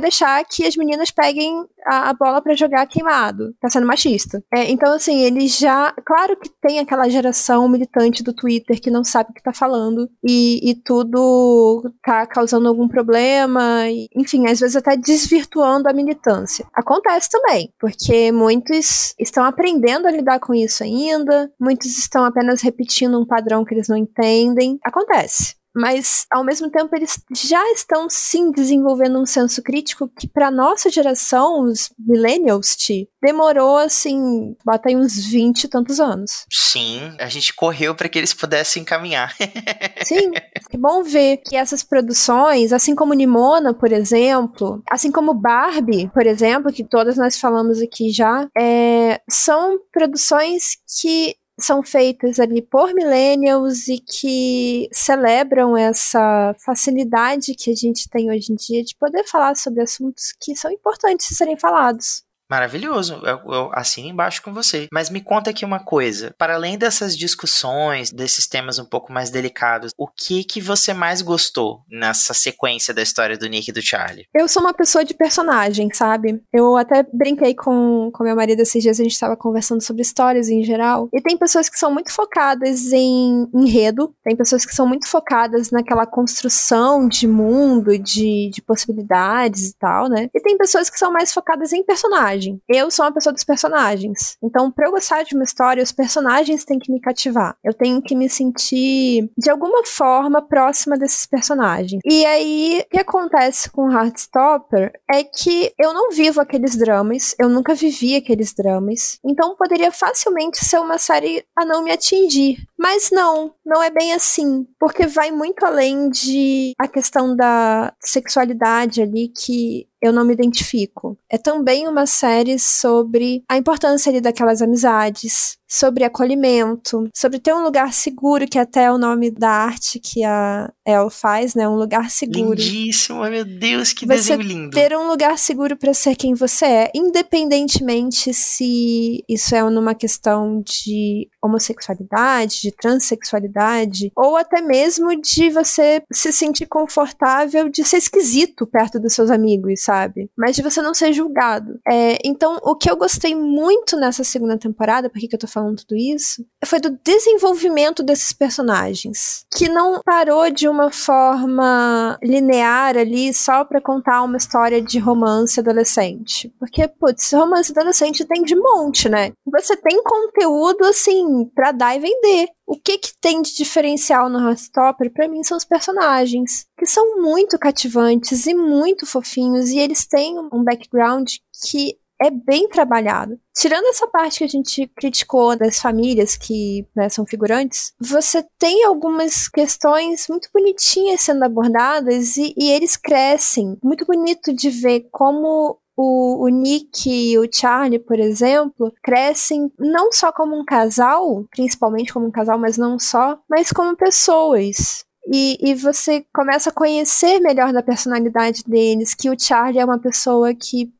deixar 0.00 0.44
que 0.44 0.66
as 0.66 0.76
meninas 0.76 1.10
peguem 1.10 1.64
a, 1.86 2.10
a 2.10 2.14
bola 2.14 2.40
para 2.42 2.54
jogar 2.54 2.86
queimado. 2.86 3.54
Tá 3.60 3.68
sendo 3.68 3.86
machista. 3.86 4.42
É, 4.52 4.70
então, 4.70 4.92
assim, 4.92 5.20
eles 5.22 5.56
já. 5.58 5.92
Claro 6.04 6.36
que 6.36 6.50
tem 6.60 6.78
aquela 6.78 7.08
geração 7.08 7.68
militante 7.68 8.22
do 8.22 8.34
Twitter 8.34 8.80
que 8.80 8.90
não 8.90 9.04
sabe 9.04 9.30
o 9.30 9.34
que 9.34 9.42
tá 9.42 9.52
falando 9.52 10.08
e, 10.22 10.70
e 10.70 10.74
tudo 10.74 11.92
tá 12.02 12.26
causando 12.26 12.68
algum 12.68 12.88
problema. 12.88 13.88
E, 13.88 14.08
enfim, 14.14 14.46
às 14.48 14.60
vezes 14.60 14.76
até 14.76 14.96
desvirtuando 14.96 15.88
a 15.88 15.92
militância. 15.92 16.66
Acontece 16.74 17.28
também, 17.30 17.70
porque 17.78 18.30
muitos 18.32 19.14
estão 19.18 19.44
aprendendo 19.44 20.06
a 20.06 20.10
lidar 20.10 20.40
com 20.40 20.54
isso 20.54 20.82
ainda, 20.82 21.50
muitos 21.60 21.98
estão 21.98 22.24
apenas 22.24 22.60
repetindo 22.62 23.18
um 23.18 23.26
padrão 23.26 23.64
que 23.64 23.74
eles 23.74 23.88
não 23.88 23.96
entendem. 23.96 24.78
Acontece. 24.84 25.55
Mas 25.76 26.26
ao 26.32 26.42
mesmo 26.42 26.70
tempo 26.70 26.96
eles 26.96 27.20
já 27.30 27.62
estão 27.72 28.08
sim 28.08 28.50
desenvolvendo 28.50 29.20
um 29.20 29.26
senso 29.26 29.62
crítico 29.62 30.08
que 30.08 30.26
para 30.26 30.50
nossa 30.50 30.88
geração, 30.88 31.64
os 31.64 31.90
millennials, 31.98 32.74
te 32.74 33.08
demorou 33.22 33.76
assim, 33.76 34.56
bota 34.64 34.88
aí 34.88 34.96
uns 34.96 35.26
20 35.26 35.64
e 35.64 35.68
tantos 35.68 36.00
anos. 36.00 36.46
Sim, 36.50 37.14
a 37.18 37.28
gente 37.28 37.52
correu 37.52 37.94
para 37.94 38.08
que 38.08 38.18
eles 38.18 38.32
pudessem 38.32 38.84
caminhar. 38.84 39.34
sim, 40.02 40.30
que 40.70 40.78
bom 40.78 41.02
ver 41.02 41.38
que 41.38 41.56
essas 41.56 41.82
produções, 41.82 42.72
assim 42.72 42.94
como 42.94 43.12
Nimona, 43.12 43.74
por 43.74 43.92
exemplo, 43.92 44.82
assim 44.90 45.12
como 45.12 45.34
Barbie, 45.34 46.08
por 46.14 46.26
exemplo, 46.26 46.72
que 46.72 46.84
todas 46.84 47.16
nós 47.18 47.38
falamos 47.38 47.82
aqui 47.82 48.10
já, 48.10 48.48
é, 48.56 49.20
são 49.28 49.78
produções 49.92 50.78
que 51.00 51.36
são 51.58 51.82
feitas 51.82 52.38
ali 52.38 52.60
por 52.60 52.92
millennials 52.92 53.88
e 53.88 53.98
que 53.98 54.88
celebram 54.92 55.76
essa 55.76 56.54
facilidade 56.64 57.54
que 57.54 57.70
a 57.70 57.74
gente 57.74 58.08
tem 58.08 58.30
hoje 58.30 58.52
em 58.52 58.56
dia 58.56 58.84
de 58.84 58.94
poder 58.96 59.24
falar 59.24 59.56
sobre 59.56 59.82
assuntos 59.82 60.34
que 60.40 60.54
são 60.54 60.70
importantes 60.70 61.28
de 61.28 61.34
serem 61.34 61.58
falados. 61.58 62.25
Maravilhoso, 62.48 63.20
eu, 63.24 63.52
eu 63.52 63.70
assino 63.72 64.08
embaixo 64.08 64.42
com 64.42 64.54
você. 64.54 64.86
Mas 64.92 65.10
me 65.10 65.20
conta 65.20 65.50
aqui 65.50 65.64
uma 65.64 65.80
coisa, 65.80 66.34
para 66.38 66.54
além 66.54 66.78
dessas 66.78 67.16
discussões, 67.16 68.12
desses 68.12 68.46
temas 68.46 68.78
um 68.78 68.84
pouco 68.84 69.12
mais 69.12 69.30
delicados, 69.30 69.92
o 69.98 70.06
que 70.06 70.44
que 70.44 70.60
você 70.60 70.94
mais 70.94 71.22
gostou 71.22 71.80
nessa 71.90 72.32
sequência 72.32 72.94
da 72.94 73.02
história 73.02 73.36
do 73.36 73.48
Nick 73.48 73.70
e 73.70 73.72
do 73.72 73.82
Charlie? 73.82 74.26
Eu 74.34 74.48
sou 74.48 74.62
uma 74.62 74.72
pessoa 74.72 75.04
de 75.04 75.12
personagem, 75.12 75.88
sabe? 75.92 76.40
Eu 76.52 76.76
até 76.76 77.04
brinquei 77.12 77.54
com, 77.54 78.10
com 78.12 78.24
meu 78.24 78.36
marido 78.36 78.60
esses 78.60 78.82
dias, 78.82 79.00
a 79.00 79.02
gente 79.02 79.12
estava 79.12 79.36
conversando 79.36 79.82
sobre 79.82 80.02
histórias 80.02 80.48
em 80.48 80.62
geral, 80.62 81.08
e 81.12 81.20
tem 81.20 81.36
pessoas 81.36 81.68
que 81.68 81.78
são 81.78 81.92
muito 81.92 82.12
focadas 82.12 82.92
em 82.92 83.48
enredo, 83.54 84.14
tem 84.22 84.36
pessoas 84.36 84.64
que 84.64 84.74
são 84.74 84.86
muito 84.86 85.08
focadas 85.08 85.70
naquela 85.70 86.06
construção 86.06 87.08
de 87.08 87.26
mundo, 87.26 87.98
de, 87.98 88.50
de 88.52 88.62
possibilidades 88.62 89.70
e 89.70 89.76
tal, 89.78 90.08
né? 90.08 90.28
E 90.32 90.40
tem 90.40 90.56
pessoas 90.56 90.88
que 90.88 90.98
são 90.98 91.12
mais 91.12 91.32
focadas 91.32 91.72
em 91.72 91.82
personagem 91.82 92.35
personagem. 92.36 92.60
Eu 92.68 92.90
sou 92.90 93.04
uma 93.04 93.12
pessoa 93.12 93.32
dos 93.32 93.44
personagens. 93.44 94.36
Então, 94.42 94.70
pra 94.70 94.86
eu 94.86 94.92
gostar 94.92 95.22
de 95.22 95.34
uma 95.34 95.44
história, 95.44 95.82
os 95.82 95.92
personagens 95.92 96.64
têm 96.64 96.78
que 96.78 96.92
me 96.92 97.00
cativar. 97.00 97.56
Eu 97.64 97.72
tenho 97.72 98.00
que 98.02 98.14
me 98.14 98.28
sentir, 98.28 99.30
de 99.36 99.50
alguma 99.50 99.84
forma, 99.84 100.42
próxima 100.42 100.96
desses 100.96 101.26
personagens. 101.26 102.00
E 102.04 102.24
aí, 102.26 102.84
o 102.86 102.90
que 102.90 103.00
acontece 103.00 103.70
com 103.70 103.90
Heartstopper 103.90 104.92
é 105.10 105.24
que 105.24 105.72
eu 105.78 105.92
não 105.92 106.10
vivo 106.10 106.40
aqueles 106.40 106.76
dramas, 106.76 107.34
eu 107.38 107.48
nunca 107.48 107.74
vivi 107.74 108.16
aqueles 108.16 108.52
dramas. 108.52 109.18
Então, 109.24 109.56
poderia 109.56 109.90
facilmente 109.90 110.64
ser 110.64 110.78
uma 110.78 110.98
série 110.98 111.44
a 111.56 111.64
não 111.64 111.82
me 111.82 111.90
atingir. 111.90 112.58
Mas 112.78 113.10
não, 113.10 113.54
não 113.64 113.82
é 113.82 113.90
bem 113.90 114.12
assim. 114.12 114.66
Porque 114.78 115.06
vai 115.06 115.30
muito 115.30 115.64
além 115.64 116.10
de 116.10 116.72
a 116.78 116.86
questão 116.86 117.34
da 117.34 117.92
sexualidade 118.00 119.00
ali, 119.00 119.28
que 119.28 119.88
eu 120.00 120.12
não 120.12 120.24
me 120.24 120.34
identifico. 120.34 121.18
É 121.30 121.38
também 121.38 121.88
uma 121.88 122.06
série 122.06 122.58
sobre 122.58 123.42
a 123.48 123.56
importância 123.56 124.10
ali 124.10 124.20
daquelas 124.20 124.60
amizades, 124.62 125.58
sobre 125.68 126.04
acolhimento, 126.04 127.08
sobre 127.14 127.38
ter 127.38 127.52
um 127.52 127.62
lugar 127.62 127.92
seguro, 127.92 128.46
que 128.46 128.58
até 128.58 128.84
é 128.84 128.92
o 128.92 128.98
nome 128.98 129.30
da 129.30 129.50
arte 129.50 129.98
que 129.98 130.22
a 130.24 130.72
El 130.84 131.10
faz, 131.10 131.54
né? 131.54 131.68
Um 131.68 131.76
lugar 131.76 132.10
seguro. 132.10 132.54
Lindíssimo, 132.54 133.22
meu 133.24 133.44
Deus, 133.44 133.92
que 133.92 134.06
você 134.06 134.36
desenho 134.36 134.42
lindo. 134.42 134.70
Ter 134.70 134.96
um 134.96 135.08
lugar 135.08 135.36
seguro 135.38 135.76
para 135.76 135.92
ser 135.92 136.14
quem 136.14 136.34
você 136.34 136.64
é, 136.64 136.90
independentemente 136.94 138.32
se 138.32 139.24
isso 139.28 139.54
é 139.54 139.62
numa 139.68 139.94
questão 139.94 140.62
de 140.62 141.28
homossexualidade, 141.42 142.60
de 142.62 142.72
transexualidade, 142.72 144.12
ou 144.16 144.36
até 144.36 144.60
mesmo 144.60 145.20
de 145.20 145.50
você 145.50 146.02
se 146.12 146.32
sentir 146.32 146.66
confortável 146.66 147.68
de 147.68 147.84
ser 147.84 147.96
esquisito 147.96 148.66
perto 148.66 149.00
dos 149.00 149.14
seus 149.14 149.30
amigos, 149.30 149.82
sabe? 149.82 150.30
Mas 150.36 150.54
de 150.54 150.62
você 150.62 150.80
não 150.80 150.94
ser 150.94 151.12
julgado. 151.12 151.78
É, 151.88 152.18
então, 152.24 152.58
o 152.62 152.76
que 152.76 152.90
eu 152.90 152.96
gostei 152.96 153.34
muito 153.34 153.96
nessa 153.96 154.22
segunda 154.22 154.58
temporada, 154.58 155.10
por 155.10 155.18
que 155.18 155.34
eu 155.34 155.38
tô 155.38 155.46
falando 155.56 155.78
tudo 155.78 155.96
isso, 155.96 156.44
foi 156.66 156.78
do 156.78 156.98
desenvolvimento 157.02 158.02
desses 158.02 158.34
personagens, 158.34 159.46
que 159.56 159.70
não 159.70 160.02
parou 160.04 160.50
de 160.50 160.68
uma 160.68 160.90
forma 160.90 162.18
linear 162.22 162.94
ali 162.94 163.32
só 163.32 163.64
para 163.64 163.80
contar 163.80 164.22
uma 164.22 164.36
história 164.36 164.82
de 164.82 164.98
romance 164.98 165.58
adolescente. 165.58 166.52
Porque, 166.58 166.86
putz, 166.86 167.32
romance 167.32 167.72
adolescente 167.72 168.26
tem 168.26 168.42
de 168.42 168.54
monte, 168.54 169.08
né? 169.08 169.32
Você 169.50 169.74
tem 169.78 170.02
conteúdo 170.02 170.84
assim 170.84 171.46
para 171.54 171.72
dar 171.72 171.96
e 171.96 172.00
vender. 172.00 172.48
O 172.66 172.76
que 172.76 172.98
que 172.98 173.12
tem 173.18 173.40
de 173.40 173.54
diferencial 173.54 174.28
no 174.28 174.40
Heartstopper, 174.40 175.10
para 175.12 175.28
mim, 175.28 175.42
são 175.42 175.56
os 175.56 175.64
personagens, 175.64 176.66
que 176.76 176.84
são 176.84 177.22
muito 177.22 177.58
cativantes 177.58 178.44
e 178.46 178.54
muito 178.54 179.06
fofinhos, 179.06 179.70
e 179.70 179.78
eles 179.78 180.04
têm 180.04 180.38
um 180.52 180.64
background 180.64 181.30
que 181.64 181.96
é 182.20 182.30
bem 182.30 182.68
trabalhado. 182.68 183.38
Tirando 183.54 183.86
essa 183.86 184.06
parte 184.06 184.38
que 184.38 184.44
a 184.44 184.48
gente 184.48 184.86
criticou 184.96 185.56
das 185.56 185.78
famílias 185.78 186.36
que 186.36 186.86
né, 186.94 187.08
são 187.08 187.26
figurantes, 187.26 187.92
você 188.00 188.44
tem 188.58 188.84
algumas 188.84 189.48
questões 189.48 190.26
muito 190.28 190.48
bonitinhas 190.52 191.20
sendo 191.20 191.44
abordadas 191.44 192.36
e, 192.36 192.54
e 192.56 192.70
eles 192.70 192.96
crescem. 192.96 193.78
Muito 193.82 194.04
bonito 194.04 194.54
de 194.54 194.70
ver 194.70 195.08
como 195.10 195.78
o, 195.96 196.44
o, 196.44 196.48
Nick 196.48 197.08
e 197.08 197.38
o 197.38 197.48
Charlie, 197.50 197.98
por 197.98 198.18
exemplo, 198.18 198.92
crescem 199.02 199.72
não 199.78 200.12
só 200.12 200.30
como 200.30 200.54
um 200.54 200.64
casal, 200.64 201.44
principalmente 201.50 202.12
como 202.12 202.26
um 202.26 202.30
casal, 202.30 202.58
mas 202.58 202.76
não 202.76 202.98
só, 202.98 203.38
mas 203.48 203.72
como 203.72 203.96
pessoas. 203.96 205.06
E, 205.28 205.58
e 205.60 205.74
você 205.74 206.24
começa 206.32 206.70
a 206.70 206.72
conhecer 206.72 207.40
melhor 207.40 207.72
da 207.72 207.82
personalidade 207.82 208.62
deles, 208.64 209.14
que 209.14 209.28
o 209.28 209.38
Charlie 209.38 209.80
é 209.80 209.84
uma 209.84 209.98
pessoa 209.98 210.54
que 210.54 210.92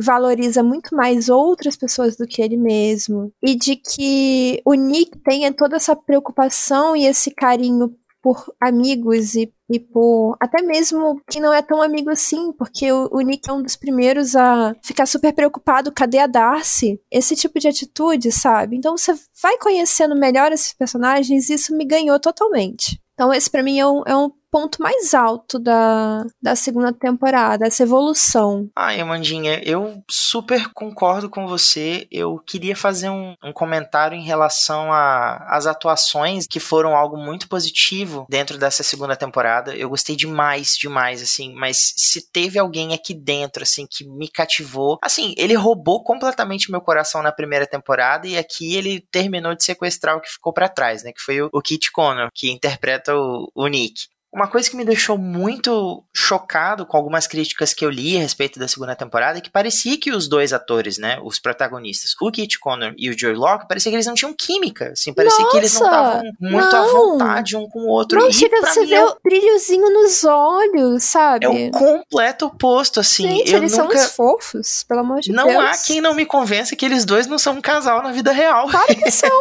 valoriza 0.00 0.62
muito 0.62 0.94
mais 0.94 1.28
outras 1.28 1.76
pessoas 1.76 2.16
do 2.16 2.26
que 2.26 2.42
ele 2.42 2.56
mesmo. 2.56 3.32
E 3.42 3.54
de 3.54 3.76
que 3.76 4.60
o 4.64 4.74
Nick 4.74 5.18
tenha 5.18 5.52
toda 5.52 5.76
essa 5.76 5.94
preocupação 5.94 6.96
e 6.96 7.06
esse 7.06 7.30
carinho 7.30 7.94
por 8.22 8.52
amigos 8.60 9.34
e, 9.34 9.52
e 9.68 9.80
por 9.80 10.36
até 10.38 10.62
mesmo 10.62 11.20
quem 11.28 11.40
não 11.40 11.52
é 11.52 11.62
tão 11.62 11.80
amigo 11.80 12.10
assim, 12.10 12.52
porque 12.52 12.90
o, 12.92 13.08
o, 13.10 13.20
Nick 13.20 13.48
é 13.48 13.52
um 13.52 13.62
dos 13.62 13.76
primeiros 13.76 14.36
a 14.36 14.74
ficar 14.82 15.06
super 15.06 15.32
preocupado, 15.32 15.92
cadê 15.92 16.18
a 16.18 16.26
Darcy? 16.26 17.00
Esse 17.10 17.34
tipo 17.34 17.58
de 17.58 17.68
atitude, 17.68 18.30
sabe? 18.30 18.76
Então 18.76 18.96
você 18.96 19.14
vai 19.42 19.56
conhecendo 19.58 20.14
melhor 20.14 20.52
esses 20.52 20.72
personagens 20.74 21.48
e 21.48 21.54
isso 21.54 21.74
me 21.74 21.84
ganhou 21.84 22.18
totalmente. 22.20 23.00
Então 23.14 23.32
esse 23.32 23.50
para 23.50 23.62
mim 23.62 23.78
é 23.78 23.86
um, 23.86 24.02
é 24.06 24.16
um 24.16 24.30
ponto 24.50 24.82
mais 24.82 25.14
alto 25.14 25.58
da, 25.58 26.24
da 26.42 26.56
segunda 26.56 26.92
temporada, 26.92 27.66
essa 27.66 27.82
evolução. 27.82 28.68
Ah, 28.74 28.92
Amandinha, 28.92 29.62
eu 29.64 30.02
super 30.10 30.72
concordo 30.72 31.30
com 31.30 31.46
você. 31.46 32.06
Eu 32.10 32.38
queria 32.38 32.74
fazer 32.74 33.08
um, 33.08 33.34
um 33.42 33.52
comentário 33.52 34.16
em 34.16 34.24
relação 34.24 34.90
às 34.92 35.66
atuações 35.66 36.46
que 36.46 36.60
foram 36.60 36.96
algo 36.96 37.16
muito 37.16 37.48
positivo 37.48 38.26
dentro 38.28 38.58
dessa 38.58 38.82
segunda 38.82 39.16
temporada. 39.16 39.74
Eu 39.74 39.88
gostei 39.88 40.16
demais, 40.16 40.76
demais, 40.76 41.22
assim, 41.22 41.54
mas 41.54 41.94
se 41.96 42.30
teve 42.30 42.58
alguém 42.58 42.92
aqui 42.92 43.14
dentro, 43.14 43.62
assim, 43.62 43.86
que 43.88 44.04
me 44.04 44.28
cativou, 44.28 44.98
assim, 45.02 45.34
ele 45.36 45.54
roubou 45.54 46.02
completamente 46.02 46.70
meu 46.70 46.80
coração 46.80 47.22
na 47.22 47.32
primeira 47.32 47.66
temporada 47.66 48.26
e 48.26 48.36
aqui 48.36 48.74
ele 48.74 49.00
terminou 49.12 49.54
de 49.54 49.64
sequestrar 49.64 50.16
o 50.16 50.20
que 50.20 50.30
ficou 50.30 50.52
para 50.52 50.68
trás, 50.68 51.02
né, 51.02 51.12
que 51.12 51.20
foi 51.20 51.40
o, 51.40 51.48
o 51.52 51.62
Kit 51.62 51.90
Connor, 51.92 52.28
que 52.34 52.50
interpreta 52.50 53.14
o, 53.14 53.50
o 53.54 53.66
Nick. 53.66 54.08
Uma 54.32 54.46
coisa 54.46 54.70
que 54.70 54.76
me 54.76 54.84
deixou 54.84 55.18
muito 55.18 56.04
chocado 56.14 56.86
com 56.86 56.96
algumas 56.96 57.26
críticas 57.26 57.74
que 57.74 57.84
eu 57.84 57.90
li 57.90 58.16
a 58.16 58.20
respeito 58.20 58.60
da 58.60 58.68
segunda 58.68 58.94
temporada 58.94 59.38
é 59.38 59.40
que 59.40 59.50
parecia 59.50 59.98
que 59.98 60.12
os 60.12 60.28
dois 60.28 60.52
atores, 60.52 60.98
né, 60.98 61.18
os 61.24 61.40
protagonistas, 61.40 62.14
o 62.20 62.30
Kit 62.30 62.58
Connor 62.60 62.94
e 62.96 63.10
o 63.10 63.18
Joey 63.18 63.34
Locke, 63.34 63.66
parecia 63.66 63.90
que 63.90 63.96
eles 63.96 64.06
não 64.06 64.14
tinham 64.14 64.32
química, 64.32 64.92
assim, 64.92 65.12
parecia 65.12 65.40
Nossa, 65.40 65.50
que 65.50 65.56
eles 65.56 65.74
não 65.74 65.86
estavam 65.86 66.22
muito 66.40 66.72
não. 66.72 66.84
à 66.84 66.92
vontade 66.92 67.56
um 67.56 67.68
com 67.68 67.80
o 67.80 67.88
outro. 67.88 68.20
Não, 68.20 68.28
e 68.28 68.32
chega 68.32 68.60
você 68.60 68.86
vê 68.86 69.00
o 69.00 69.16
brilhozinho 69.24 69.92
nos 69.92 70.24
olhos, 70.24 71.02
sabe? 71.02 71.46
É 71.46 71.48
o 71.48 71.70
completo 71.72 72.46
oposto, 72.46 73.00
assim. 73.00 73.28
Gente, 73.28 73.50
eu 73.50 73.58
eles 73.58 73.76
nunca... 73.76 73.98
são 73.98 74.04
uns 74.04 74.12
fofos, 74.14 74.84
pelo 74.84 75.00
amor 75.00 75.20
de 75.20 75.32
não 75.32 75.46
Deus. 75.46 75.56
Não 75.56 75.66
há 75.66 75.76
quem 75.76 76.00
não 76.00 76.14
me 76.14 76.24
convença 76.24 76.76
que 76.76 76.84
eles 76.84 77.04
dois 77.04 77.26
não 77.26 77.38
são 77.38 77.54
um 77.54 77.60
casal 77.60 78.00
na 78.00 78.12
vida 78.12 78.30
real. 78.30 78.68
Claro 78.68 78.86
que 78.86 79.10
são. 79.10 79.40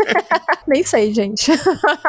Nem 0.66 0.82
sei, 0.82 1.12
gente. 1.12 1.50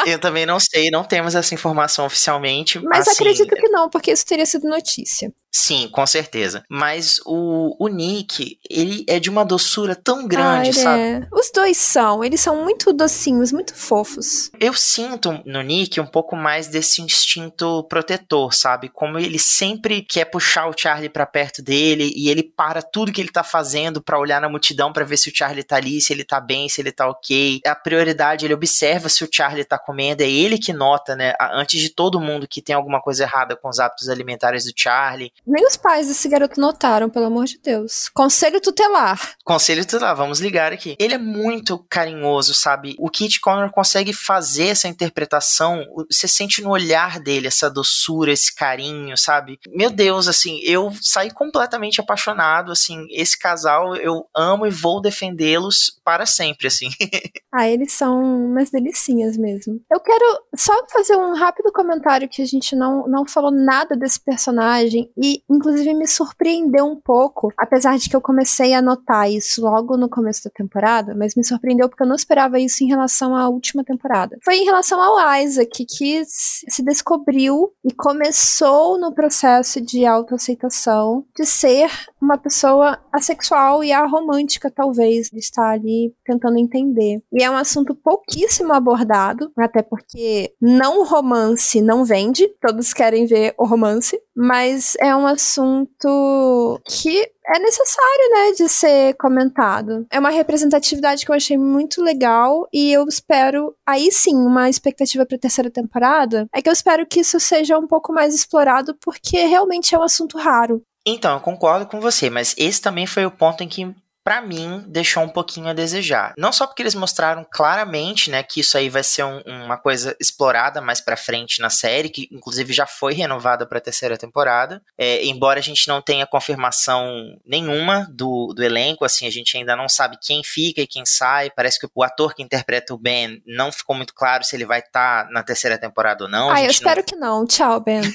eu 0.06 0.20
também 0.20 0.46
não 0.46 0.60
sei, 0.60 0.90
não 0.90 1.04
temos 1.04 1.36
essa 1.36 1.54
informação 1.54 2.10
oficialmente. 2.14 2.80
Mas 2.80 3.08
assim, 3.08 3.24
acredito 3.24 3.56
que 3.56 3.70
não, 3.70 3.90
porque 3.90 4.12
isso 4.12 4.26
teria 4.26 4.46
sido 4.46 4.68
notícia. 4.70 5.34
Sim, 5.56 5.88
com 5.88 6.06
certeza. 6.08 6.64
Mas 6.68 7.22
o, 7.28 7.76
o 7.80 7.88
Nick, 7.88 8.58
ele 8.68 9.06
é 9.08 9.20
de 9.20 9.30
uma 9.30 9.46
doçura 9.46 9.96
tão 9.96 10.28
grande, 10.28 10.72
ah, 10.72 10.74
sabe? 10.74 11.02
É. 11.02 11.28
Os 11.32 11.52
dois 11.54 11.78
são, 11.78 12.24
eles 12.24 12.42
são 12.42 12.64
muito 12.64 12.92
docinhos, 12.92 13.52
muito 13.52 13.76
fofos. 13.76 14.50
Eu 14.60 14.74
sinto 14.74 15.44
no 15.46 15.62
Nick 15.62 16.02
um 16.02 16.08
pouco 16.08 16.36
mais 16.36 16.68
desse 16.68 17.04
instinto 17.04 17.84
protetor, 17.84 18.52
sabe? 18.52 18.90
Como 18.90 19.20
ele 19.20 19.38
sempre 19.38 20.02
quer 20.02 20.26
puxar 20.26 20.68
o 20.68 20.74
Charlie 20.76 21.10
para 21.10 21.26
perto 21.26 21.62
dele 21.62 22.12
e 22.16 22.30
ele 22.30 22.42
para 22.42 22.82
tudo 22.82 23.12
que 23.12 23.22
ele 23.22 23.30
tá 23.30 23.44
fazendo 23.44 24.02
para 24.02 24.20
olhar 24.20 24.42
na 24.42 24.50
multidão 24.50 24.92
para 24.92 25.06
ver 25.06 25.18
se 25.18 25.30
o 25.30 25.36
Charlie 25.36 25.64
tá 25.64 25.76
ali, 25.76 26.02
se 26.02 26.12
ele 26.12 26.24
tá 26.24 26.42
bem, 26.42 26.68
se 26.68 26.82
ele 26.82 26.92
tá 26.92 27.08
ok. 27.08 27.62
A 27.64 27.76
prioridade, 27.76 28.44
ele 28.44 28.56
observa 28.56 29.08
se 29.08 29.24
o 29.24 29.30
Charlie 29.32 29.64
tá 29.64 29.78
comendo, 29.78 30.24
é 30.24 30.30
ele 30.30 30.58
que 30.58 30.74
nota, 30.74 31.16
né? 31.16 31.36
Antes 31.40 31.80
de 31.80 31.90
todo 31.90 32.20
mundo 32.20 32.48
que 32.48 32.62
tem 32.62 32.76
alguma 32.76 33.00
coisa 33.00 33.24
errada 33.24 33.56
com 33.56 33.70
os 33.70 33.80
hábitos 33.80 34.10
alimentares 34.10 34.66
do 34.66 34.74
Charlie. 34.76 35.32
Nem 35.46 35.66
os 35.66 35.76
pais 35.76 36.08
desse 36.08 36.28
garoto 36.30 36.60
notaram, 36.60 37.10
pelo 37.10 37.26
amor 37.26 37.46
de 37.46 37.60
Deus. 37.60 38.10
Conselho 38.14 38.62
tutelar. 38.62 39.36
Conselho 39.44 39.86
tutelar, 39.86 40.16
vamos 40.16 40.40
ligar 40.40 40.72
aqui. 40.72 40.96
Ele 41.00 41.14
é 41.14 41.18
muito 41.18 41.86
carinhoso, 41.90 42.54
sabe? 42.54 42.96
O 42.98 43.10
Kit 43.10 43.40
Connor 43.42 43.72
consegue 43.72 44.14
fazer 44.14 44.68
essa 44.68 44.88
interpretação, 44.88 45.86
você 46.10 46.28
sente 46.28 46.62
no 46.62 46.70
olhar 46.70 47.20
dele 47.20 47.48
essa 47.48 47.70
doçura, 47.70 48.32
esse 48.32 48.56
carinho, 48.56 49.18
sabe? 49.18 49.60
Meu 49.68 49.90
Deus, 49.90 50.28
assim, 50.28 50.60
eu 50.64 50.92
saí 51.02 51.32
completamente 51.32 52.00
apaixonado, 52.00 52.72
assim, 52.72 53.06
esse 53.12 53.38
casal 53.38 53.96
eu 53.96 54.26
amo 54.36 54.66
e 54.66 54.70
vou 54.70 55.02
defendê-los 55.02 56.00
para 56.04 56.26
sempre, 56.26 56.68
assim. 56.68 56.90
ah, 57.52 57.68
eles 57.68 57.94
são 57.94 58.22
umas 58.22 58.70
delicinhas 58.70 59.38
mesmo. 59.38 59.82
Eu 59.92 60.00
quero 60.00 60.44
só 60.56 60.74
fazer 60.92 61.16
um 61.16 61.34
rápido 61.36 61.72
comentário 61.72 62.30
que 62.30 62.42
a 62.42 62.46
gente 62.46 62.76
não, 62.76 63.08
não 63.08 63.26
falou 63.28 63.52
nada 63.52 63.96
desse 63.96 64.20
personagem 64.20 65.12
e, 65.18 65.33
inclusive, 65.50 65.94
me 65.94 66.08
surpreendeu 66.08 66.86
um 66.86 67.00
pouco, 67.00 67.52
apesar 67.58 67.98
de 67.98 68.10
que 68.10 68.16
eu 68.16 68.22
comecei 68.22 68.74
a 68.74 68.82
notar 68.82 69.32
isso 69.32 69.62
logo 69.62 69.98
no 69.98 70.10
começo 70.10 70.44
da 70.44 70.52
temporada, 70.52 71.16
mas 71.16 71.36
me 71.36 71.46
surpreendeu 71.46 71.88
porque 71.88 72.04
eu 72.04 72.08
não 72.08 72.16
esperava 72.16 72.60
isso 72.60 72.84
em 72.84 72.88
relação 72.88 73.36
à 73.36 73.48
última 73.48 73.84
temporada. 73.84 74.38
Foi 74.44 74.56
em 74.56 74.66
relação 74.66 75.02
ao 75.02 75.42
Isaac, 75.42 75.86
que 75.86 76.24
se 76.26 76.84
descobriu 76.84 77.72
e 77.84 77.94
começou 77.94 79.00
no 79.00 79.14
processo 79.14 79.80
de 79.82 80.06
autoaceitação 80.06 81.26
de 81.36 81.46
ser 81.46 81.90
uma 82.22 82.38
pessoa 82.38 83.00
assexual 83.12 83.84
e 83.84 83.92
aromântica, 83.92 84.72
talvez, 84.72 85.30
de 85.30 85.40
estar 85.40 85.72
ali 85.72 86.14
tentando 86.26 86.58
entender. 86.58 87.22
E 87.32 87.44
é 87.44 87.50
um 87.50 87.58
assunto 87.58 87.94
pouquíssimo 87.96 88.74
abordado, 88.74 89.52
até 89.58 89.82
porque 89.82 90.54
não 90.62 91.06
romance 91.06 91.82
não 91.82 92.06
vende, 92.06 92.48
todos 92.62 92.94
querem 92.94 93.26
ver 93.26 93.54
o 93.58 93.66
romance, 93.66 94.20
mas 94.36 94.96
é 95.00 95.16
um 95.16 95.26
assunto 95.26 96.82
que 96.86 97.32
é 97.46 97.60
necessário, 97.60 98.30
né, 98.32 98.52
de 98.54 98.70
ser 98.70 99.16
comentado. 99.16 100.06
É 100.10 100.20
uma 100.20 100.30
representatividade 100.30 101.26
que 101.26 101.32
eu 101.32 101.36
achei 101.36 101.58
muito 101.58 102.02
legal 102.02 102.68
e 102.74 102.92
eu 102.92 103.06
espero, 103.06 103.76
aí 103.86 104.12
sim, 104.12 104.36
uma 104.36 104.70
expectativa 104.70 105.26
para 105.26 105.36
a 105.36 105.40
terceira 105.40 105.70
temporada, 105.70 106.48
é 106.54 106.62
que 106.62 106.70
eu 106.70 106.74
espero 106.74 107.06
que 107.06 107.20
isso 107.20 107.40
seja 107.40 107.78
um 107.78 107.88
pouco 107.88 108.14
mais 108.14 108.34
explorado 108.34 108.96
porque 109.02 109.46
realmente 109.46 109.94
é 109.94 110.00
um 110.00 110.04
assunto 110.04 110.38
raro. 110.38 110.82
Então, 111.06 111.34
eu 111.34 111.40
concordo 111.42 111.86
com 111.86 112.00
você, 112.00 112.30
mas 112.30 112.56
esse 112.58 112.82
também 112.82 113.06
foi 113.06 113.26
o 113.26 113.32
ponto 113.32 113.62
em 113.62 113.68
que 113.68 113.94
para 114.24 114.42
mim, 114.42 114.84
deixou 114.88 115.24
um 115.24 115.30
pouquinho 115.30 115.68
a 115.68 115.74
desejar. 115.74 116.34
Não 116.38 116.52
só 116.52 116.66
porque 116.66 116.82
eles 116.82 116.96
mostraram 116.96 117.46
claramente, 117.50 118.30
né, 118.30 118.42
que 118.42 118.62
isso 118.62 118.78
aí 118.78 118.90
vai 118.90 119.04
ser 119.04 119.24
um, 119.24 119.42
uma 119.46 119.78
coisa 119.78 120.16
explorada 120.20 120.82
mais 120.82 121.02
para 121.02 121.18
frente 121.18 121.60
na 121.60 121.70
série, 121.70 122.10
que 122.10 122.30
inclusive 122.32 122.72
já 122.74 122.86
foi 122.86 123.14
renovada 123.14 123.66
para 123.66 123.82
terceira 123.82 124.18
temporada. 124.18 124.82
É, 124.98 125.26
embora 125.26 125.60
a 125.60 125.64
gente 125.64 125.88
não 125.88 126.02
tenha 126.02 126.26
confirmação 126.26 127.38
nenhuma 127.46 128.08
do, 128.12 128.54
do 128.56 128.64
elenco, 128.64 129.04
assim, 129.04 129.28
a 129.28 129.32
gente 129.32 129.58
ainda 129.58 129.76
não 129.76 129.90
sabe 129.90 130.18
quem 130.22 130.44
fica 130.44 130.82
e 130.82 130.88
quem 130.88 131.06
sai. 131.06 131.50
Parece 131.50 131.80
que 131.80 131.88
o 131.94 132.04
ator 132.04 132.34
que 132.34 132.44
interpreta 132.44 132.94
o 132.94 132.98
Ben 132.98 133.42
não 133.46 133.72
ficou 133.72 133.96
muito 133.96 134.14
claro 134.14 134.44
se 134.44 134.56
ele 134.56 134.66
vai 134.66 134.80
estar 134.80 135.26
tá 135.26 135.32
na 135.32 135.44
terceira 135.44 135.78
temporada 135.78 136.24
ou 136.24 136.30
não. 136.30 136.50
Ah, 136.50 136.62
eu 136.62 136.70
espero 136.70 137.02
não... 137.02 137.06
que 137.06 137.16
não. 137.16 137.46
Tchau, 137.46 137.80
Ben. 137.82 138.02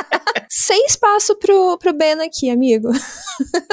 Sem 0.48 0.86
espaço 0.86 1.36
pro, 1.36 1.78
pro 1.78 1.92
Ben 1.92 2.20
aqui, 2.20 2.50
amigo. 2.50 2.90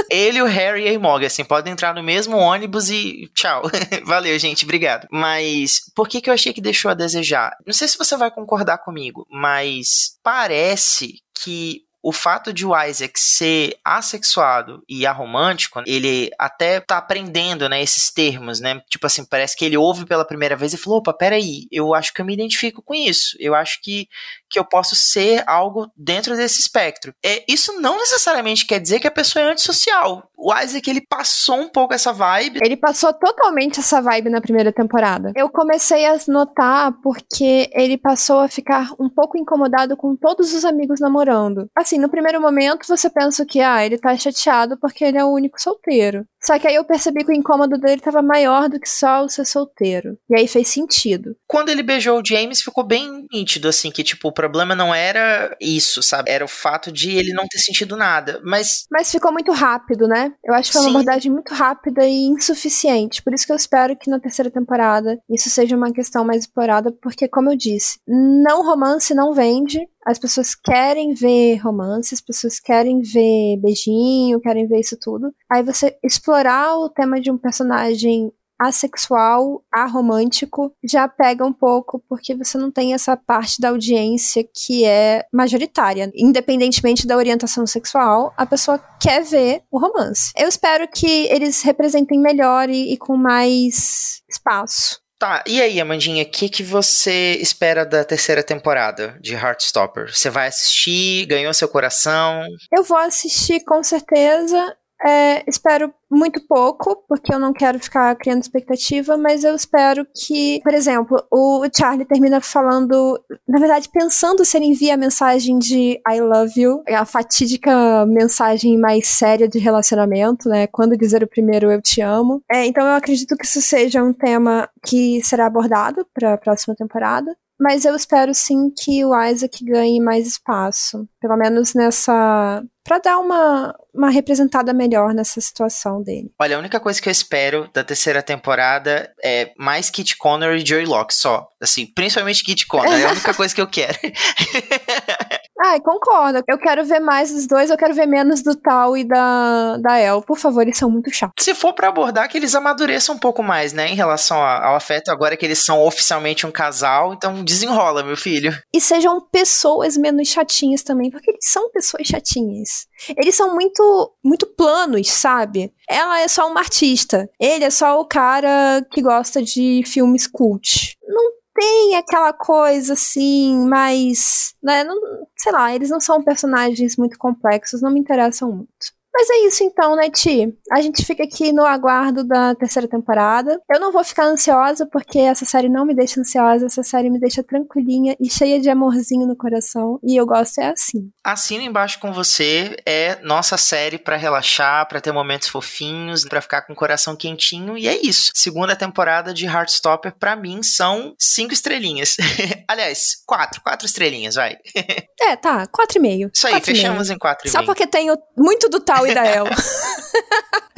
ele, 0.10 0.42
o 0.42 0.46
Harry 0.46 0.84
e 0.84 0.90
a 0.90 0.94
Imogen 0.94 1.30
assim, 1.34 1.44
podem 1.44 1.74
entrar 1.74 1.94
no 1.94 2.04
mesmo 2.04 2.38
ônibus 2.38 2.90
e 2.90 3.30
tchau. 3.34 3.64
Valeu, 4.06 4.38
gente, 4.40 4.64
obrigado. 4.64 5.08
Mas 5.12 5.82
por 5.96 6.08
que, 6.08 6.22
que 6.22 6.30
eu 6.30 6.34
achei 6.34 6.54
que 6.54 6.62
deixou 6.62 6.92
a 6.92 6.96
desejar? 6.96 7.56
Não 7.66 7.74
sei 7.74 7.88
se 7.88 7.98
você 7.98 8.16
vai 8.16 8.32
concordar 8.32 8.78
comigo, 8.80 9.28
mas 9.30 10.18
parece 10.24 11.22
que 11.34 11.82
o 12.04 12.12
fato 12.12 12.52
de 12.52 12.66
o 12.66 12.78
Isaac 12.78 13.18
ser 13.18 13.78
assexuado 13.84 14.84
e 14.90 15.06
aromântico, 15.06 15.82
ele 15.88 16.30
até 16.38 16.82
tá 16.82 16.98
aprendendo, 16.98 17.70
né, 17.70 17.82
esses 17.82 18.12
termos, 18.12 18.60
né? 18.60 18.82
Tipo 18.90 19.08
assim, 19.08 19.24
parece 19.24 19.56
que 19.56 19.64
ele 19.64 19.78
ouve 19.78 20.06
pela 20.06 20.26
primeira 20.26 20.58
vez 20.58 20.74
e 20.74 20.78
falou: 20.78 21.00
opa, 21.00 21.14
peraí, 21.14 21.66
eu 21.72 21.96
acho 21.96 22.14
que 22.14 22.20
eu 22.20 22.26
me 22.26 22.34
identifico 22.34 22.82
com 22.84 22.94
isso. 22.94 23.38
Eu 23.40 23.56
acho 23.56 23.80
que, 23.82 24.10
que 24.54 24.60
eu 24.60 24.64
posso 24.64 24.96
ser 24.96 25.44
algo 25.48 25.90
dentro 25.98 26.38
desse 26.38 26.62
espectro. 26.62 27.12
É, 27.26 27.44
isso 27.48 27.82
não 27.82 27.98
necessariamente 27.98 28.68
quer 28.68 28.80
dizer 28.80 29.00
que 29.00 29.08
a 29.08 29.12
pessoa 29.12 29.44
é 29.44 29.52
antissocial. 29.52 30.30
O 30.38 30.54
Isaac, 30.56 30.88
ele 30.88 31.02
passou 31.02 31.56
um 31.56 31.70
pouco 31.70 31.94
essa 31.94 32.14
vibe. 32.14 32.60
Ele 32.64 32.78
passou 32.78 33.12
totalmente 33.14 33.80
essa 33.80 34.02
vibe 34.02 34.30
na 34.30 34.42
primeira 34.42 34.72
temporada. 34.72 35.32
Eu 35.36 35.50
comecei 35.50 36.06
a 36.06 36.18
notar 36.28 36.92
porque 37.02 37.70
ele 37.74 37.98
passou 37.98 38.40
a 38.40 38.48
ficar 38.48 38.92
um 39.00 39.10
pouco 39.10 39.38
incomodado 39.38 39.98
com 39.98 40.16
todos 40.16 40.54
os 40.54 40.64
amigos 40.66 41.00
namorando. 41.00 41.68
Assim, 41.76 41.98
no 41.98 42.10
primeiro 42.10 42.40
momento 42.40 42.86
você 42.88 43.10
pensa 43.10 43.46
que, 43.46 43.60
ah, 43.62 43.84
ele 43.84 43.98
tá 43.98 44.16
chateado 44.16 44.78
porque 44.78 45.04
ele 45.04 45.18
é 45.18 45.24
o 45.24 45.32
único 45.32 45.60
solteiro. 45.60 46.26
Só 46.46 46.60
que 46.60 46.68
aí 46.68 46.76
eu 46.76 46.84
percebi 46.84 47.24
que 47.24 47.32
o 47.32 47.36
incômodo 47.36 47.78
dele 47.78 47.96
estava 47.96 48.22
maior 48.22 48.68
do 48.68 48.80
que 48.80 48.90
só 48.90 49.24
o 49.24 49.30
ser 49.30 49.46
solteiro. 49.46 50.18
E 50.30 50.36
aí 50.36 50.48
fez 50.48 50.68
sentido. 50.68 51.36
Quando 51.48 51.70
ele 51.70 51.82
beijou 51.82 52.20
o 52.20 52.26
James, 52.26 52.62
ficou 52.62 52.84
bem 52.84 53.26
nítido, 53.32 53.68
assim, 53.68 53.90
que, 53.90 54.04
tipo, 54.04 54.28
o 54.28 54.34
problema 54.34 54.76
não 54.76 54.94
era 54.94 55.56
isso, 55.60 56.04
sabe? 56.04 56.30
Era 56.30 56.44
o 56.44 56.48
fato 56.48 56.92
de 56.92 57.12
ele 57.12 57.34
não 57.34 57.48
ter 57.48 57.60
sentido 57.60 57.96
nada. 57.96 58.42
Mas. 58.44 58.86
Mas 58.92 59.12
ficou 59.12 59.32
muito 59.32 59.52
rápido, 59.52 60.08
né? 60.08 60.34
Eu 60.44 60.54
acho 60.54 60.72
que 60.72 60.78
foi 60.78 60.88
uma 60.88 61.00
abordagem 61.00 61.32
muito 61.32 61.54
rápida 61.54 62.06
e 62.06 62.26
insuficiente. 62.26 63.24
Por 63.24 63.34
isso 63.34 63.46
que 63.46 63.52
eu 63.52 63.58
espero 63.58 63.98
que 63.98 64.10
na 64.10 64.20
terceira 64.20 64.52
temporada 64.52 65.18
isso 65.30 65.50
seja 65.50 65.76
uma 65.76 65.94
questão 65.94 66.26
mais 66.26 66.42
explorada, 66.42 66.92
porque, 67.02 67.28
como 67.28 67.52
eu 67.52 67.58
disse, 67.58 68.00
não 68.08 68.66
romance 68.66 69.14
não 69.14 69.34
vende. 69.34 69.80
As 70.06 70.20
pessoas 70.20 70.54
querem 70.54 71.14
ver 71.14 71.56
romance, 71.58 72.14
as 72.14 72.22
pessoas 72.22 72.60
querem 72.60 73.02
ver 73.02 73.58
beijinho, 73.62 74.42
querem 74.42 74.68
ver 74.68 74.80
isso 74.80 74.98
tudo. 75.00 75.34
Aí 75.50 75.64
você 75.64 75.98
explora 76.04 76.34
explorar 76.34 76.78
o 76.80 76.90
tema 76.90 77.22
de 77.22 77.30
um 77.30 77.38
personagem 77.38 78.32
assexual, 78.60 79.64
aromântico, 79.72 80.74
já 80.84 81.08
pega 81.08 81.46
um 81.46 81.54
pouco, 81.54 82.02
porque 82.08 82.34
você 82.36 82.58
não 82.58 82.72
tem 82.72 82.94
essa 82.94 83.16
parte 83.18 83.60
da 83.60 83.70
audiência 83.70 84.44
que 84.44 84.86
é 84.86 85.26
majoritária. 85.32 86.12
Independentemente 86.16 87.06
da 87.06 87.18
orientação 87.18 87.68
sexual, 87.68 88.34
a 88.38 88.46
pessoa 88.46 88.80
quer 89.00 89.24
ver 89.24 89.64
o 89.70 89.78
romance. 89.78 90.32
Eu 90.38 90.48
espero 90.48 90.88
que 90.88 91.28
eles 91.28 91.62
representem 91.62 92.20
melhor 92.20 92.70
e, 92.70 92.94
e 92.94 92.98
com 92.98 93.18
mais 93.18 94.22
espaço. 94.30 95.03
Tá, 95.24 95.42
e 95.48 95.62
aí, 95.62 95.80
Amandinha, 95.80 96.22
o 96.22 96.30
que, 96.30 96.50
que 96.50 96.62
você 96.62 97.38
espera 97.40 97.86
da 97.86 98.04
terceira 98.04 98.44
temporada 98.44 99.18
de 99.22 99.34
Heartstopper? 99.34 100.14
Você 100.14 100.30
vai 100.30 100.50
assistir? 100.50 101.26
Ganhou 101.28 101.54
seu 101.54 101.70
coração? 101.70 102.46
Eu 102.70 102.84
vou 102.84 102.98
assistir 102.98 103.64
com 103.64 103.82
certeza. 103.82 104.76
É, 105.02 105.42
espero 105.50 105.94
muito 106.14 106.46
pouco, 106.48 107.04
porque 107.08 107.34
eu 107.34 107.40
não 107.40 107.54
quero 107.54 107.80
ficar 107.80 108.16
criando 108.16 108.42
expectativa, 108.42 109.18
mas 109.18 109.44
eu 109.44 109.56
espero 109.56 110.06
que, 110.16 110.62
por 110.64 110.74
exemplo, 110.74 111.24
o 111.32 111.64
Charlie 111.76 112.06
termina 112.06 112.40
falando, 112.40 113.20
na 113.48 113.60
verdade, 113.60 113.90
pensando 113.90 114.46
se 114.46 114.58
ele 114.58 114.68
envia 114.68 114.94
a 114.94 114.98
mensagem 114.98 115.58
de 115.58 116.00
I 116.10 116.20
love 116.22 116.60
you, 116.60 116.84
a 116.88 117.06
fatídica 117.06 118.06
mensagem 118.06 118.78
mais 118.78 119.08
séria 119.08 119.48
de 119.48 119.60
relacionamento, 119.60 120.48
né? 120.48 120.68
Quando 120.68 120.98
dizer 120.98 121.24
o 121.24 121.28
primeiro 121.28 121.72
eu 121.72 121.82
te 121.82 122.02
amo. 122.02 122.42
É, 122.52 122.66
então 122.66 122.86
eu 122.86 122.94
acredito 122.94 123.36
que 123.36 123.46
isso 123.46 123.62
seja 123.62 124.04
um 124.04 124.14
tema 124.14 124.70
que 124.86 125.22
será 125.24 125.46
abordado 125.46 126.06
para 126.14 126.34
a 126.34 126.38
próxima 126.38 126.76
temporada. 126.76 127.36
Mas 127.60 127.86
eu 127.86 127.96
espero 127.96 128.34
sim 128.34 128.70
que 128.72 129.06
o 129.06 129.24
Isaac 129.24 129.64
ganhe 129.64 130.00
mais 130.00 130.28
espaço. 130.28 131.08
Pelo 131.22 131.38
menos 131.38 131.74
nessa. 131.74 132.64
Pra 132.84 133.00
dar 133.00 133.18
uma, 133.20 133.74
uma 133.94 134.10
representada 134.10 134.74
melhor 134.74 135.14
nessa 135.14 135.40
situação 135.40 136.04
dele. 136.04 136.32
Olha, 136.38 136.58
a 136.58 136.60
única 136.60 136.80
coisa 136.80 137.02
que 137.02 137.08
eu 137.08 137.12
espero 137.12 137.70
da 137.74 137.84
terceira 137.84 138.22
temporada 138.22 139.14
é 139.24 139.54
mais 139.58 139.90
Kit 139.90 140.18
Connor 140.18 140.56
e 140.56 140.66
Joey 140.66 140.86
Locke, 140.86 141.14
só. 141.14 141.48
Assim, 141.62 141.86
principalmente 141.86 142.44
Kit 142.44 142.68
Connor. 142.68 142.94
É 142.94 143.06
a 143.06 143.12
única 143.12 143.34
coisa 143.36 143.56
que 143.56 143.62
eu 143.62 143.68
quero. 143.68 143.98
Ai, 145.66 145.80
concordo. 145.80 146.44
Eu 146.46 146.58
quero 146.58 146.84
ver 146.84 147.00
mais 147.00 147.32
dos 147.32 147.48
dois, 147.48 147.70
eu 147.70 147.78
quero 147.78 147.94
ver 147.94 148.06
menos 148.06 148.44
do 148.44 148.54
Tal 148.54 148.98
e 148.98 149.06
da, 149.06 149.78
da 149.78 149.98
El. 149.98 150.22
Por 150.22 150.38
favor, 150.38 150.62
eles 150.62 150.78
são 150.78 150.92
muito 150.92 151.10
chatos. 151.10 151.42
Se 151.44 151.56
for 151.56 151.72
para 151.72 151.88
abordar, 151.88 152.28
que 152.28 152.38
eles 152.38 152.54
amadureçam 152.54 153.16
um 153.16 153.18
pouco 153.18 153.42
mais, 153.42 153.72
né, 153.72 153.88
em 153.88 153.96
relação 153.96 154.38
ao 154.38 154.76
afeto, 154.76 155.10
agora 155.10 155.38
que 155.38 155.46
eles 155.46 155.64
são 155.64 155.82
oficialmente 155.82 156.46
um 156.46 156.52
casal, 156.52 157.14
então 157.14 157.46
desenrola, 157.46 158.04
meu 158.04 158.18
filho. 158.18 158.54
E 158.74 158.82
sejam 158.82 159.22
pessoas 159.22 159.96
menos 159.96 160.28
chatinhas 160.28 160.84
também, 160.84 161.10
porque 161.10 161.32
eles 161.32 161.50
são 161.50 161.72
pessoas 161.72 162.08
chatinhas. 162.08 162.86
Eles 163.18 163.34
são 163.34 163.54
muito, 163.54 164.14
muito 164.22 164.46
planos, 164.46 165.10
sabe? 165.10 165.72
Ela 165.90 166.20
é 166.20 166.28
só 166.28 166.46
uma 166.46 166.60
artista. 166.60 167.30
Ele 167.40 167.64
é 167.64 167.70
só 167.70 168.02
o 168.02 168.06
cara 168.06 168.86
que 168.92 169.02
gosta 169.02 169.42
de 169.42 169.82
filmes 169.86 170.28
cult. 170.28 170.98
Não 171.08 171.43
tem 171.54 171.96
aquela 171.96 172.34
coisa 172.34 172.94
assim, 172.94 173.68
mais. 173.68 174.56
Né, 174.62 174.84
não, 174.84 175.28
sei 175.38 175.52
lá, 175.52 175.74
eles 175.74 175.90
não 175.90 176.00
são 176.00 176.24
personagens 176.24 176.98
muito 176.98 177.18
complexos, 177.18 177.82
não 177.82 177.92
me 177.92 178.00
interessam 178.00 178.52
muito. 178.52 179.03
Mas 179.14 179.30
é 179.30 179.46
isso 179.46 179.64
então, 179.64 179.96
né, 179.96 180.10
Ti? 180.10 180.52
A 180.72 180.82
gente 180.82 181.06
fica 181.06 181.24
aqui 181.24 181.54
no 181.54 181.64
aguardo 181.64 182.24
da 182.24 182.56
terceira 182.56 182.88
temporada. 182.88 183.62
Eu 183.72 183.80
não 183.80 183.92
vou 183.92 184.04
ficar 184.04 184.26
ansiosa, 184.26 184.88
porque 184.92 185.20
essa 185.20 185.46
série 185.46 185.70
não 185.70 185.86
me 185.86 185.94
deixa 185.94 186.20
ansiosa, 186.20 186.66
essa 186.66 186.82
série 186.82 187.12
me 187.12 187.20
deixa 187.20 187.44
tranquilinha 187.44 188.16
e 188.20 188.30
cheia 188.30 188.60
de 188.60 188.70
amorzinho 188.70 189.28
no 189.28 189.36
coração. 189.36 190.00
E 190.04 190.20
eu 190.20 190.26
gosto 190.26 190.60
é 190.60 190.70
assim. 190.70 191.12
Assino 191.24 191.62
embaixo 191.64 192.00
com 192.00 192.12
você 192.12 192.76
é 192.86 193.20
nossa 193.22 193.56
série 193.56 194.00
para 194.00 194.16
relaxar, 194.16 194.88
para 194.88 195.00
ter 195.00 195.12
momentos 195.12 195.48
fofinhos, 195.48 196.26
para 196.26 196.42
ficar 196.42 196.64
com 196.64 196.74
o 196.74 196.76
coração 196.76 197.16
quentinho. 197.16 197.78
E 197.78 197.88
é 197.88 197.96
isso. 198.02 198.32
Segunda 198.34 198.76
temporada 198.76 199.32
de 199.32 199.46
Heartstopper, 199.46 200.16
para 200.18 200.36
mim, 200.36 200.64
são 200.64 201.14
cinco 201.20 201.54
estrelinhas. 201.54 202.18
Aliás, 202.68 203.18
quatro. 203.28 203.62
Quatro 203.62 203.86
estrelinhas, 203.86 204.36
vai. 204.36 204.58
é, 205.22 205.36
tá. 205.36 205.68
Quatro 205.68 206.00
e 206.00 206.02
meio. 206.02 206.32
Isso 206.34 206.48
aí, 206.48 206.60
fechamos 206.62 207.12
em 207.12 207.18
quatro 207.18 207.48
e 207.48 207.52
Só 207.52 207.60
meio. 207.60 207.68
porque 207.68 207.86
tenho 207.86 208.18
muito 208.36 208.68
do 208.70 208.80
tal 208.80 209.03
e 209.06 209.14
da 209.14 209.26
El. 209.26 209.48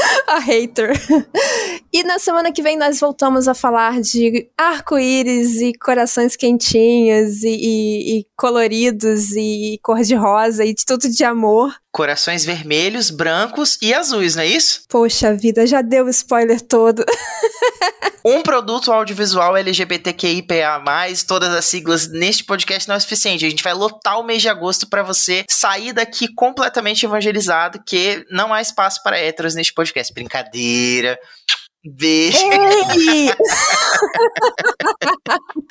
a 0.27 0.39
hater. 0.39 0.91
E 1.91 2.03
na 2.03 2.19
semana 2.19 2.51
que 2.51 2.61
vem 2.61 2.77
nós 2.77 2.99
voltamos 2.99 3.47
a 3.47 3.53
falar 3.53 4.01
de 4.01 4.49
arco-íris 4.57 5.61
e 5.61 5.73
corações 5.73 6.35
quentinhos 6.35 7.43
e, 7.43 7.49
e, 7.49 8.19
e 8.19 8.27
coloridos 8.35 9.31
e 9.35 9.79
cor-de-rosa 9.81 10.65
e 10.65 10.73
de 10.73 10.85
tudo 10.85 11.09
de 11.09 11.23
amor. 11.23 11.73
Corações 11.91 12.43
vermelhos, 12.43 13.09
brancos 13.09 13.77
e 13.81 13.93
azuis, 13.93 14.35
não 14.35 14.43
é 14.43 14.47
isso? 14.47 14.81
Poxa 14.89 15.33
vida, 15.33 15.65
já 15.65 15.81
deu 15.81 16.05
o 16.05 16.09
spoiler 16.09 16.59
todo. 16.59 17.05
um 18.25 18.41
produto 18.41 18.91
audiovisual 18.91 19.55
LGBTQIPA+, 19.55 20.83
todas 21.27 21.53
as 21.53 21.63
siglas 21.65 22.09
neste 22.09 22.43
podcast 22.43 22.89
não 22.89 22.95
é 22.95 22.99
suficiente. 22.99 23.45
A 23.45 23.49
gente 23.49 23.63
vai 23.63 23.73
lotar 23.75 24.19
o 24.19 24.23
mês 24.23 24.41
de 24.41 24.49
agosto 24.49 24.89
para 24.89 25.03
você 25.03 25.45
sair 25.47 25.93
daqui 25.93 26.27
completamente 26.33 27.05
evangelizado, 27.05 27.81
que 27.85 28.25
não 28.31 28.51
há 28.51 28.59
espaço 28.59 29.03
para 29.03 29.19
héteros 29.19 29.53
neste 29.53 29.73
podcast. 29.73 29.94
Brincadeira. 30.13 31.19
Beijo. 31.85 32.37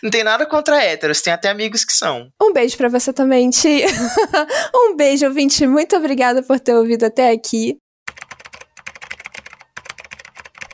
Não 0.02 0.10
tem 0.10 0.22
nada 0.22 0.46
contra 0.46 0.80
héteros, 0.80 1.20
tem 1.20 1.32
até 1.32 1.48
amigos 1.48 1.84
que 1.84 1.92
são. 1.92 2.28
Um 2.40 2.52
beijo 2.52 2.76
para 2.76 2.88
você 2.88 3.12
também, 3.12 3.50
Ti. 3.50 3.84
um 4.74 4.94
beijo, 4.94 5.26
ouvinte. 5.26 5.66
Muito 5.66 5.96
obrigada 5.96 6.40
por 6.42 6.60
ter 6.60 6.74
ouvido 6.74 7.04
até 7.04 7.32
aqui. 7.32 7.76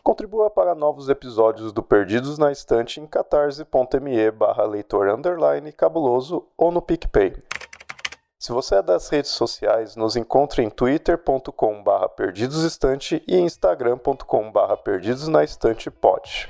Contribua 0.03 0.51
para 0.51 0.74
novos 0.74 1.09
episódios 1.09 1.72
do 1.72 1.82
Perdidos 1.82 2.36
na 2.36 2.53
Estante 2.53 3.01
em 3.01 3.07
catarse.me 3.07 4.30
barra 4.32 4.64
leitor 4.64 5.09
underline 5.09 5.72
cabuloso 5.72 6.46
ou 6.59 6.70
no 6.70 6.82
PicPay. 6.82 7.32
Se 8.41 8.53
você 8.53 8.76
é 8.76 8.82
das 8.82 9.11
redes 9.11 9.32
sociais, 9.32 9.97
nos 9.97 10.16
encontre 10.16 10.62
em 10.62 10.70
twitter.com 10.70 11.82
barra 11.82 12.09
perdidosestante 12.09 13.22
e 13.28 13.36
instagram.com 13.36 14.51
barra 14.51 14.78
perdidosnaestantepod. 14.78 16.49